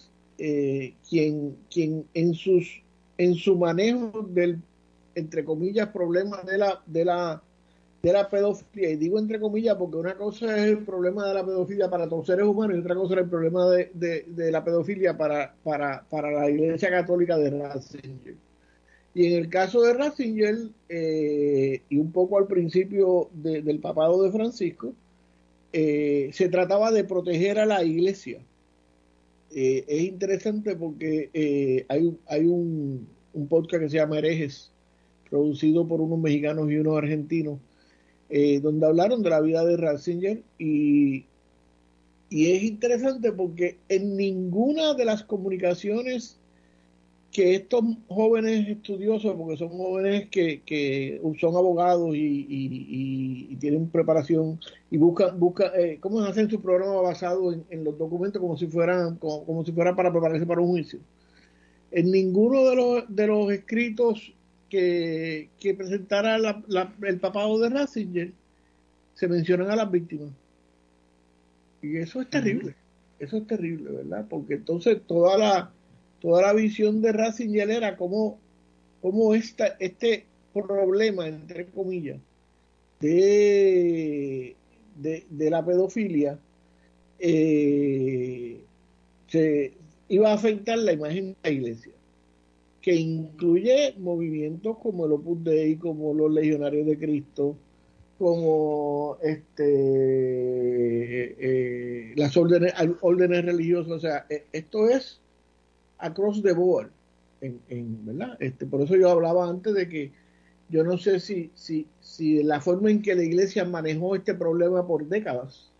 quien, 1.07 1.55
quien 1.69 2.05
en 2.15 2.33
sus 2.33 2.80
en 3.23 3.35
su 3.35 3.55
manejo 3.55 4.27
del 4.29 4.59
entre 5.15 5.43
comillas 5.43 5.89
problema 5.89 6.41
de 6.43 6.57
la 6.57 6.81
de 6.85 7.05
la 7.05 7.41
de 8.01 8.13
la 8.13 8.29
pedofilia 8.29 8.91
y 8.91 8.95
digo 8.95 9.19
entre 9.19 9.39
comillas 9.39 9.75
porque 9.75 9.97
una 9.97 10.15
cosa 10.15 10.57
es 10.57 10.71
el 10.71 10.79
problema 10.79 11.27
de 11.27 11.33
la 11.33 11.45
pedofilia 11.45 11.89
para 11.89 12.05
todos 12.05 12.19
los 12.19 12.27
seres 12.27 12.45
humanos 12.45 12.77
y 12.77 12.79
otra 12.79 12.95
cosa 12.95 13.13
es 13.13 13.19
el 13.21 13.29
problema 13.29 13.69
de, 13.69 13.91
de, 14.27 14.51
la 14.51 14.63
pedofilia 14.63 15.17
para, 15.17 15.53
para, 15.63 16.03
para 16.09 16.31
la 16.31 16.49
Iglesia 16.49 16.89
Católica 16.89 17.37
de 17.37 17.49
Ratzinger 17.51 18.35
y 19.13 19.25
en 19.25 19.33
el 19.39 19.49
caso 19.49 19.81
de 19.81 19.93
Ratzinger, 19.93 20.57
eh, 20.87 21.81
y 21.89 21.97
un 21.97 22.11
poco 22.11 22.37
al 22.37 22.47
principio 22.47 23.29
de, 23.33 23.61
del 23.61 23.79
papado 23.79 24.23
de 24.23 24.31
Francisco, 24.31 24.93
eh, 25.73 26.29
se 26.33 26.49
trataba 26.49 26.91
de 26.91 27.03
proteger 27.03 27.59
a 27.59 27.65
la 27.65 27.83
iglesia. 27.83 28.39
Eh, 29.53 29.83
es 29.87 30.03
interesante 30.03 30.75
porque 30.75 31.29
eh, 31.33 31.85
hay, 31.89 32.17
hay 32.27 32.45
un, 32.45 33.07
un, 33.33 33.47
podcast 33.47 33.83
que 33.83 33.89
se 33.89 33.97
llama 33.97 34.17
Herejes, 34.17 34.71
producido 35.29 35.87
por 35.87 35.99
unos 35.99 36.19
mexicanos 36.19 36.71
y 36.71 36.77
unos 36.77 36.97
argentinos, 36.97 37.59
eh, 38.29 38.61
donde 38.61 38.85
hablaron 38.85 39.21
de 39.21 39.29
la 39.29 39.41
vida 39.41 39.65
de 39.65 39.75
Ratzinger 39.75 40.41
y, 40.57 41.25
y 42.29 42.51
es 42.51 42.63
interesante 42.63 43.33
porque 43.33 43.77
en 43.89 44.15
ninguna 44.15 44.93
de 44.93 45.03
las 45.03 45.23
comunicaciones 45.23 46.39
que 47.31 47.55
estos 47.55 47.83
jóvenes 48.09 48.67
estudiosos, 48.67 49.35
porque 49.35 49.57
son 49.57 49.69
jóvenes 49.69 50.29
que, 50.29 50.61
que 50.65 51.21
son 51.39 51.55
abogados 51.55 52.13
y, 52.13 52.45
y, 52.49 53.47
y, 53.49 53.55
tienen 53.55 53.89
preparación 53.89 54.59
y 54.89 54.97
buscan, 54.97 55.39
buscan 55.39 55.71
eh, 55.77 55.97
cómo 56.01 56.19
hacen 56.21 56.49
su 56.49 56.61
programa 56.61 57.01
basado 57.01 57.53
en, 57.53 57.63
en, 57.69 57.85
los 57.85 57.97
documentos 57.97 58.41
como 58.41 58.57
si 58.57 58.67
fueran 58.67 59.15
como, 59.15 59.45
como, 59.45 59.65
si 59.65 59.71
fueran 59.71 59.95
para 59.95 60.11
prepararse 60.11 60.45
para 60.45 60.61
un 60.61 60.69
juicio. 60.69 60.99
En 61.91 62.11
ninguno 62.11 62.65
de 62.65 62.75
los, 62.75 63.15
de 63.15 63.27
los 63.27 63.51
escritos 63.51 64.33
que, 64.69 65.49
que 65.59 65.73
presentara 65.73 66.37
la, 66.37 66.61
la, 66.67 66.93
el 67.03 67.19
papado 67.19 67.59
de 67.59 67.69
Ratzinger 67.69 68.33
se 69.13 69.27
mencionan 69.27 69.69
a 69.69 69.75
las 69.75 69.89
víctimas. 69.89 70.31
Y 71.81 71.97
eso 71.97 72.21
es 72.21 72.29
terrible, 72.29 72.75
eso 73.19 73.37
es 73.37 73.47
terrible, 73.47 73.91
¿verdad? 73.91 74.25
Porque 74.29 74.55
entonces 74.55 75.01
toda 75.07 75.37
la 75.37 75.71
toda 76.21 76.43
la 76.43 76.53
visión 76.53 77.01
de 77.01 77.11
Ratzinger 77.11 77.69
era 77.69 77.97
como, 77.97 78.37
como 79.01 79.33
esta, 79.33 79.75
este 79.79 80.25
problema, 80.53 81.27
entre 81.27 81.65
comillas, 81.65 82.19
de, 82.99 84.55
de, 84.95 85.49
la 85.49 85.65
pedofilia 85.65 86.37
eh, 87.17 88.59
se 89.27 89.73
iba 90.07 90.29
a 90.29 90.35
afectar 90.35 90.77
la 90.77 90.93
imagen 90.93 91.29
de 91.29 91.35
la 91.43 91.49
iglesia, 91.49 91.93
que 92.81 92.95
incluye 92.95 93.95
movimientos 93.97 94.77
como 94.77 95.05
el 95.07 95.13
Opus 95.13 95.43
Dei, 95.43 95.77
como 95.77 96.13
los 96.13 96.31
Legionarios 96.31 96.85
de 96.85 96.97
Cristo, 96.97 97.55
como 98.19 99.17
este 99.23 99.63
eh, 101.23 101.35
eh, 101.39 102.13
las 102.15 102.37
órdenes, 102.37 102.73
órdenes 103.01 103.45
religiosas, 103.45 103.91
o 103.93 103.99
sea, 103.99 104.27
esto 104.51 104.89
es 104.89 105.20
across 106.01 106.41
the 106.41 106.53
board, 106.53 106.89
en, 107.41 107.59
en, 107.69 108.05
¿verdad? 108.05 108.37
Este, 108.39 108.65
por 108.65 108.81
eso 108.81 108.95
yo 108.95 109.09
hablaba 109.09 109.47
antes 109.49 109.73
de 109.73 109.87
que 109.87 110.11
yo 110.69 110.83
no 110.83 110.97
sé 110.97 111.19
si, 111.19 111.51
si, 111.55 111.87
si 111.99 112.43
la 112.43 112.61
forma 112.61 112.89
en 112.91 113.01
que 113.01 113.15
la 113.15 113.23
iglesia 113.23 113.65
manejó 113.65 114.15
este 114.15 114.33
problema 114.33 114.85
por 114.87 115.07
décadas, 115.07 115.71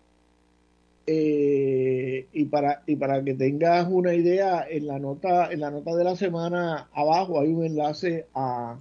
eh, 1.07 2.27
y 2.31 2.45
para 2.45 2.83
y 2.85 2.95
para 2.95 3.23
que 3.23 3.33
tengas 3.33 3.87
una 3.89 4.13
idea 4.13 4.65
en 4.69 4.85
la 4.85 4.99
nota 4.99 5.51
en 5.51 5.59
la 5.59 5.71
nota 5.71 5.95
de 5.95 6.03
la 6.03 6.15
semana 6.15 6.89
abajo 6.93 7.39
hay 7.39 7.49
un 7.49 7.65
enlace 7.65 8.27
a, 8.35 8.77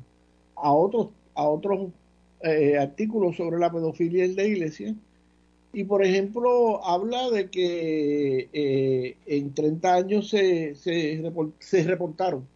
a 0.55 0.73
otros 0.73 1.09
a 1.35 1.49
otros 1.49 1.89
eh, 2.43 2.77
artículos 2.79 3.37
sobre 3.37 3.59
la 3.59 3.73
pedofilia 3.73 4.27
en 4.27 4.37
la 4.37 4.45
iglesia 4.45 4.95
y 5.73 5.85
por 5.85 6.05
ejemplo, 6.05 6.85
habla 6.85 7.31
de 7.31 7.49
que 7.49 8.49
eh, 8.53 9.17
en 9.27 9.55
30 9.55 9.95
años 9.95 10.29
se, 10.29 10.75
se, 10.75 11.23
se 11.61 11.85
reportaron 11.85 12.47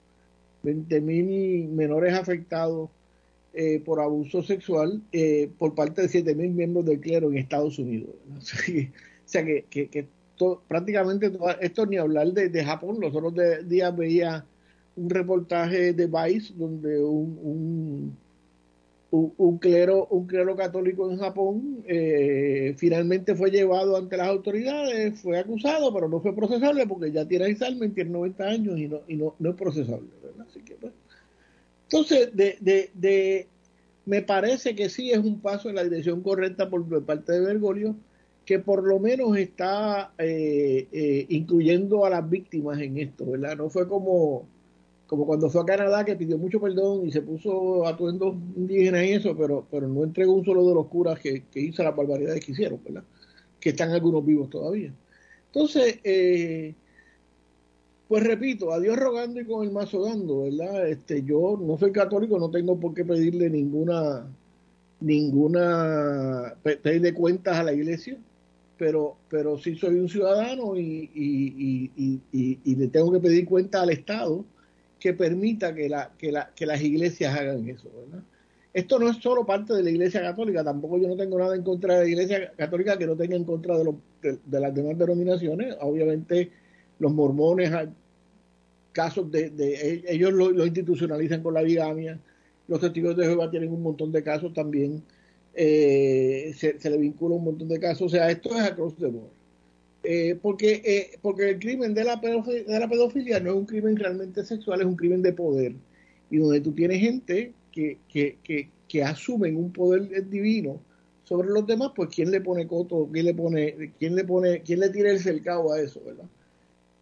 20.000 0.64 1.68
menores 1.68 2.14
afectados 2.14 2.90
eh, 3.52 3.80
por 3.84 4.00
abuso 4.00 4.42
sexual 4.42 5.00
eh, 5.12 5.48
por 5.58 5.76
parte 5.76 6.02
de 6.02 6.08
7.000 6.08 6.34
miembros 6.50 6.84
del 6.86 7.00
clero 7.00 7.30
en 7.30 7.38
Estados 7.38 7.78
Unidos. 7.78 8.10
O 8.36 8.40
sea 8.42 8.64
que, 8.64 8.90
o 8.90 9.28
sea 9.28 9.44
que, 9.44 9.64
que, 9.70 9.88
que 9.88 10.06
to, 10.36 10.62
prácticamente 10.66 11.30
todo, 11.30 11.50
esto 11.60 11.86
ni 11.86 11.96
hablar 11.96 12.32
de, 12.32 12.48
de 12.48 12.64
Japón. 12.64 12.98
Los 13.00 13.14
otros 13.14 13.34
días 13.68 13.96
veía 13.96 14.44
un 14.96 15.08
reportaje 15.08 15.92
de 15.92 16.06
Vice 16.06 16.52
donde 16.56 17.02
un, 17.02 17.38
un 17.42 18.16
un, 19.14 19.58
clero, 19.58 20.06
un 20.10 20.26
clero 20.26 20.56
católico 20.56 21.08
en 21.10 21.18
Japón 21.18 21.84
eh, 21.86 22.74
finalmente 22.76 23.34
fue 23.34 23.50
llevado 23.50 23.96
ante 23.96 24.16
las 24.16 24.28
autoridades, 24.28 25.20
fue 25.20 25.38
acusado, 25.38 25.92
pero 25.94 26.08
no 26.08 26.20
fue 26.20 26.34
procesable 26.34 26.86
porque 26.86 27.12
ya 27.12 27.26
tiene 27.26 27.46
Alzheimer, 27.46 27.94
tiene 27.94 28.10
90 28.10 28.44
años 28.44 28.78
y 28.78 28.88
no, 28.88 29.00
y 29.06 29.16
no, 29.16 29.34
no 29.38 29.50
es 29.50 29.56
procesable. 29.56 30.08
¿verdad? 30.22 30.46
Así 30.48 30.60
que, 30.60 30.74
bueno. 30.80 30.96
Entonces, 31.84 32.34
de, 32.34 32.56
de, 32.60 32.90
de, 32.94 33.46
me 34.04 34.22
parece 34.22 34.74
que 34.74 34.88
sí 34.88 35.12
es 35.12 35.18
un 35.18 35.40
paso 35.40 35.68
en 35.68 35.76
la 35.76 35.84
dirección 35.84 36.22
correcta 36.22 36.68
por, 36.68 36.88
por 36.88 37.04
parte 37.04 37.32
de 37.32 37.40
Bergoglio, 37.40 37.94
que 38.44 38.58
por 38.58 38.82
lo 38.82 38.98
menos 38.98 39.36
está 39.36 40.12
eh, 40.18 40.88
eh, 40.92 41.26
incluyendo 41.28 42.04
a 42.04 42.10
las 42.10 42.28
víctimas 42.28 42.80
en 42.80 42.98
esto, 42.98 43.30
¿verdad? 43.30 43.56
No 43.56 43.70
fue 43.70 43.86
como 43.86 44.46
como 45.06 45.26
cuando 45.26 45.50
fue 45.50 45.62
a 45.62 45.66
Canadá 45.66 46.04
que 46.04 46.16
pidió 46.16 46.38
mucho 46.38 46.60
perdón 46.60 47.06
y 47.06 47.12
se 47.12 47.22
puso 47.22 47.86
atuendos 47.86 48.34
indígenas 48.56 49.04
y 49.04 49.12
eso, 49.12 49.36
pero, 49.36 49.66
pero 49.70 49.86
no 49.86 50.04
entregó 50.04 50.32
un 50.32 50.44
solo 50.44 50.66
de 50.66 50.74
los 50.74 50.86
curas 50.86 51.18
que, 51.18 51.44
que 51.50 51.60
hizo 51.60 51.82
las 51.82 51.94
barbaridades 51.94 52.44
que 52.44 52.52
hicieron, 52.52 52.80
¿verdad? 52.84 53.04
Que 53.60 53.70
están 53.70 53.90
algunos 53.90 54.24
vivos 54.24 54.48
todavía. 54.50 54.92
Entonces, 55.52 56.00
eh, 56.02 56.74
pues 58.08 58.22
repito, 58.24 58.72
a 58.72 58.80
Dios 58.80 58.96
rogando 58.96 59.40
y 59.40 59.44
con 59.44 59.64
el 59.64 59.72
mazo 59.72 60.04
dando, 60.04 60.42
¿verdad? 60.42 60.88
Este, 60.88 61.22
yo 61.22 61.58
no 61.60 61.78
soy 61.78 61.92
católico, 61.92 62.38
no 62.38 62.50
tengo 62.50 62.78
por 62.78 62.94
qué 62.94 63.04
pedirle 63.04 63.48
ninguna, 63.50 64.26
ninguna, 65.00 66.54
pedirle 66.62 67.14
cuentas 67.14 67.58
a 67.58 67.64
la 67.64 67.72
iglesia, 67.72 68.18
pero, 68.76 69.16
pero 69.28 69.58
sí 69.58 69.76
soy 69.76 69.94
un 69.96 70.08
ciudadano 70.08 70.76
y, 70.76 71.10
y, 71.14 71.90
y, 71.96 72.58
y, 72.64 72.74
le 72.74 72.88
tengo 72.88 73.12
que 73.12 73.20
pedir 73.20 73.46
cuenta 73.46 73.82
al 73.82 73.90
Estado 73.90 74.44
que 75.04 75.12
permita 75.12 75.74
que, 75.74 75.86
la, 75.86 76.12
que, 76.16 76.32
la, 76.32 76.50
que 76.56 76.64
las 76.64 76.80
iglesias 76.80 77.38
hagan 77.38 77.68
eso, 77.68 77.90
¿verdad? 77.94 78.24
Esto 78.72 78.98
no 78.98 79.10
es 79.10 79.18
solo 79.18 79.44
parte 79.44 79.74
de 79.74 79.82
la 79.82 79.90
iglesia 79.90 80.22
católica, 80.22 80.64
tampoco 80.64 80.96
yo 80.96 81.08
no 81.08 81.14
tengo 81.14 81.38
nada 81.38 81.54
en 81.54 81.62
contra 81.62 81.96
de 81.96 82.04
la 82.04 82.08
iglesia 82.08 82.52
católica 82.56 82.96
que 82.96 83.06
no 83.06 83.14
tenga 83.14 83.36
en 83.36 83.44
contra 83.44 83.76
de, 83.76 83.94
de, 84.22 84.60
las 84.60 84.74
demás 84.74 84.96
denominaciones. 84.96 85.76
Obviamente 85.82 86.50
los 86.98 87.12
mormones, 87.12 87.70
casos 88.92 89.30
de, 89.30 89.50
de 89.50 90.04
ellos 90.08 90.32
lo, 90.32 90.50
lo, 90.50 90.64
institucionalizan 90.64 91.42
con 91.42 91.52
la 91.52 91.60
bigamia, 91.60 92.18
los 92.66 92.80
testigos 92.80 93.14
de 93.14 93.26
Jehová 93.26 93.50
tienen 93.50 93.74
un 93.74 93.82
montón 93.82 94.10
de 94.10 94.22
casos 94.22 94.54
también, 94.54 95.02
eh, 95.52 96.54
se, 96.56 96.80
se, 96.80 96.88
le 96.88 96.96
vincula 96.96 97.34
un 97.34 97.44
montón 97.44 97.68
de 97.68 97.78
casos, 97.78 98.06
o 98.06 98.08
sea, 98.08 98.30
esto 98.30 98.56
es 98.56 98.62
across 98.62 98.96
the 98.96 99.08
board. 99.08 99.43
Eh, 100.04 100.38
porque, 100.40 100.82
eh, 100.84 101.18
porque 101.22 101.50
el 101.50 101.58
crimen 101.58 101.94
de 101.94 102.04
la, 102.04 102.20
pedofilia, 102.20 102.64
de 102.64 102.78
la 102.78 102.88
pedofilia 102.88 103.40
no 103.40 103.50
es 103.50 103.56
un 103.56 103.64
crimen 103.64 103.96
realmente 103.96 104.44
sexual, 104.44 104.80
es 104.80 104.86
un 104.86 104.96
crimen 104.96 105.22
de 105.22 105.32
poder. 105.32 105.74
Y 106.30 106.36
donde 106.36 106.60
tú 106.60 106.72
tienes 106.72 107.00
gente 107.00 107.52
que, 107.72 107.98
que, 108.08 108.36
que, 108.44 108.68
que 108.86 109.02
asumen 109.02 109.56
un 109.56 109.72
poder 109.72 110.28
divino 110.28 110.78
sobre 111.24 111.48
los 111.48 111.66
demás, 111.66 111.92
pues 111.96 112.10
quién 112.14 112.30
le 112.30 112.42
pone 112.42 112.66
coto, 112.66 113.08
quién 113.10 113.24
le 113.24 113.34
pone, 113.34 113.92
quién 113.98 114.14
le 114.14 114.24
pone, 114.24 114.60
quién 114.60 114.80
le 114.80 114.90
tira 114.90 115.10
el 115.10 115.20
cercado 115.20 115.72
a 115.72 115.80
eso, 115.80 116.02
¿verdad? 116.04 116.26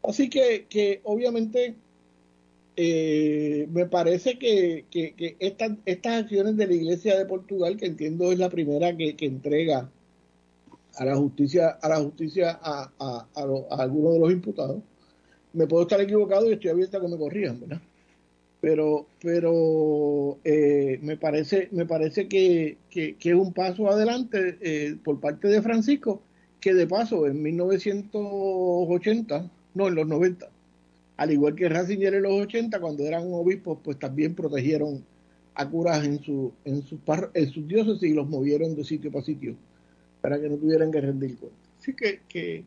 Así 0.04 0.30
que, 0.30 0.66
que 0.68 1.00
obviamente 1.02 1.74
eh, 2.76 3.66
me 3.72 3.86
parece 3.86 4.38
que, 4.38 4.84
que, 4.90 5.36
estas, 5.40 5.72
estas 5.86 6.22
acciones 6.22 6.56
de 6.56 6.66
la 6.68 6.74
Iglesia 6.74 7.18
de 7.18 7.26
Portugal, 7.26 7.76
que 7.76 7.86
entiendo 7.86 8.30
es 8.30 8.38
la 8.38 8.48
primera 8.48 8.96
que, 8.96 9.16
que 9.16 9.26
entrega 9.26 9.90
a 10.96 11.04
la 11.04 11.16
justicia 11.16 11.78
a 11.80 11.88
la 11.88 12.00
justicia 12.00 12.58
a, 12.62 12.90
a, 12.98 13.26
a, 13.34 13.82
algunos 13.82 14.14
de 14.14 14.20
los 14.20 14.32
imputados. 14.32 14.82
Me 15.52 15.66
puedo 15.66 15.82
estar 15.82 16.00
equivocado 16.00 16.48
y 16.48 16.54
estoy 16.54 16.70
abierta 16.70 16.98
a 16.98 17.00
que 17.00 17.08
me 17.08 17.18
corrijan, 17.18 17.60
¿verdad? 17.60 17.80
Pero, 18.60 19.06
pero 19.20 20.38
eh, 20.44 21.00
me 21.02 21.16
parece, 21.16 21.68
me 21.72 21.84
parece 21.84 22.28
que, 22.28 22.78
que, 22.90 23.16
es 23.20 23.34
un 23.34 23.52
paso 23.52 23.90
adelante 23.90 24.56
eh, 24.60 24.96
por 25.02 25.18
parte 25.20 25.48
de 25.48 25.60
Francisco, 25.60 26.22
que 26.60 26.72
de 26.72 26.86
paso 26.86 27.26
en 27.26 27.42
1980, 27.42 29.50
no, 29.74 29.88
en 29.88 29.94
los 29.96 30.06
90, 30.06 30.48
al 31.16 31.32
igual 31.32 31.56
que 31.56 31.68
Ratzinger 31.68 32.14
en 32.14 32.22
los 32.22 32.32
80, 32.32 32.80
cuando 32.80 33.04
eran 33.04 33.24
obispos, 33.32 33.78
pues 33.82 33.98
también 33.98 34.34
protegieron 34.34 35.04
a 35.54 35.68
curas 35.68 36.04
en, 36.04 36.22
su, 36.22 36.52
en, 36.64 36.82
sus, 36.82 37.00
en 37.34 37.50
sus 37.50 37.66
diócesis 37.66 38.10
y 38.10 38.14
los 38.14 38.28
movieron 38.28 38.76
de 38.76 38.84
sitio 38.84 39.10
para 39.10 39.24
sitio 39.24 39.56
para 40.22 40.40
que 40.40 40.48
no 40.48 40.56
tuvieran 40.56 40.90
que 40.90 41.00
rendir 41.02 41.36
cuenta. 41.36 41.58
Así 41.78 41.94
que, 41.94 42.20
que 42.28 42.64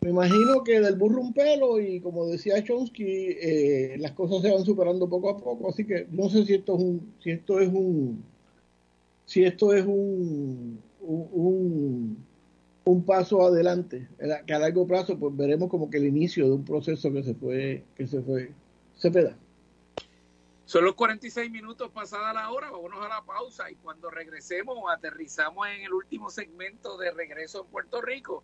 me 0.00 0.10
imagino 0.10 0.62
que 0.64 0.80
del 0.80 0.96
burro 0.96 1.20
un 1.20 1.32
pelo 1.32 1.80
y 1.80 2.00
como 2.00 2.26
decía 2.26 2.62
Chomsky, 2.62 3.04
eh, 3.04 3.96
las 3.98 4.12
cosas 4.12 4.42
se 4.42 4.50
van 4.50 4.64
superando 4.64 5.08
poco 5.08 5.30
a 5.30 5.36
poco, 5.38 5.68
así 5.68 5.84
que 5.84 6.06
no 6.10 6.30
sé 6.30 6.44
si 6.46 6.54
esto 6.54 6.74
es 6.76 6.82
un, 6.82 7.14
si 7.20 7.30
esto 7.30 7.60
es 7.60 7.68
un, 7.68 8.22
si 9.26 9.44
esto 9.44 9.74
es 9.74 9.84
un, 9.84 10.78
un, 11.00 12.16
un 12.84 13.02
paso 13.04 13.42
adelante, 13.42 14.06
que 14.46 14.52
a 14.52 14.58
largo 14.58 14.86
plazo 14.86 15.18
pues 15.18 15.36
veremos 15.36 15.68
como 15.68 15.90
que 15.90 15.98
el 15.98 16.06
inicio 16.06 16.46
de 16.46 16.52
un 16.52 16.64
proceso 16.64 17.12
que 17.12 17.22
se 17.22 17.34
fue, 17.34 17.82
que 17.96 18.06
se 18.06 18.20
fue, 18.20 18.50
se 18.96 19.10
peda. 19.10 19.36
Son 20.66 20.82
los 20.82 20.94
46 20.94 21.50
minutos 21.50 21.90
pasada 21.90 22.32
la 22.32 22.50
hora, 22.50 22.70
vámonos 22.70 23.04
a 23.04 23.08
la 23.08 23.22
pausa 23.22 23.70
y 23.70 23.76
cuando 23.76 24.10
regresemos 24.10 24.78
aterrizamos 24.90 25.68
en 25.68 25.82
el 25.82 25.92
último 25.92 26.30
segmento 26.30 26.96
de 26.96 27.10
regreso 27.10 27.64
en 27.64 27.70
Puerto 27.70 28.00
Rico, 28.00 28.42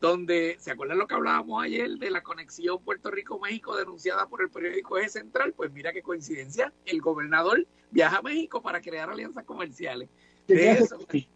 donde, 0.00 0.56
¿se 0.58 0.72
acuerdan 0.72 0.98
lo 0.98 1.06
que 1.06 1.14
hablábamos 1.14 1.62
ayer 1.62 1.90
de 1.90 2.10
la 2.10 2.22
conexión 2.22 2.82
Puerto 2.82 3.12
Rico-México 3.12 3.76
denunciada 3.76 4.26
por 4.26 4.42
el 4.42 4.50
periódico 4.50 4.98
Eje 4.98 5.10
Central? 5.10 5.52
Pues 5.52 5.70
mira 5.70 5.92
qué 5.92 6.02
coincidencia, 6.02 6.72
el 6.86 7.00
gobernador 7.00 7.64
viaja 7.92 8.18
a 8.18 8.22
México 8.22 8.60
para 8.60 8.80
crear 8.80 9.08
alianzas 9.08 9.44
comerciales. 9.44 10.08
De 10.48 10.72
eso, 10.72 10.98
de 11.06 11.28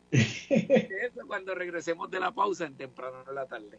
eso 0.51 1.27
cuando 1.29 1.55
regresemos 1.55 2.11
de 2.11 2.19
la 2.19 2.33
pausa 2.33 2.67
en 2.67 2.77
temprano 2.77 3.23
en 3.29 3.35
la 3.37 3.47
tarde. 3.47 3.79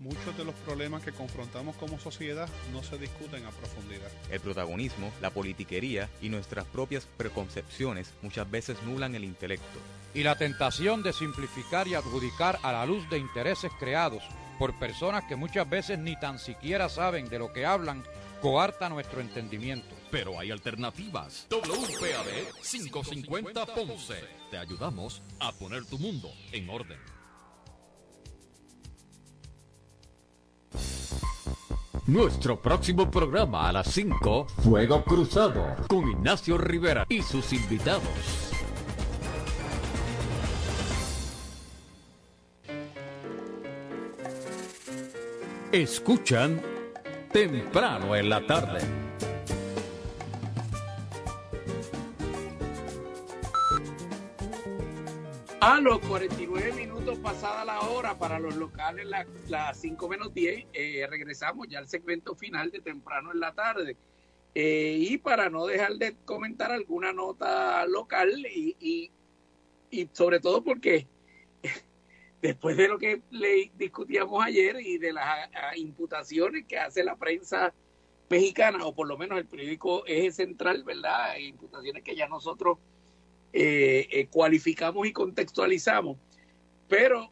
Muchos 0.00 0.36
de 0.36 0.44
los 0.44 0.54
problemas 0.54 1.02
que 1.02 1.10
confrontamos 1.10 1.74
como 1.76 1.98
sociedad 1.98 2.48
no 2.72 2.84
se 2.84 2.98
discuten 2.98 3.44
a 3.44 3.50
profundidad. 3.50 4.08
El 4.30 4.38
protagonismo, 4.38 5.10
la 5.20 5.30
politiquería 5.30 6.08
y 6.22 6.28
nuestras 6.28 6.66
propias 6.66 7.08
preconcepciones 7.16 8.14
muchas 8.22 8.48
veces 8.48 8.80
nulan 8.84 9.16
el 9.16 9.24
intelecto. 9.24 9.78
Y 10.14 10.22
la 10.22 10.36
tentación 10.36 11.02
de 11.02 11.12
simplificar 11.12 11.88
y 11.88 11.94
adjudicar 11.94 12.60
a 12.62 12.72
la 12.72 12.86
luz 12.86 13.08
de 13.10 13.18
intereses 13.18 13.72
creados 13.80 14.22
por 14.58 14.78
personas 14.78 15.24
que 15.24 15.36
muchas 15.36 15.68
veces 15.68 15.98
ni 15.98 16.18
tan 16.18 16.38
siquiera 16.38 16.88
saben 16.88 17.28
de 17.28 17.40
lo 17.40 17.52
que 17.52 17.66
hablan 17.66 18.04
coarta 18.40 18.88
nuestro 18.88 19.20
entendimiento. 19.20 19.96
Pero 20.12 20.38
hay 20.38 20.52
alternativas. 20.52 21.46
WPAD 21.50 22.52
550 22.62 23.66
Ponce. 23.66 24.24
Te 24.50 24.58
ayudamos 24.58 25.22
a 25.40 25.52
poner 25.52 25.84
tu 25.84 25.98
mundo 25.98 26.30
en 26.52 26.70
orden. 26.70 27.17
Nuestro 32.06 32.58
próximo 32.60 33.10
programa 33.10 33.68
a 33.68 33.72
las 33.72 33.88
5, 33.92 34.46
Fuego 34.64 35.04
Cruzado, 35.04 35.76
con 35.88 36.08
Ignacio 36.08 36.56
Rivera 36.56 37.04
y 37.08 37.20
sus 37.22 37.52
invitados. 37.52 38.48
Escuchan 45.70 46.62
temprano 47.30 48.16
en 48.16 48.30
la 48.30 48.46
tarde. 48.46 48.80
A 55.60 55.78
los 55.80 55.98
49 55.98 56.72
minutos 56.72 56.97
pasada 57.16 57.64
la 57.64 57.80
hora 57.80 58.18
para 58.18 58.38
los 58.38 58.56
locales, 58.56 59.06
las 59.48 59.80
5 59.80 60.08
menos 60.08 60.34
10, 60.34 60.66
eh, 60.74 61.06
regresamos 61.08 61.66
ya 61.68 61.78
al 61.78 61.88
segmento 61.88 62.34
final 62.34 62.70
de 62.70 62.80
temprano 62.80 63.32
en 63.32 63.40
la 63.40 63.54
tarde. 63.54 63.96
Eh, 64.54 64.98
y 65.00 65.16
para 65.16 65.48
no 65.48 65.66
dejar 65.66 65.94
de 65.94 66.16
comentar 66.24 66.70
alguna 66.70 67.12
nota 67.12 67.86
local 67.86 68.46
y, 68.46 69.10
y, 69.90 70.08
sobre 70.12 70.40
todo 70.40 70.62
porque 70.62 71.06
después 72.42 72.76
de 72.76 72.88
lo 72.88 72.98
que 72.98 73.22
le 73.30 73.70
discutíamos 73.78 74.44
ayer 74.44 74.78
y 74.80 74.98
de 74.98 75.12
las 75.12 75.48
imputaciones 75.76 76.66
que 76.66 76.78
hace 76.78 77.04
la 77.04 77.16
prensa 77.16 77.72
mexicana, 78.28 78.84
o 78.84 78.94
por 78.94 79.08
lo 79.08 79.16
menos 79.16 79.38
el 79.38 79.46
periódico 79.46 80.04
Eje 80.06 80.32
Central, 80.32 80.84
¿verdad? 80.84 81.38
Imputaciones 81.38 82.02
que 82.02 82.16
ya 82.16 82.28
nosotros 82.28 82.78
eh, 83.52 84.28
cualificamos 84.30 85.06
y 85.06 85.12
contextualizamos. 85.12 86.18
Pero, 86.88 87.30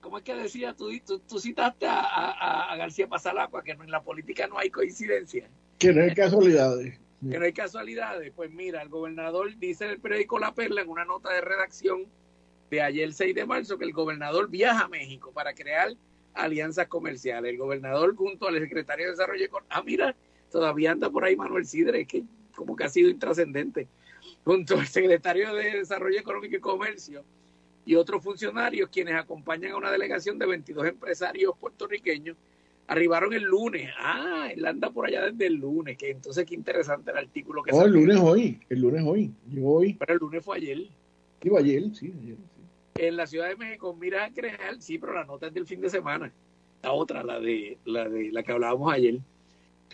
como 0.00 0.18
es 0.18 0.24
que 0.24 0.34
decía, 0.34 0.74
tú, 0.74 0.90
tú, 1.28 1.38
citaste 1.38 1.86
a, 1.88 2.74
García 2.76 3.08
Pasalacua, 3.08 3.62
que 3.62 3.72
en 3.72 3.90
la 3.90 4.02
política 4.02 4.46
no 4.46 4.58
hay 4.58 4.70
coincidencia. 4.70 5.48
Que 5.78 5.92
no 5.92 6.02
hay 6.02 6.14
casualidades. 6.14 6.98
Que 7.20 7.38
no 7.38 7.44
hay 7.44 7.52
casualidades. 7.52 8.32
Pues 8.34 8.50
mira, 8.50 8.82
el 8.82 8.88
gobernador 8.88 9.56
dice 9.58 9.84
en 9.84 9.90
el 9.92 10.00
periódico 10.00 10.38
La 10.38 10.54
Perla, 10.54 10.82
en 10.82 10.88
una 10.88 11.04
nota 11.04 11.32
de 11.32 11.40
redacción 11.40 12.06
de 12.70 12.82
ayer 12.82 13.12
6 13.12 13.34
de 13.34 13.46
marzo, 13.46 13.78
que 13.78 13.84
el 13.84 13.92
gobernador 13.92 14.48
viaja 14.48 14.84
a 14.84 14.88
México 14.88 15.32
para 15.32 15.54
crear 15.54 15.94
alianzas 16.34 16.86
comerciales. 16.86 17.50
El 17.50 17.58
gobernador 17.58 18.14
junto 18.14 18.48
al 18.48 18.58
secretario 18.58 19.06
de 19.06 19.10
Desarrollo 19.12 19.44
Económico, 19.44 19.74
ah, 19.74 19.82
mira, 19.84 20.16
todavía 20.50 20.92
anda 20.92 21.10
por 21.10 21.24
ahí 21.24 21.36
Manuel 21.36 21.66
Sidre, 21.66 22.06
que 22.06 22.24
como 22.54 22.76
que 22.76 22.84
ha 22.84 22.88
sido 22.88 23.10
intrascendente 23.10 23.88
junto 24.44 24.78
al 24.78 24.86
secretario 24.86 25.54
de 25.54 25.78
Desarrollo 25.78 26.18
Económico 26.18 26.56
y 26.56 26.60
Comercio 26.60 27.24
y 27.88 27.94
otros 27.94 28.22
funcionarios 28.22 28.90
quienes 28.90 29.14
acompañan 29.14 29.72
a 29.72 29.76
una 29.78 29.90
delegación 29.90 30.38
de 30.38 30.44
22 30.44 30.88
empresarios 30.88 31.56
puertorriqueños 31.58 32.36
Arribaron 32.86 33.34
el 33.34 33.42
lunes. 33.42 33.90
Ah, 33.98 34.48
él 34.50 34.64
anda 34.64 34.90
por 34.90 35.06
allá 35.06 35.30
desde 35.30 35.46
el 35.46 35.56
lunes. 35.56 35.98
Que 35.98 36.10
entonces 36.10 36.46
qué 36.46 36.54
interesante 36.54 37.10
el 37.10 37.18
artículo 37.18 37.62
que 37.62 37.70
No, 37.70 37.84
el 37.84 37.92
lunes 37.92 38.16
hoy. 38.18 38.60
El 38.70 38.80
lunes 38.80 39.02
hoy. 39.06 39.30
Llegó 39.46 39.74
hoy. 39.74 39.92
Pero 39.92 40.14
el 40.14 40.18
lunes 40.18 40.42
fue 40.42 40.56
ayer. 40.56 40.88
Digo 41.42 41.58
ayer, 41.58 41.82
sí, 41.94 42.14
ayer, 42.22 42.36
sí. 42.36 42.62
En 43.02 43.16
la 43.18 43.26
Ciudad 43.26 43.48
de 43.48 43.56
México, 43.56 43.94
mira 43.94 44.24
a 44.24 44.32
crear, 44.32 44.80
sí, 44.80 44.96
pero 44.96 45.12
la 45.12 45.26
nota 45.26 45.48
es 45.48 45.54
del 45.54 45.66
fin 45.66 45.82
de 45.82 45.90
semana. 45.90 46.32
La 46.82 46.92
otra, 46.92 47.22
la 47.22 47.38
de 47.38 47.76
la 47.84 48.08
de 48.08 48.32
la 48.32 48.42
que 48.42 48.52
hablábamos 48.52 48.90
ayer. 48.90 49.18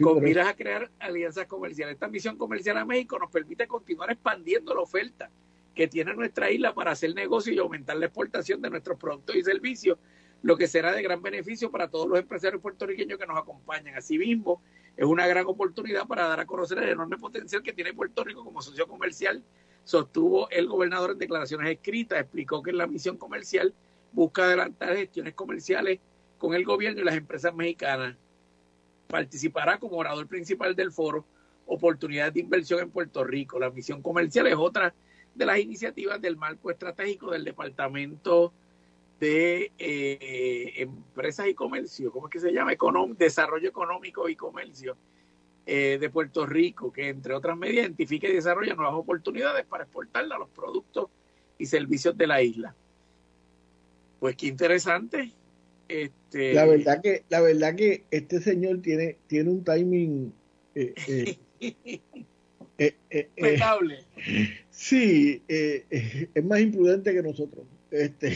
con 0.00 0.22
miras 0.22 0.46
a 0.46 0.54
crear 0.54 0.88
alianzas 1.00 1.46
comerciales. 1.46 1.94
Esta 1.94 2.06
misión 2.06 2.38
comercial 2.38 2.76
a 2.76 2.84
México 2.84 3.18
nos 3.18 3.30
permite 3.30 3.66
continuar 3.66 4.12
expandiendo 4.12 4.72
la 4.72 4.82
oferta 4.82 5.30
que 5.74 5.88
tiene 5.88 6.14
nuestra 6.14 6.50
isla 6.50 6.74
para 6.74 6.92
hacer 6.92 7.14
negocio 7.14 7.52
y 7.52 7.58
aumentar 7.58 7.96
la 7.96 8.06
exportación 8.06 8.62
de 8.62 8.70
nuestros 8.70 8.98
productos 8.98 9.36
y 9.36 9.42
servicios, 9.42 9.98
lo 10.42 10.56
que 10.56 10.66
será 10.66 10.92
de 10.92 11.02
gran 11.02 11.22
beneficio 11.22 11.70
para 11.70 11.88
todos 11.88 12.06
los 12.08 12.18
empresarios 12.18 12.60
puertorriqueños 12.62 13.18
que 13.18 13.26
nos 13.26 13.38
acompañan. 13.38 13.96
Asimismo, 13.96 14.62
es 14.96 15.04
una 15.04 15.26
gran 15.26 15.46
oportunidad 15.46 16.06
para 16.06 16.28
dar 16.28 16.40
a 16.40 16.46
conocer 16.46 16.78
el 16.78 16.90
enorme 16.90 17.18
potencial 17.18 17.62
que 17.62 17.72
tiene 17.72 17.92
Puerto 17.92 18.22
Rico 18.22 18.44
como 18.44 18.62
socio 18.62 18.86
comercial, 18.86 19.42
sostuvo 19.84 20.48
el 20.50 20.66
gobernador 20.66 21.12
en 21.12 21.18
declaraciones 21.18 21.70
escritas, 21.70 22.20
explicó 22.20 22.62
que 22.62 22.72
la 22.72 22.86
misión 22.86 23.16
comercial 23.16 23.74
busca 24.12 24.44
adelantar 24.44 24.96
gestiones 24.96 25.34
comerciales 25.34 26.00
con 26.38 26.54
el 26.54 26.64
gobierno 26.64 27.00
y 27.00 27.04
las 27.04 27.16
empresas 27.16 27.54
mexicanas. 27.54 28.16
Participará 29.08 29.78
como 29.78 29.96
orador 29.96 30.26
principal 30.26 30.74
del 30.74 30.92
foro 30.92 31.24
Oportunidades 31.66 32.34
de 32.34 32.40
Inversión 32.40 32.80
en 32.80 32.90
Puerto 32.90 33.24
Rico. 33.24 33.58
La 33.58 33.70
misión 33.70 34.02
comercial 34.02 34.46
es 34.46 34.54
otra 34.54 34.94
de 35.34 35.46
las 35.46 35.58
iniciativas 35.58 36.20
del 36.20 36.36
marco 36.36 36.70
estratégico 36.70 37.30
del 37.30 37.44
Departamento 37.44 38.52
de 39.20 39.72
eh, 39.78 40.72
Empresas 40.76 41.46
y 41.48 41.54
Comercio, 41.54 42.10
¿cómo 42.12 42.26
es 42.28 42.32
que 42.32 42.40
se 42.40 42.52
llama? 42.52 42.72
Econom- 42.74 43.16
Desarrollo 43.16 43.68
Económico 43.68 44.28
y 44.28 44.36
Comercio 44.36 44.96
eh, 45.66 45.98
de 46.00 46.10
Puerto 46.10 46.44
Rico, 46.46 46.92
que 46.92 47.08
entre 47.08 47.32
otras 47.34 47.56
medidas 47.56 47.84
identifica 47.84 48.28
y 48.28 48.32
desarrolla 48.34 48.74
nuevas 48.74 48.94
oportunidades 48.94 49.64
para 49.66 49.84
exportarla 49.84 50.36
a 50.36 50.38
los 50.38 50.48
productos 50.50 51.08
y 51.58 51.66
servicios 51.66 52.16
de 52.18 52.26
la 52.26 52.42
isla. 52.42 52.74
Pues 54.20 54.36
qué 54.36 54.46
interesante. 54.48 55.30
Este, 55.88 56.54
La 56.54 56.64
verdad 56.66 57.00
que, 57.02 57.24
la 57.28 57.40
verdad 57.40 57.74
que 57.76 58.04
este 58.10 58.40
señor 58.40 58.80
tiene, 58.82 59.16
tiene 59.26 59.50
un 59.50 59.64
timing 59.64 60.32
eh, 60.74 61.38
eh, 62.78 62.94
eh, 63.10 63.28
eh. 63.36 63.58
Sí, 64.70 65.42
eh, 65.48 65.84
eh, 65.90 66.28
es 66.34 66.44
más 66.44 66.60
imprudente 66.60 67.12
que 67.12 67.22
nosotros. 67.22 67.64
Este, 67.90 68.32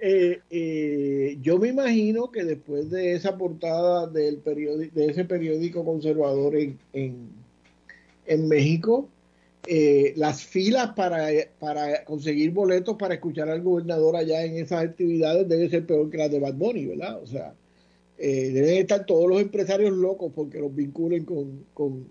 yo 1.42 1.58
me 1.58 1.68
imagino 1.68 2.30
que 2.30 2.44
después 2.44 2.90
de 2.90 3.12
esa 3.12 3.36
portada 3.36 4.06
del 4.06 4.38
periódico, 4.38 4.98
de 4.98 5.06
ese 5.06 5.24
periódico 5.24 5.84
conservador 5.84 6.56
en, 6.56 6.78
en, 6.92 7.28
en 8.26 8.48
México, 8.48 9.08
eh, 9.66 10.14
las 10.16 10.42
filas 10.42 10.94
para, 10.94 11.28
para 11.58 12.04
conseguir 12.04 12.50
boletos 12.50 12.96
para 12.96 13.14
escuchar 13.14 13.50
al 13.50 13.60
gobernador 13.60 14.16
allá 14.16 14.42
en 14.42 14.56
esas 14.56 14.82
actividades 14.84 15.48
debe 15.48 15.68
ser 15.68 15.84
peor 15.84 16.08
que 16.08 16.16
las 16.16 16.30
de 16.30 16.40
Bad 16.40 16.54
Bunny, 16.54 16.86
¿verdad? 16.86 17.22
O 17.22 17.26
sea, 17.26 17.54
eh, 18.16 18.50
deben 18.52 18.78
estar 18.78 19.04
todos 19.04 19.28
los 19.28 19.40
empresarios 19.40 19.92
locos 19.92 20.32
porque 20.34 20.58
los 20.60 20.74
vinculen 20.74 21.24
con, 21.26 21.66
con, 21.74 22.08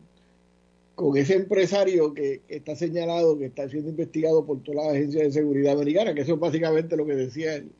con 0.99 1.15
ese 1.15 1.35
empresario 1.35 2.13
que, 2.13 2.41
está 2.49 2.75
señalado, 2.75 3.39
que 3.39 3.45
está 3.45 3.69
siendo 3.69 3.89
investigado 3.89 4.45
por 4.45 4.61
todas 4.61 4.83
las 4.83 4.95
agencias 4.95 5.23
de 5.23 5.31
seguridad 5.31 5.75
americanas, 5.75 6.13
que 6.13 6.21
eso 6.21 6.33
es 6.33 6.39
básicamente 6.41 6.97
lo 6.97 7.05
que 7.05 7.15
decía 7.15 7.55
el, 7.55 7.71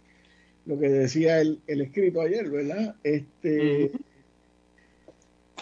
lo 0.66 0.80
que 0.80 0.88
decía 0.88 1.42
el, 1.42 1.60
el 1.68 1.82
escrito 1.82 2.22
ayer, 2.22 2.50
¿verdad? 2.50 2.96
Este, 3.04 3.92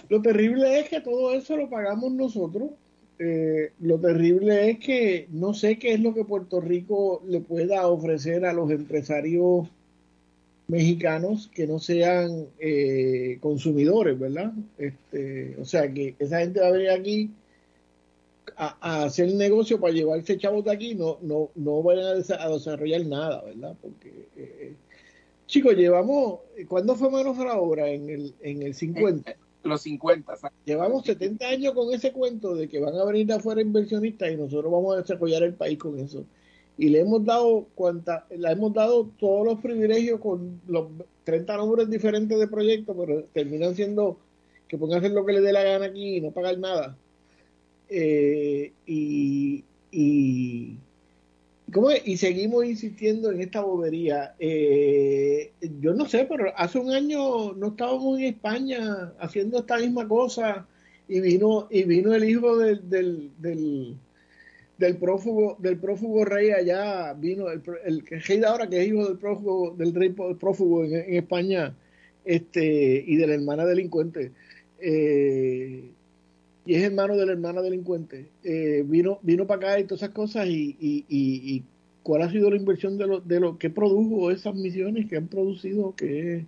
Lo 0.07 0.21
terrible 0.21 0.81
es 0.81 0.89
que 0.89 1.01
todo 1.01 1.33
eso 1.33 1.57
lo 1.57 1.67
pagamos 1.67 2.11
nosotros. 2.11 2.69
Eh, 3.17 3.71
lo 3.79 3.99
terrible 3.99 4.69
es 4.69 4.77
que 4.77 5.27
no 5.31 5.55
sé 5.55 5.79
qué 5.79 5.95
es 5.95 5.99
lo 5.99 6.13
que 6.13 6.25
Puerto 6.25 6.61
Rico 6.61 7.23
le 7.27 7.39
pueda 7.39 7.87
ofrecer 7.87 8.45
a 8.45 8.53
los 8.53 8.69
empresarios 8.69 9.67
mexicanos 10.67 11.49
que 11.55 11.65
no 11.65 11.79
sean 11.79 12.49
eh, 12.59 13.39
consumidores, 13.41 14.19
¿verdad? 14.19 14.53
Este, 14.77 15.55
o 15.59 15.65
sea, 15.65 15.91
que 15.91 16.13
esa 16.19 16.41
gente 16.41 16.59
va 16.59 16.67
a 16.67 16.71
venir 16.71 16.91
aquí 16.91 17.31
a, 18.57 18.77
a 18.81 19.03
hacer 19.03 19.33
negocio 19.33 19.79
para 19.79 19.93
llevarse 19.93 20.37
chavos 20.37 20.65
de 20.65 20.71
aquí, 20.71 20.95
no, 20.95 21.19
no, 21.21 21.51
no 21.55 21.83
vayan 21.83 22.05
a, 22.05 22.43
a 22.43 22.49
desarrollar 22.49 23.05
nada, 23.05 23.43
¿verdad? 23.43 23.75
Porque, 23.79 24.27
eh, 24.35 24.73
chicos, 25.45 25.75
llevamos, 25.75 26.39
¿cuándo 26.67 26.95
fue 26.95 27.11
manos 27.11 27.37
a 27.37 27.45
la 27.45 27.59
obra? 27.59 27.87
En 27.87 28.09
el, 28.09 28.33
en 28.41 28.63
el 28.63 28.73
50. 28.73 29.35
Los 29.63 29.81
50, 29.81 30.33
Llevamos 30.65 31.05
70 31.05 31.45
años 31.45 31.73
con 31.73 31.93
ese 31.93 32.13
cuento 32.13 32.55
de 32.55 32.69
que 32.69 32.79
van 32.79 32.95
a 32.95 33.03
venir 33.03 33.27
de 33.27 33.33
afuera 33.33 33.61
inversionistas 33.61 34.31
y 34.31 34.37
nosotros 34.37 34.71
vamos 34.71 34.95
a 34.95 35.01
desarrollar 35.01 35.43
el 35.43 35.55
país 35.55 35.77
con 35.77 35.99
eso. 35.99 36.23
Y 36.77 36.89
le 36.89 37.01
hemos 37.01 37.25
dado 37.25 37.67
cuanta, 37.75 38.25
le 38.29 38.49
hemos 38.49 38.73
dado 38.73 39.09
todos 39.19 39.45
los 39.45 39.59
privilegios 39.59 40.21
con 40.21 40.61
los 40.67 40.87
30 41.25 41.57
nombres 41.57 41.89
diferentes 41.89 42.39
de 42.39 42.47
proyectos, 42.47 42.95
pero 42.97 43.23
terminan 43.33 43.75
siendo 43.75 44.17
que 44.69 44.77
pueden 44.77 44.97
hacer 44.97 45.11
lo 45.11 45.25
que 45.25 45.33
les 45.33 45.43
dé 45.43 45.51
la 45.51 45.63
gana 45.63 45.85
aquí 45.87 46.17
y 46.17 46.21
no 46.21 46.31
pagar 46.31 46.57
nada. 46.59 46.97
Eh, 47.89 48.73
y, 48.85 49.63
y, 49.91 50.77
¿cómo 51.71 51.91
es? 51.91 52.01
y 52.05 52.17
seguimos 52.17 52.65
insistiendo 52.65 53.31
en 53.31 53.41
esta 53.41 53.61
bobería. 53.61 54.35
Eh, 54.39 55.51
yo 55.79 55.93
no 55.93 56.05
sé, 56.05 56.25
pero 56.29 56.51
hace 56.57 56.79
un 56.79 56.91
año 56.91 57.53
no 57.53 57.67
estábamos 57.67 58.19
en 58.19 58.25
España 58.25 59.13
haciendo 59.19 59.59
esta 59.59 59.77
misma 59.77 60.07
cosa 60.07 60.67
y 61.07 61.19
vino 61.21 61.67
y 61.69 61.83
vino 61.83 62.13
el 62.13 62.23
hijo 62.29 62.57
del, 62.57 62.89
del, 62.89 63.31
del, 63.37 63.95
del 64.77 64.97
prófugo 64.97 65.55
del 65.59 65.77
prófugo 65.79 66.25
rey 66.25 66.51
allá 66.51 67.13
vino 67.13 67.49
el, 67.49 67.61
el 67.85 68.05
rey 68.05 68.39
de 68.39 68.45
ahora 68.45 68.69
que 68.69 68.81
es 68.81 68.87
hijo 68.89 69.07
del 69.07 69.17
prófugo 69.17 69.73
del 69.77 69.93
rey 69.93 70.09
prófugo 70.09 70.83
en, 70.83 70.95
en 70.95 71.13
España 71.15 71.73
este 72.25 73.03
y 73.07 73.15
de 73.15 73.27
la 73.27 73.35
hermana 73.35 73.65
delincuente 73.65 74.31
eh, 74.79 75.91
y 76.67 76.75
es 76.75 76.83
hermano 76.83 77.15
de 77.15 77.25
la 77.25 77.31
hermana 77.31 77.61
delincuente 77.61 78.29
eh, 78.43 78.83
vino 78.85 79.19
vino 79.21 79.47
para 79.47 79.71
acá 79.71 79.79
y 79.79 79.85
todas 79.85 80.03
esas 80.03 80.13
cosas 80.13 80.47
y, 80.47 80.75
y, 80.79 81.05
y, 81.09 81.63
cuál 82.03 82.21
ha 82.21 82.29
sido 82.29 82.49
la 82.49 82.57
inversión 82.57 82.97
de 82.97 83.07
lo 83.07 83.19
de 83.21 83.39
lo 83.39 83.57
que 83.57 83.69
produjo 83.69 84.31
esas 84.31 84.53
misiones 84.53 85.07
que 85.09 85.17
han 85.17 85.27
producido 85.27 85.95
que 85.95 86.45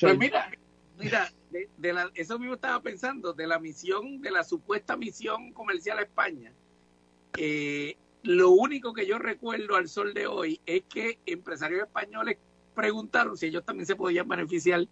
Pues 0.00 0.18
mira, 0.18 0.50
mira, 0.98 1.30
de 1.50 1.92
la, 1.92 2.10
eso 2.14 2.38
mismo 2.38 2.54
estaba 2.54 2.80
pensando, 2.80 3.32
de 3.32 3.46
la 3.46 3.58
misión, 3.58 4.20
de 4.22 4.30
la 4.30 4.44
supuesta 4.44 4.96
misión 4.96 5.52
comercial 5.52 5.98
a 5.98 6.02
España. 6.02 6.52
Eh, 7.36 7.96
lo 8.22 8.50
único 8.50 8.92
que 8.92 9.06
yo 9.06 9.18
recuerdo 9.18 9.76
al 9.76 9.88
sol 9.88 10.14
de 10.14 10.26
hoy 10.26 10.60
es 10.66 10.82
que 10.82 11.18
empresarios 11.26 11.82
españoles 11.82 12.38
preguntaron 12.74 13.36
si 13.36 13.46
ellos 13.46 13.64
también 13.64 13.86
se 13.86 13.96
podían 13.96 14.28
beneficiar 14.28 14.86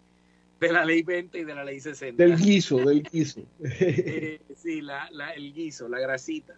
de 0.59 0.71
la 0.73 0.83
ley 0.85 1.01
20 1.03 1.39
y 1.39 1.43
de 1.43 1.55
la 1.55 1.63
ley 1.63 1.79
60. 1.79 2.21
del 2.23 2.35
guiso 2.37 2.77
del 2.77 3.03
guiso 3.03 3.41
Eh, 3.63 4.41
sí, 4.55 4.81
la, 4.81 5.09
la- 5.11 5.31
el 5.33 5.53
guiso, 5.53 5.87
la 5.87 5.99
grasita. 5.99 6.55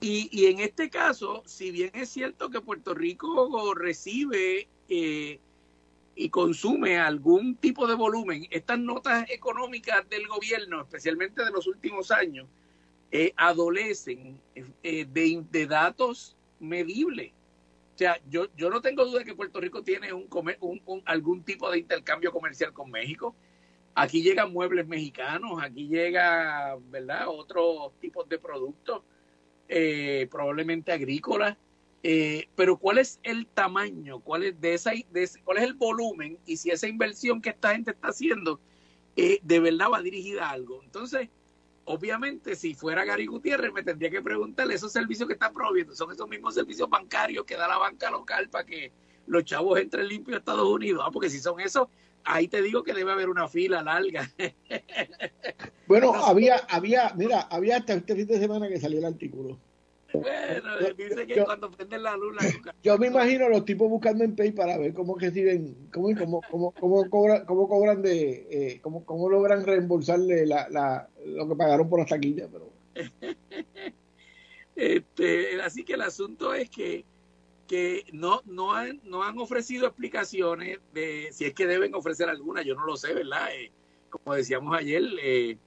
Y, 0.00 0.28
y 0.30 0.46
en 0.46 0.60
este 0.60 0.90
caso, 0.90 1.42
si 1.46 1.70
bien 1.70 1.90
es 1.94 2.10
cierto 2.10 2.50
que 2.50 2.60
Puerto 2.60 2.92
Rico 2.94 3.72
recibe 3.74 4.68
eh, 4.88 5.38
y 6.14 6.28
consume 6.30 6.98
algún 6.98 7.56
tipo 7.56 7.86
de 7.86 7.94
volumen, 7.94 8.46
estas 8.50 8.78
notas 8.78 9.28
económicas 9.30 10.06
del 10.10 10.26
gobierno, 10.28 10.82
especialmente 10.82 11.44
de 11.44 11.50
los 11.50 11.66
últimos 11.66 12.10
años, 12.10 12.46
eh, 13.10 13.32
adolecen 13.36 14.38
de, 14.82 15.44
de 15.50 15.66
datos 15.66 16.36
medibles. 16.60 17.32
O 17.96 17.98
sea, 17.98 18.20
yo, 18.28 18.48
yo 18.56 18.68
no 18.68 18.82
tengo 18.82 19.06
duda 19.06 19.20
de 19.20 19.24
que 19.24 19.34
Puerto 19.34 19.58
Rico 19.58 19.82
tiene 19.82 20.12
un, 20.12 20.28
un- 20.60 21.02
algún 21.06 21.42
tipo 21.44 21.70
de 21.70 21.78
intercambio 21.78 22.30
comercial 22.30 22.74
con 22.74 22.90
México. 22.90 23.34
Aquí 23.94 24.22
llegan 24.22 24.52
muebles 24.52 24.86
mexicanos, 24.86 25.62
aquí 25.62 25.88
llega, 25.88 26.76
¿verdad? 26.90 27.28
Otros 27.28 27.98
tipos 27.98 28.28
de 28.28 28.38
productos, 28.38 29.02
eh, 29.68 30.28
probablemente 30.30 30.92
agrícolas. 30.92 31.56
Eh, 32.02 32.48
pero 32.54 32.78
¿cuál 32.78 32.98
es 32.98 33.18
el 33.22 33.46
tamaño? 33.48 34.20
¿Cuál 34.20 34.44
es, 34.44 34.60
de 34.60 34.74
esa, 34.74 34.92
¿Cuál 35.44 35.58
es 35.58 35.64
el 35.64 35.74
volumen? 35.74 36.38
Y 36.46 36.58
si 36.58 36.70
esa 36.70 36.88
inversión 36.88 37.40
que 37.42 37.50
esta 37.50 37.72
gente 37.72 37.92
está 37.92 38.08
haciendo 38.08 38.60
eh, 39.16 39.40
de 39.42 39.60
verdad 39.60 39.86
va 39.92 40.02
dirigida 40.02 40.48
a 40.48 40.52
algo. 40.52 40.82
Entonces, 40.82 41.30
obviamente, 41.86 42.54
si 42.54 42.74
fuera 42.74 43.04
Gary 43.04 43.26
Gutiérrez, 43.26 43.72
me 43.72 43.82
tendría 43.82 44.10
que 44.10 44.22
preguntarle 44.22 44.74
esos 44.74 44.92
servicios 44.92 45.26
que 45.26 45.32
está 45.34 45.52
prohibiendo. 45.52 45.94
Son 45.94 46.10
esos 46.12 46.28
mismos 46.28 46.54
servicios 46.54 46.88
bancarios 46.88 47.44
que 47.44 47.56
da 47.56 47.66
la 47.66 47.78
banca 47.78 48.10
local 48.10 48.48
para 48.48 48.64
que 48.64 48.92
los 49.26 49.44
chavos 49.44 49.78
entren 49.80 50.06
limpios 50.06 50.36
a 50.36 50.38
Estados 50.38 50.68
Unidos. 50.68 51.02
Ah, 51.04 51.10
porque 51.10 51.30
si 51.30 51.40
son 51.40 51.60
esos, 51.60 51.88
ahí 52.24 52.48
te 52.48 52.60
digo 52.62 52.82
que 52.82 52.92
debe 52.92 53.12
haber 53.12 53.28
una 53.28 53.48
fila 53.48 53.82
larga. 53.82 54.30
Bueno, 55.86 56.12
había, 56.24 56.56
había, 56.68 57.12
mira, 57.14 57.42
había 57.42 57.78
hasta 57.78 57.94
este 57.94 58.14
fin 58.14 58.26
de 58.26 58.38
semana 58.38 58.68
que 58.68 58.80
salió 58.80 58.98
el 58.98 59.04
artículo. 59.04 59.58
Bueno, 60.20 60.94
dice 60.96 61.26
que 61.26 61.44
cuando 61.44 61.70
prenden 61.70 62.02
la 62.02 62.16
luz, 62.16 62.34
la 62.34 62.42
Yo 62.82 62.98
me 62.98 63.08
imagino 63.08 63.48
los 63.48 63.64
tipos 63.64 63.88
buscando 63.88 64.24
en 64.24 64.36
Pay 64.36 64.52
para 64.52 64.78
ver 64.78 64.92
cómo 64.94 65.16
reciben, 65.16 65.88
cómo, 65.92 66.08
cómo, 66.16 66.40
cómo, 66.50 66.72
cómo, 66.72 67.10
cobran, 67.10 67.44
cómo 67.46 67.68
cobran 67.68 68.02
de, 68.02 68.46
eh, 68.50 68.80
cómo, 68.82 69.04
cómo 69.04 69.28
logran 69.28 69.64
reembolsarle 69.64 70.46
la, 70.46 70.68
la, 70.68 71.08
lo 71.24 71.48
que 71.48 71.56
pagaron 71.56 71.88
por 71.88 72.00
la 72.00 72.06
taquilla, 72.06 72.48
pero. 72.50 72.70
este, 74.76 75.60
así 75.62 75.84
que 75.84 75.94
el 75.94 76.02
asunto 76.02 76.54
es 76.54 76.70
que 76.70 77.04
que 77.66 78.04
no, 78.12 78.42
no, 78.46 78.74
han, 78.74 79.00
no 79.04 79.22
han 79.22 79.38
ofrecido 79.38 79.86
explicaciones 79.86 80.78
de 80.94 81.28
si 81.32 81.44
es 81.44 81.54
que 81.54 81.66
deben 81.66 81.94
ofrecer 81.94 82.28
alguna, 82.28 82.62
yo 82.62 82.74
no 82.74 82.86
lo 82.86 82.96
sé, 82.96 83.12
¿verdad? 83.12 83.48
Eh, 83.54 83.72
como 84.08 84.34
decíamos 84.34 84.76
ayer, 84.76 85.02
eh, 85.22 85.58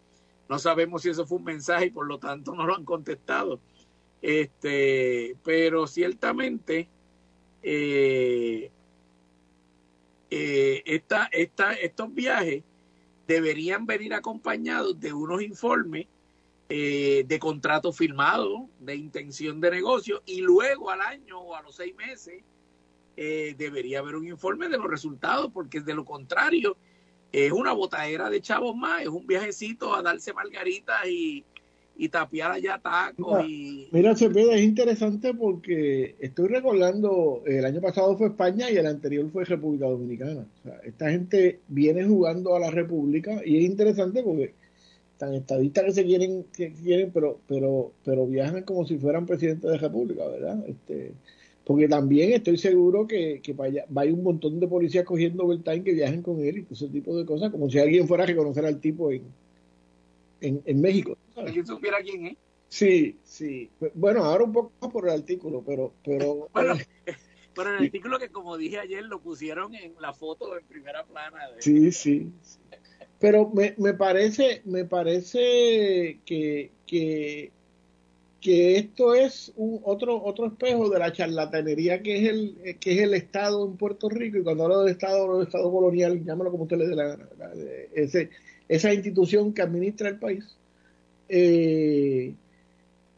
no 0.48 0.58
sabemos 0.60 1.02
si 1.02 1.10
eso 1.10 1.26
fue 1.28 1.38
un 1.38 1.44
mensaje 1.44 1.88
y 1.88 1.92
por 1.92 2.08
lo 2.08 2.18
tanto 2.18 2.54
no 2.56 2.66
lo 2.66 2.76
han 2.76 2.86
contestado. 2.86 3.60
Este, 4.22 5.36
pero 5.44 5.88
ciertamente 5.88 6.88
eh, 7.64 8.70
esta, 10.30 11.26
estos 11.74 12.14
viajes 12.14 12.64
deberían 13.28 13.86
venir 13.86 14.14
acompañados 14.14 15.00
de 15.00 15.14
unos 15.14 15.42
informes 15.42 16.08
eh, 16.72 17.24
de 17.28 17.40
contrato 17.40 17.92
firmado, 17.92 18.70
de 18.80 18.96
intención 18.96 19.60
de 19.60 19.72
negocio, 19.72 20.22
y 20.26 20.42
luego 20.42 20.92
al 20.92 21.02
año 21.02 21.40
o 21.40 21.56
a 21.56 21.64
los 21.64 21.76
seis 21.76 21.96
meses 21.96 22.44
eh, 23.18 23.56
debería 23.58 24.00
haber 24.00 24.16
un 24.16 24.28
informe 24.28 24.70
de 24.70 24.78
los 24.78 24.88
resultados, 24.88 25.52
porque 25.52 25.82
de 25.82 25.96
lo 25.96 26.06
contrario 26.06 26.78
es 27.32 27.52
una 27.52 27.74
botadera 27.74 28.30
de 28.30 28.40
chavos 28.42 28.76
más, 28.76 29.02
es 29.02 29.08
un 29.08 29.26
viajecito 29.26 29.96
a 29.96 30.04
darse 30.04 30.32
margaritas 30.32 31.08
y, 31.08 31.44
y 32.00 32.08
tapiar 32.08 32.52
allá 32.52 32.80
tacos. 32.82 33.46
y... 33.46 33.90
mira 33.92 34.16
Cepeda, 34.16 34.56
es 34.56 34.64
interesante 34.64 35.34
porque 35.34 36.16
estoy 36.20 36.48
recordando, 36.48 37.44
el 37.46 37.66
año 37.66 37.82
pasado 37.82 38.18
fue 38.18 38.28
España 38.28 38.72
y 38.72 38.78
el 38.78 38.88
anterior 38.88 39.30
fue 39.30 39.44
República 39.44 39.88
Dominicana. 39.88 40.46
esta 40.86 41.12
gente 41.12 41.60
viene 41.68 42.06
jugando 42.06 42.56
a 42.56 42.60
la 42.60 42.72
República 42.72 43.42
y 43.46 43.58
es 43.58 43.64
interesante 43.66 44.24
porque 44.24 44.54
tan 45.18 45.34
estadistas 45.34 45.84
que 45.84 45.92
se 45.92 46.06
quieren, 46.06 46.46
que 46.56 46.72
quieren, 46.72 47.12
pero, 47.14 47.38
pero, 47.46 47.92
pero 48.06 48.26
viajan 48.26 48.64
como 48.64 48.86
si 48.86 48.98
fueran 48.98 49.26
presidentes 49.26 49.70
de 49.70 49.78
república, 49.78 50.26
¿verdad? 50.26 50.64
Este, 50.66 51.12
porque 51.66 51.90
también 51.90 52.32
estoy 52.32 52.58
seguro 52.58 53.06
que, 53.06 53.42
que 53.44 53.52
vaya, 53.52 53.84
vaya 53.90 54.14
un 54.14 54.24
montón 54.24 54.62
de 54.62 54.70
policías 54.70 55.04
cogiendo 55.04 55.44
overtime 55.44 55.84
que 55.84 55.92
viajen 55.92 56.22
con 56.22 56.40
él 56.40 56.66
y 56.70 56.74
ese 56.74 56.88
tipo 56.88 57.14
de 57.18 57.26
cosas, 57.26 57.52
como 57.52 57.70
si 57.70 57.78
alguien 57.78 58.08
fuera 58.08 58.24
a 58.24 58.28
reconocer 58.28 58.66
al 58.66 58.80
tipo 58.80 59.12
en, 59.12 59.24
en, 60.40 60.62
en 60.66 60.82
México. 60.82 61.18
¿Alguien 61.40 61.66
supiera 61.66 61.98
quién 62.02 62.28
es? 62.28 62.38
Sí, 62.70 63.18
sí. 63.24 63.70
Bueno, 63.96 64.24
ahora 64.24 64.44
un 64.44 64.54
poco 64.54 64.92
por 64.92 65.08
el 65.08 65.16
artículo, 65.16 65.64
pero... 65.66 65.94
pero 66.04 66.50
bueno, 66.54 66.76
pero 67.56 67.76
el 67.76 67.86
artículo 67.86 68.20
que 68.20 68.30
como 68.30 68.58
dije 68.58 68.80
ayer 68.80 69.04
lo 69.04 69.20
pusieron 69.20 69.74
en 69.76 69.94
la 70.00 70.14
foto 70.14 70.58
en 70.58 70.66
primera 70.66 71.04
plana. 71.04 71.50
De... 71.52 71.62
Sí, 71.62 71.92
sí. 71.92 72.32
Pero 73.20 73.50
me, 73.50 73.74
me 73.78 73.94
parece, 73.94 74.62
me 74.66 74.86
parece 74.86 76.20
que, 76.26 76.72
que, 76.88 77.52
que 78.40 78.78
esto 78.78 79.14
es 79.14 79.52
un 79.58 79.82
otro, 79.84 80.24
otro 80.24 80.48
espejo 80.48 80.90
de 80.90 81.00
la 81.00 81.12
charlatanería 81.12 82.02
que 82.02 82.18
es 82.18 82.30
el, 82.30 82.78
que 82.80 82.94
es 82.94 83.02
el 83.02 83.14
Estado 83.14 83.66
en 83.66 83.76
Puerto 83.76 84.08
Rico, 84.10 84.38
y 84.38 84.44
cuando 84.44 84.64
hablo 84.64 84.84
de 84.84 84.92
Estado, 84.92 85.24
hablo 85.24 85.40
de 85.40 85.46
Estado 85.46 85.70
colonial, 85.72 86.24
llámalo 86.24 86.52
como 86.52 86.64
usted 86.64 86.78
le 86.78 86.88
dé 86.88 86.96
la 86.96 87.08
gana, 87.08 87.28
ese, 87.94 88.30
esa 88.70 88.94
institución 88.94 89.54
que 89.54 89.64
administra 89.64 90.08
el 90.08 90.20
país, 90.20 90.59
eh, 91.30 92.34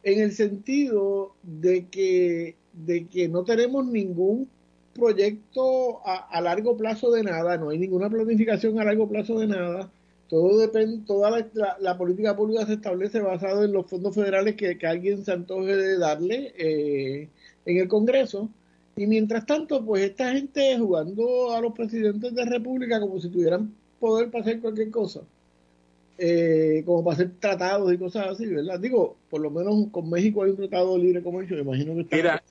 en 0.03 0.19
el 0.19 0.31
sentido 0.33 1.33
de 1.43 1.87
que, 1.87 2.55
de 2.73 3.07
que 3.07 3.29
no 3.29 3.43
tenemos 3.43 3.85
ningún 3.85 4.49
proyecto 4.93 6.05
a, 6.05 6.41
largo 6.41 6.75
plazo 6.75 7.11
de 7.11 7.23
nada, 7.23 7.57
no 7.57 7.69
hay 7.69 7.79
ninguna 7.79 8.09
planificación 8.09 8.79
a 8.79 8.83
largo 8.83 9.07
plazo 9.07 9.39
de 9.39 9.47
nada. 9.47 9.89
Todo 10.27 10.59
depende, 10.59 11.05
toda 11.05 11.45
la, 11.79 11.97
política 11.97 12.35
pública 12.35 12.65
se 12.65 12.73
establece 12.73 13.19
basado 13.19 13.63
en 13.63 13.73
los 13.73 13.89
fondos 13.89 14.15
federales 14.15 14.55
que, 14.55 14.77
alguien 14.85 15.23
se 15.25 15.31
antoje 15.31 15.75
de 15.75 15.97
darle 15.97 16.53
eh, 16.57 17.29
en 17.65 17.77
el 17.77 17.87
Congreso. 17.87 18.49
Y 18.95 19.07
mientras 19.07 19.45
tanto, 19.45 19.83
pues 19.85 20.03
esta 20.03 20.33
gente 20.33 20.77
jugando 20.77 21.53
a 21.53 21.61
los 21.61 21.73
presidentes 21.73 22.33
de 22.33 22.45
república 22.45 22.99
como 22.99 23.19
si 23.19 23.29
tuvieran 23.29 23.73
poder 23.99 24.29
para 24.31 24.43
hacer 24.43 24.59
cualquier 24.59 24.91
cosa. 24.91 25.21
Eh, 26.23 26.83
como 26.85 27.03
para 27.03 27.15
hacer 27.15 27.31
tratados 27.39 27.91
y 27.91 27.97
cosas 27.97 28.27
así, 28.27 28.45
¿verdad? 28.45 28.79
Digo, 28.79 29.17
por 29.27 29.41
lo 29.41 29.49
menos 29.49 29.87
con 29.89 30.07
México 30.07 30.43
hay 30.43 30.51
un 30.51 30.55
tratado 30.57 30.93
de 30.93 30.99
libre 30.99 31.23
comercio, 31.23 31.55
me 31.55 31.63
imagino 31.63 31.95
que 31.95 32.01
está 32.01 32.43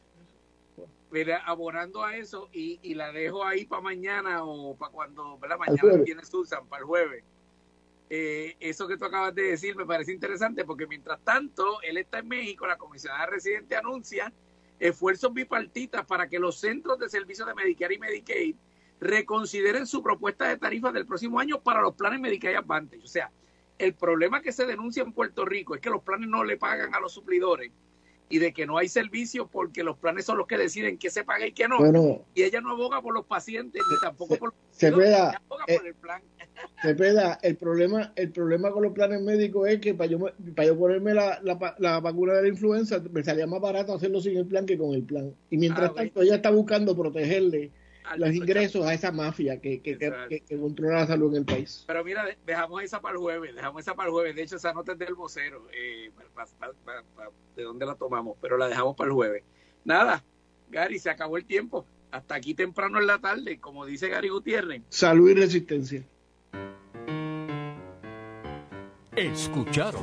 mira, 1.12 1.36
abonando 1.46 2.02
a 2.02 2.16
eso 2.16 2.48
y, 2.52 2.80
y 2.82 2.94
la 2.94 3.12
dejo 3.12 3.44
ahí 3.44 3.66
para 3.66 3.80
mañana 3.80 4.42
o 4.42 4.74
para 4.74 4.90
cuando, 4.90 5.38
¿verdad? 5.38 5.56
Mañana 5.56 6.02
viene 6.04 6.24
Susan, 6.24 6.66
para 6.66 6.80
el 6.80 6.86
jueves. 6.86 7.22
Eh, 8.08 8.56
eso 8.58 8.88
que 8.88 8.96
tú 8.96 9.04
acabas 9.04 9.36
de 9.36 9.42
decir 9.42 9.76
me 9.76 9.86
parece 9.86 10.10
interesante 10.10 10.64
porque 10.64 10.88
mientras 10.88 11.20
tanto 11.20 11.80
él 11.82 11.96
está 11.98 12.18
en 12.18 12.26
México, 12.26 12.66
la 12.66 12.76
comisionada 12.76 13.26
residente 13.26 13.76
anuncia 13.76 14.32
esfuerzos 14.80 15.32
bipartitas 15.32 16.04
para 16.06 16.28
que 16.28 16.40
los 16.40 16.58
centros 16.58 16.98
de 16.98 17.08
servicios 17.08 17.46
de 17.46 17.54
Medicare 17.54 17.94
y 17.94 17.98
Medicaid 17.98 18.56
reconsideren 18.98 19.86
su 19.86 20.02
propuesta 20.02 20.48
de 20.48 20.56
tarifas 20.56 20.92
del 20.92 21.06
próximo 21.06 21.38
año 21.38 21.60
para 21.60 21.82
los 21.82 21.94
planes 21.94 22.18
Medicaid 22.18 22.56
Advantage. 22.56 23.04
O 23.04 23.06
sea, 23.06 23.30
el 23.81 23.95
problema 23.95 24.43
que 24.43 24.53
se 24.53 24.66
denuncia 24.66 25.03
en 25.03 25.12
Puerto 25.12 25.45
Rico 25.45 25.74
es 25.74 25.81
que 25.81 25.91
los 25.91 26.03
planes 26.03 26.28
no 26.28 26.45
le 26.45 26.59
pagan 26.59 26.95
a 26.95 27.01
los 27.01 27.12
suplidores 27.12 27.72
y 28.28 28.39
de 28.39 28.53
que 28.53 28.64
no 28.64 28.78
hay 28.78 28.89
servicio 28.89 29.49
porque 29.49 29.83
los 29.83 29.97
planes 29.97 30.26
son 30.26 30.39
los 30.39 30.47
que 30.47 30.57
deciden 30.57 30.99
qué 30.99 31.11
se 31.11 31.24
paga 31.24 31.47
y 31.47 31.53
qué 31.53 31.66
no. 31.66 32.24
y 32.35 32.43
ella 32.43 32.61
no 32.61 32.70
aboga 32.70 33.03
por 33.03 33.14
los 33.14 33.24
pacientes 33.24 33.83
ni 33.91 34.01
tampoco 34.01 34.37
por, 34.37 34.55
se 34.70 34.89
ella 34.89 35.31
aboga 35.31 35.64
por 35.66 35.87
el 35.87 35.95
plan. 35.95 36.22
Cepeda, 36.83 37.39
el 37.43 37.57
problema, 37.57 38.12
el 38.16 38.31
problema 38.31 38.70
con 38.70 38.83
los 38.83 38.93
planes 38.93 39.22
médicos 39.22 39.66
es 39.68 39.81
que 39.81 39.95
para 39.95 40.11
yo, 40.11 40.18
para 40.55 40.68
yo 40.68 40.78
ponerme 40.78 41.14
la, 41.14 41.41
la, 41.43 42.01
vacuna 42.01 42.35
de 42.35 42.43
la 42.43 42.49
influenza 42.49 43.03
me 43.11 43.24
salía 43.24 43.47
más 43.47 43.61
barato 43.61 43.95
hacerlo 43.95 44.20
sin 44.20 44.37
el 44.37 44.47
plan 44.47 44.66
que 44.66 44.76
con 44.76 44.95
el 44.95 45.03
plan. 45.03 45.35
Y 45.49 45.57
mientras 45.57 45.91
ah, 45.91 45.95
tanto 45.95 46.20
ella 46.20 46.37
está 46.37 46.51
buscando 46.51 46.95
protegerle 46.95 47.72
los 48.16 48.34
ingresos 48.34 48.86
a 48.86 48.94
esa 48.94 49.12
mafia 49.12 49.61
que, 49.61 49.80
que, 49.80 49.98
que, 49.98 50.58
controla 50.58 51.00
la 51.00 51.06
salud 51.06 51.30
en 51.30 51.40
el 51.40 51.44
país. 51.44 51.84
Pero 51.86 52.04
mira, 52.04 52.24
dejamos 52.46 52.82
esa 52.82 53.00
para 53.00 53.14
el 53.14 53.18
jueves, 53.18 53.54
dejamos 53.54 53.82
esa 53.82 53.94
para 53.94 54.08
el 54.08 54.12
jueves. 54.12 54.34
De 54.34 54.42
hecho, 54.42 54.56
esa 54.56 54.72
nota 54.72 54.92
es 54.92 54.98
del 54.98 55.14
vocero, 55.14 55.66
eh, 55.72 56.11
de 57.56 57.62
dónde 57.62 57.86
la 57.86 57.94
tomamos, 57.94 58.36
pero 58.40 58.56
la 58.56 58.68
dejamos 58.68 58.96
para 58.96 59.08
el 59.08 59.14
jueves. 59.14 59.44
Nada, 59.84 60.24
Gary, 60.70 60.98
se 60.98 61.11
acabó 61.11 61.36
el 61.36 61.44
tiempo. 61.44 61.86
Hasta 62.11 62.34
aquí 62.34 62.54
temprano 62.54 62.98
en 62.98 63.06
la 63.06 63.20
tarde, 63.20 63.61
como 63.61 63.86
dice 63.86 64.08
Gary 64.08 64.28
Gutiérrez. 64.28 64.82
Salud 64.88 65.30
y 65.30 65.34
resistencia. 65.34 66.02
Escucharon 69.14 70.02